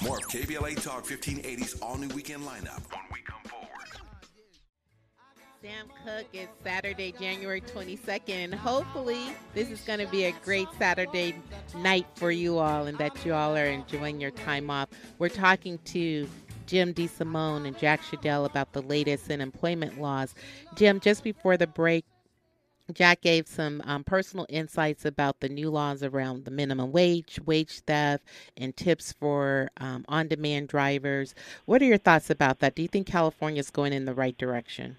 More 0.05 0.19
of 0.19 0.25
KBLA 0.25 0.83
Talk 0.83 1.05
1580's 1.05 1.81
all 1.81 1.97
new 1.97 2.09
weekend 2.09 2.43
lineup 2.43 2.81
when 2.91 3.03
we 3.13 3.21
come 3.21 3.43
forward. 3.45 3.69
Sam 5.63 5.87
Cooke 6.05 6.27
It's 6.35 6.53
Saturday, 6.63 7.13
January 7.19 7.63
22nd, 7.63 8.45
and 8.45 8.55
hopefully, 8.55 9.35
this 9.55 9.71
is 9.71 9.81
going 9.81 9.99
to 9.99 10.07
be 10.09 10.25
a 10.25 10.33
great 10.45 10.69
Saturday 10.79 11.35
night 11.79 12.07
for 12.17 12.31
you 12.31 12.59
all 12.59 12.87
and 12.87 12.99
that 12.99 13.25
you 13.25 13.33
all 13.33 13.57
are 13.57 13.65
enjoying 13.65 14.21
your 14.21 14.31
time 14.31 14.69
off. 14.69 14.91
We're 15.19 15.31
talking 15.31 15.79
to 15.87 16.29
Jim 16.67 16.93
DeSimone 16.93 17.67
and 17.67 17.79
Jack 17.79 18.03
Schaedel 18.03 18.45
about 18.45 18.73
the 18.75 18.83
latest 18.83 19.31
in 19.31 19.41
employment 19.41 19.99
laws. 19.99 20.35
Jim, 20.77 21.01
just 21.01 21.25
before 21.25 21.57
the 21.57 21.67
break, 21.67 22.05
Jack 22.93 23.23
gave 23.23 23.49
some 23.49 23.83
um, 23.87 24.05
personal 24.05 24.47
insights 24.51 25.07
about 25.07 25.41
the 25.41 25.49
new 25.49 25.71
laws 25.71 26.03
around 26.03 26.45
the 26.45 26.51
minimum 26.51 26.93
wage, 26.93 27.41
wage 27.47 27.81
theft, 27.81 28.25
and 28.57 28.77
tips 28.77 29.13
for 29.13 29.71
um, 29.79 30.05
on 30.07 30.29
demand 30.29 30.69
drivers. 30.69 31.35
What 31.65 31.81
are 31.81 31.87
your 31.87 31.99
thoughts 31.99 32.29
about 32.29 32.59
that? 32.59 32.75
Do 32.75 32.83
you 32.83 32.89
think 32.89 33.07
California 33.07 33.61
is 33.61 33.71
going 33.71 33.95
in 33.95 34.05
the 34.05 34.15
right 34.15 34.37
direction? 34.37 34.97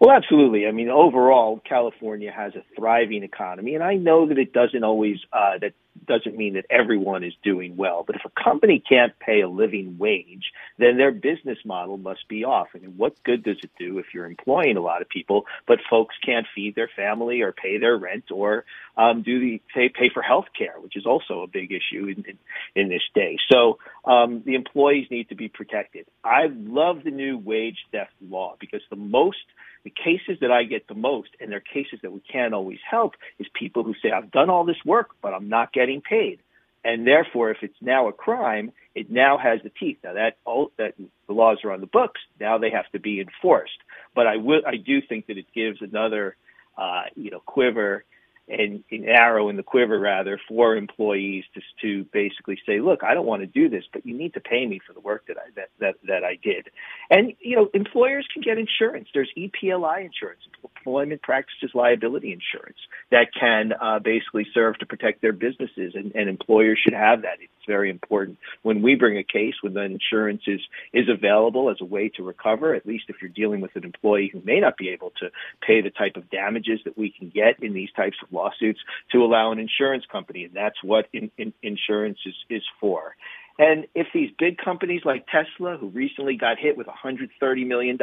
Well, 0.00 0.10
absolutely. 0.10 0.66
I 0.66 0.72
mean, 0.72 0.88
overall, 0.88 1.60
California 1.64 2.32
has 2.32 2.56
a 2.56 2.64
thriving 2.74 3.22
economy, 3.22 3.76
and 3.76 3.84
I 3.84 3.94
know 3.94 4.26
that 4.26 4.38
it 4.38 4.52
doesn't 4.52 4.82
always 4.82 5.18
uh, 5.32 5.58
that 5.60 5.74
doesn't 6.06 6.36
mean 6.36 6.54
that 6.54 6.66
everyone 6.70 7.22
is 7.22 7.32
doing 7.42 7.76
well. 7.76 8.04
But 8.06 8.16
if 8.16 8.22
a 8.24 8.42
company 8.42 8.82
can't 8.86 9.12
pay 9.18 9.40
a 9.40 9.48
living 9.48 9.98
wage, 9.98 10.52
then 10.78 10.96
their 10.96 11.12
business 11.12 11.58
model 11.64 11.96
must 11.96 12.28
be 12.28 12.44
off. 12.44 12.68
I 12.74 12.78
mean, 12.78 12.94
what 12.96 13.22
good 13.24 13.42
does 13.44 13.58
it 13.62 13.70
do 13.78 13.98
if 13.98 14.06
you're 14.12 14.26
employing 14.26 14.76
a 14.76 14.80
lot 14.80 15.02
of 15.02 15.08
people, 15.08 15.44
but 15.66 15.78
folks 15.88 16.14
can't 16.24 16.46
feed 16.54 16.74
their 16.74 16.90
family 16.94 17.42
or 17.42 17.52
pay 17.52 17.78
their 17.78 17.96
rent 17.96 18.30
or 18.30 18.64
um, 18.96 19.22
do 19.22 19.38
the 19.38 19.62
pay, 19.74 19.88
pay 19.88 20.10
for 20.12 20.22
health 20.22 20.46
care, 20.56 20.74
which 20.80 20.96
is 20.96 21.06
also 21.06 21.42
a 21.42 21.46
big 21.46 21.72
issue 21.72 22.06
in, 22.06 22.24
in, 22.26 22.38
in 22.74 22.88
this 22.88 23.02
day. 23.14 23.36
So 23.50 23.78
um, 24.04 24.42
the 24.44 24.54
employees 24.54 25.08
need 25.10 25.28
to 25.28 25.34
be 25.34 25.48
protected. 25.48 26.06
I 26.24 26.46
love 26.52 27.04
the 27.04 27.10
new 27.10 27.38
wage 27.38 27.78
theft 27.90 28.12
law 28.20 28.56
because 28.58 28.80
the 28.90 28.96
most 28.96 29.38
the 29.84 29.90
cases 29.90 30.38
that 30.40 30.50
I 30.50 30.64
get 30.64 30.86
the 30.86 30.94
most, 30.94 31.30
and 31.40 31.50
they're 31.50 31.60
cases 31.60 32.00
that 32.02 32.12
we 32.12 32.20
can't 32.20 32.54
always 32.54 32.78
help, 32.88 33.14
is 33.38 33.46
people 33.54 33.82
who 33.82 33.94
say, 34.02 34.10
I've 34.10 34.30
done 34.30 34.50
all 34.50 34.64
this 34.64 34.76
work, 34.84 35.10
but 35.20 35.34
I'm 35.34 35.48
not 35.48 35.72
getting 35.72 36.00
paid. 36.00 36.38
And 36.84 37.06
therefore, 37.06 37.50
if 37.50 37.58
it's 37.62 37.76
now 37.80 38.08
a 38.08 38.12
crime, 38.12 38.72
it 38.94 39.10
now 39.10 39.38
has 39.38 39.60
the 39.62 39.70
teeth. 39.70 39.98
Now 40.02 40.14
that 40.14 40.36
all, 40.44 40.72
that 40.78 40.94
the 40.98 41.32
laws 41.32 41.58
are 41.64 41.72
on 41.72 41.80
the 41.80 41.86
books, 41.86 42.20
now 42.40 42.58
they 42.58 42.70
have 42.70 42.90
to 42.92 42.98
be 42.98 43.20
enforced. 43.20 43.78
But 44.14 44.26
I 44.26 44.36
will, 44.36 44.62
I 44.66 44.76
do 44.76 45.00
think 45.00 45.26
that 45.26 45.38
it 45.38 45.46
gives 45.54 45.80
another, 45.80 46.36
uh, 46.76 47.04
you 47.14 47.30
know, 47.30 47.40
quiver 47.40 48.04
and 48.48 48.82
an 48.90 49.08
arrow 49.08 49.48
in 49.48 49.56
the 49.56 49.62
quiver 49.62 49.98
rather 49.98 50.40
for 50.48 50.76
employees 50.76 51.44
to 51.54 51.60
to 51.80 52.04
basically 52.12 52.58
say, 52.66 52.80
look, 52.80 53.04
I 53.04 53.14
don't 53.14 53.26
want 53.26 53.42
to 53.42 53.46
do 53.46 53.68
this, 53.68 53.84
but 53.92 54.04
you 54.04 54.16
need 54.16 54.34
to 54.34 54.40
pay 54.40 54.66
me 54.66 54.80
for 54.86 54.92
the 54.92 55.00
work 55.00 55.26
that 55.28 55.36
I 55.38 55.50
that 55.56 55.68
that, 55.78 55.94
that 56.06 56.24
I 56.24 56.38
did. 56.42 56.68
And 57.10 57.34
you 57.40 57.56
know, 57.56 57.68
employers 57.72 58.26
can 58.32 58.42
get 58.42 58.58
insurance. 58.58 59.08
There's 59.14 59.30
EPLI 59.36 60.04
insurance, 60.04 60.40
employment 60.62 61.22
practices 61.22 61.70
liability 61.74 62.32
insurance, 62.32 62.78
that 63.10 63.28
can 63.38 63.72
uh, 63.80 64.00
basically 64.00 64.46
serve 64.52 64.78
to 64.78 64.86
protect 64.86 65.22
their 65.22 65.32
businesses, 65.32 65.92
and, 65.94 66.12
and 66.14 66.28
employers 66.28 66.78
should 66.82 66.94
have 66.94 67.22
that. 67.22 67.38
It's 67.40 67.66
very 67.66 67.90
important 67.90 68.38
when 68.62 68.82
we 68.82 68.96
bring 68.96 69.18
a 69.18 69.24
case 69.24 69.54
when 69.60 69.74
the 69.74 69.82
insurance 69.82 70.42
is 70.46 70.60
is 70.92 71.08
available 71.08 71.70
as 71.70 71.76
a 71.80 71.84
way 71.84 72.08
to 72.16 72.22
recover. 72.22 72.74
At 72.74 72.86
least 72.86 73.04
if 73.08 73.16
you're 73.20 73.30
dealing 73.30 73.60
with 73.60 73.76
an 73.76 73.84
employee 73.84 74.30
who 74.32 74.42
may 74.44 74.58
not 74.58 74.76
be 74.76 74.88
able 74.88 75.12
to 75.20 75.30
pay 75.64 75.80
the 75.80 75.90
type 75.90 76.16
of 76.16 76.28
damages 76.30 76.80
that 76.84 76.98
we 76.98 77.10
can 77.16 77.28
get 77.28 77.62
in 77.62 77.72
these 77.72 77.90
types 77.92 78.16
of 78.22 78.31
lawsuits 78.32 78.80
to 79.12 79.18
allow 79.18 79.52
an 79.52 79.58
insurance 79.58 80.04
company, 80.10 80.44
and 80.44 80.54
that's 80.54 80.82
what 80.82 81.06
in, 81.12 81.30
in, 81.38 81.52
insurance 81.62 82.18
is, 82.26 82.34
is 82.48 82.62
for. 82.80 83.14
And 83.58 83.86
if 83.94 84.06
these 84.14 84.30
big 84.38 84.56
companies 84.56 85.02
like 85.04 85.26
Tesla, 85.26 85.76
who 85.76 85.88
recently 85.88 86.36
got 86.36 86.58
hit 86.58 86.76
with 86.76 86.86
a 86.88 87.06
$130 87.06 87.66
million 87.66 87.98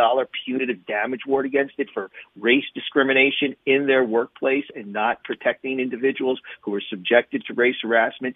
punitive 0.46 0.86
damage 0.86 1.22
award 1.26 1.46
against 1.48 1.74
it 1.80 1.88
for 1.94 2.12
race 2.40 2.66
discrimination 2.76 3.56
in 3.66 3.88
their 3.88 4.04
workplace 4.04 4.66
and 4.76 4.94
not 4.94 5.24
protecting 5.24 5.80
individuals 5.80 6.40
who 6.62 6.74
are 6.76 6.84
subjected 6.88 7.44
to 7.48 7.54
race 7.54 7.76
harassment, 7.82 8.36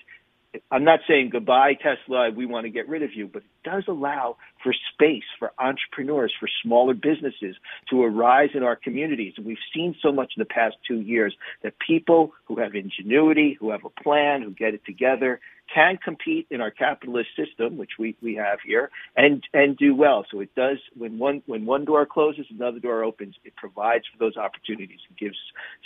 I'm 0.72 0.84
not 0.84 0.99
saying 1.08 1.30
goodbye, 1.32 1.74
Tesla, 1.74 2.30
we 2.30 2.45
want 2.45 2.66
to 2.66 2.70
get 2.70 2.88
rid 2.88 3.01
of 3.01 3.14
you, 3.14 3.28
but 3.28 3.41
it 3.41 3.70
does 3.70 3.86
allow 3.88 4.38
for 4.62 4.74
space 4.93 5.24
for 5.39 5.51
entrepreneurs, 5.58 6.34
for 6.39 6.47
smaller 6.64 6.93
businesses 6.93 7.56
to 7.89 8.04
arise 8.04 8.49
in 8.54 8.62
our 8.62 8.76
communities. 8.76 9.34
And 9.38 9.45
we've 9.45 9.58
seen 9.74 9.95
so 10.01 10.12
much 10.12 10.34
in 10.38 10.41
the 10.41 10.45
past 10.45 10.76
two 10.88 11.01
years 11.01 11.36
that 11.64 11.74
people 11.80 12.34
who 12.45 12.60
have 12.60 12.76
ingenuity, 12.76 13.58
who 13.60 13.72
have 13.72 13.84
a 13.84 13.89
plan, 13.89 14.43
who 14.43 14.51
get 14.51 14.74
it 14.74 14.86
together, 14.86 15.39
can 15.74 15.97
compete 15.97 16.45
in 16.51 16.62
our 16.62 16.72
capitalist 16.72 17.30
system, 17.36 17.78
which 17.78 17.91
we, 17.97 18.16
we 18.22 18.36
have 18.36 18.60
here, 18.66 18.91
and, 19.16 19.43
and 19.54 19.76
do 19.78 19.95
well. 19.95 20.26
So 20.30 20.39
it 20.39 20.54
does, 20.56 20.78
when 20.95 21.18
one, 21.18 21.41
when 21.47 21.66
one 21.66 21.86
door 21.86 22.06
closes, 22.06 22.45
another 22.51 22.80
door 22.80 23.04
opens. 23.04 23.36
It 23.43 23.56
provides 23.56 24.04
for 24.12 24.20
those 24.20 24.38
opportunities 24.38 24.99
and 25.08 25.18
gives 25.18 25.38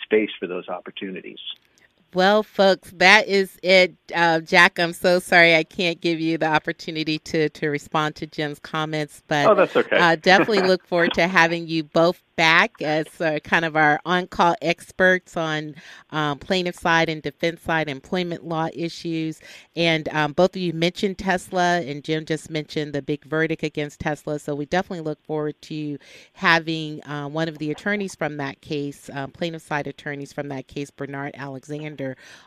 space 0.04 0.32
for 0.40 0.48
those 0.48 0.68
opportunities. 0.68 1.40
Well, 2.14 2.44
folks, 2.44 2.92
that 2.98 3.28
is 3.28 3.60
it. 3.62 3.96
Uh, 4.16 4.40
Jack, 4.40 4.80
I'm 4.80 4.94
so 4.94 5.20
sorry 5.20 5.56
I 5.56 5.64
can't 5.64 6.00
give 6.00 6.20
you 6.20 6.38
the 6.38 6.48
opportunity 6.48 7.20
to, 7.20 7.50
to 7.50 7.70
respond 7.70 8.16
to 8.16 8.28
Jim's 8.28 8.60
comments, 8.60 9.22
but 9.28 9.46
oh, 9.46 9.56
that's 9.56 9.76
okay. 9.76 9.98
uh, 9.98 10.16
definitely 10.16 10.62
look 10.62 10.84
forward 10.88 11.14
to 11.16 11.28
having 11.28 11.68
you 11.68 11.84
both 11.84 12.24
back 12.38 12.82
as 12.84 13.20
uh, 13.20 13.40
kind 13.44 13.66
of 13.66 13.76
our 13.76 14.00
on 14.06 14.28
call 14.28 14.56
experts 14.62 15.36
on 15.36 15.76
um, 16.12 16.38
plaintiff 16.38 16.76
side 16.76 17.10
and 17.10 17.22
defense 17.24 17.62
side 17.64 17.90
employment 17.90 18.46
law 18.46 18.70
issues. 18.74 19.42
And 19.76 20.08
um, 20.10 20.34
both 20.34 20.56
of 20.56 20.62
you 20.62 20.72
mentioned 20.72 21.18
Tesla, 21.18 21.82
and 21.82 22.04
Jim 22.04 22.26
just 22.26 22.50
mentioned 22.50 22.94
the 22.94 23.02
big 23.02 23.26
verdict 23.26 23.64
against 23.64 24.00
Tesla. 24.00 24.40
So 24.40 24.56
we 24.56 24.66
definitely 24.66 25.04
look 25.04 25.22
forward 25.26 25.60
to 25.64 25.98
having 26.34 27.04
uh, 27.06 27.28
one 27.28 27.50
of 27.50 27.58
the 27.58 27.72
attorneys 27.72 28.16
from 28.16 28.38
that 28.38 28.62
case, 28.62 29.10
um, 29.12 29.32
plaintiff 29.32 29.64
side 29.64 29.88
attorneys 29.88 30.32
from 30.32 30.48
that 30.50 30.68
case, 30.68 30.92
Bernard 30.92 31.32
Alexander, 31.36 31.97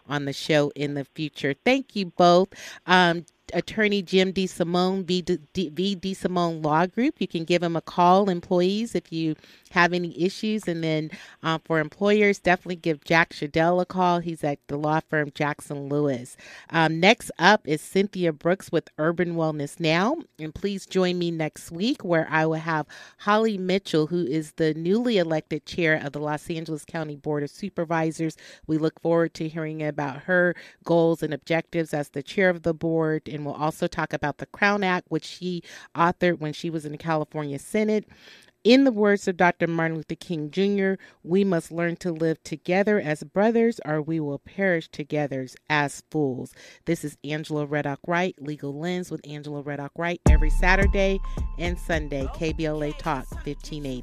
on 0.08 0.24
the 0.24 0.32
show 0.32 0.70
in 0.74 0.94
the 0.94 1.04
future. 1.04 1.54
Thank 1.64 1.96
you 1.96 2.06
both. 2.06 2.48
Um, 2.86 3.24
attorney 3.54 4.02
Jim 4.02 4.32
DeSimone, 4.32 5.04
V. 5.04 5.22
DeSimone 5.22 6.64
Law 6.64 6.86
Group. 6.86 7.16
You 7.18 7.28
can 7.28 7.44
give 7.44 7.62
him 7.62 7.76
a 7.76 7.80
call, 7.80 8.28
employees, 8.30 8.94
if 8.94 9.12
you 9.12 9.36
have 9.70 9.92
any 9.92 10.20
issues. 10.20 10.66
And 10.66 10.82
then 10.82 11.10
uh, 11.42 11.58
for 11.64 11.80
employers, 11.80 12.38
definitely 12.38 12.76
give 12.76 13.04
Jack 13.04 13.32
Schaedel 13.32 13.80
a 13.80 13.86
call. 13.86 14.20
He's 14.20 14.44
at 14.44 14.58
the 14.66 14.76
law 14.76 15.00
firm 15.08 15.30
Jackson 15.34 15.88
Lewis. 15.88 16.36
Um, 16.70 17.00
next 17.00 17.30
up 17.38 17.66
is 17.66 17.80
Cynthia 17.80 18.32
Brooks 18.32 18.72
with 18.72 18.88
Urban 18.98 19.34
Wellness 19.34 19.78
Now. 19.78 20.16
And 20.38 20.54
please 20.54 20.86
join 20.86 21.18
me 21.18 21.30
next 21.30 21.70
week 21.70 22.04
where 22.04 22.26
I 22.30 22.46
will 22.46 22.54
have 22.54 22.86
Holly 23.18 23.58
Mitchell, 23.58 24.06
who 24.08 24.26
is 24.26 24.52
the 24.52 24.74
newly 24.74 25.18
elected 25.18 25.66
chair 25.66 26.00
of 26.02 26.12
the 26.12 26.20
Los 26.20 26.50
Angeles 26.50 26.84
County 26.84 27.16
Board 27.16 27.42
of 27.42 27.50
Supervisors. 27.50 28.36
We 28.66 28.78
look 28.78 29.00
forward 29.00 29.34
to 29.34 29.48
hearing 29.48 29.82
about 29.82 30.22
her 30.22 30.54
goals 30.84 31.22
and 31.22 31.32
objectives 31.32 31.94
as 31.94 32.10
the 32.10 32.22
chair 32.22 32.50
of 32.50 32.62
the 32.62 32.74
board. 32.74 33.28
And 33.28 33.39
we'll 33.44 33.54
also 33.54 33.86
talk 33.86 34.12
about 34.12 34.38
the 34.38 34.46
Crown 34.46 34.82
Act, 34.82 35.06
which 35.10 35.24
she 35.24 35.62
authored 35.94 36.38
when 36.38 36.52
she 36.52 36.70
was 36.70 36.84
in 36.84 36.92
the 36.92 36.98
California 36.98 37.58
Senate. 37.58 38.06
In 38.62 38.84
the 38.84 38.92
words 38.92 39.26
of 39.26 39.38
Dr. 39.38 39.66
Martin 39.66 39.96
Luther 39.96 40.16
King 40.16 40.50
Jr., 40.50 41.02
we 41.22 41.44
must 41.44 41.72
learn 41.72 41.96
to 41.96 42.12
live 42.12 42.42
together 42.42 43.00
as 43.00 43.24
brothers 43.24 43.80
or 43.86 44.02
we 44.02 44.20
will 44.20 44.38
perish 44.38 44.86
together 44.88 45.48
as 45.70 46.02
fools. 46.10 46.52
This 46.84 47.02
is 47.02 47.16
Angela 47.24 47.64
Reddock 47.64 48.00
Wright, 48.06 48.34
Legal 48.38 48.78
Lens 48.78 49.10
with 49.10 49.26
Angela 49.26 49.62
Reddock 49.62 49.92
Wright, 49.96 50.20
every 50.28 50.50
Saturday 50.50 51.18
and 51.58 51.78
Sunday, 51.78 52.26
KBLA 52.34 52.98
Talk 52.98 53.30
1580. 53.30 54.02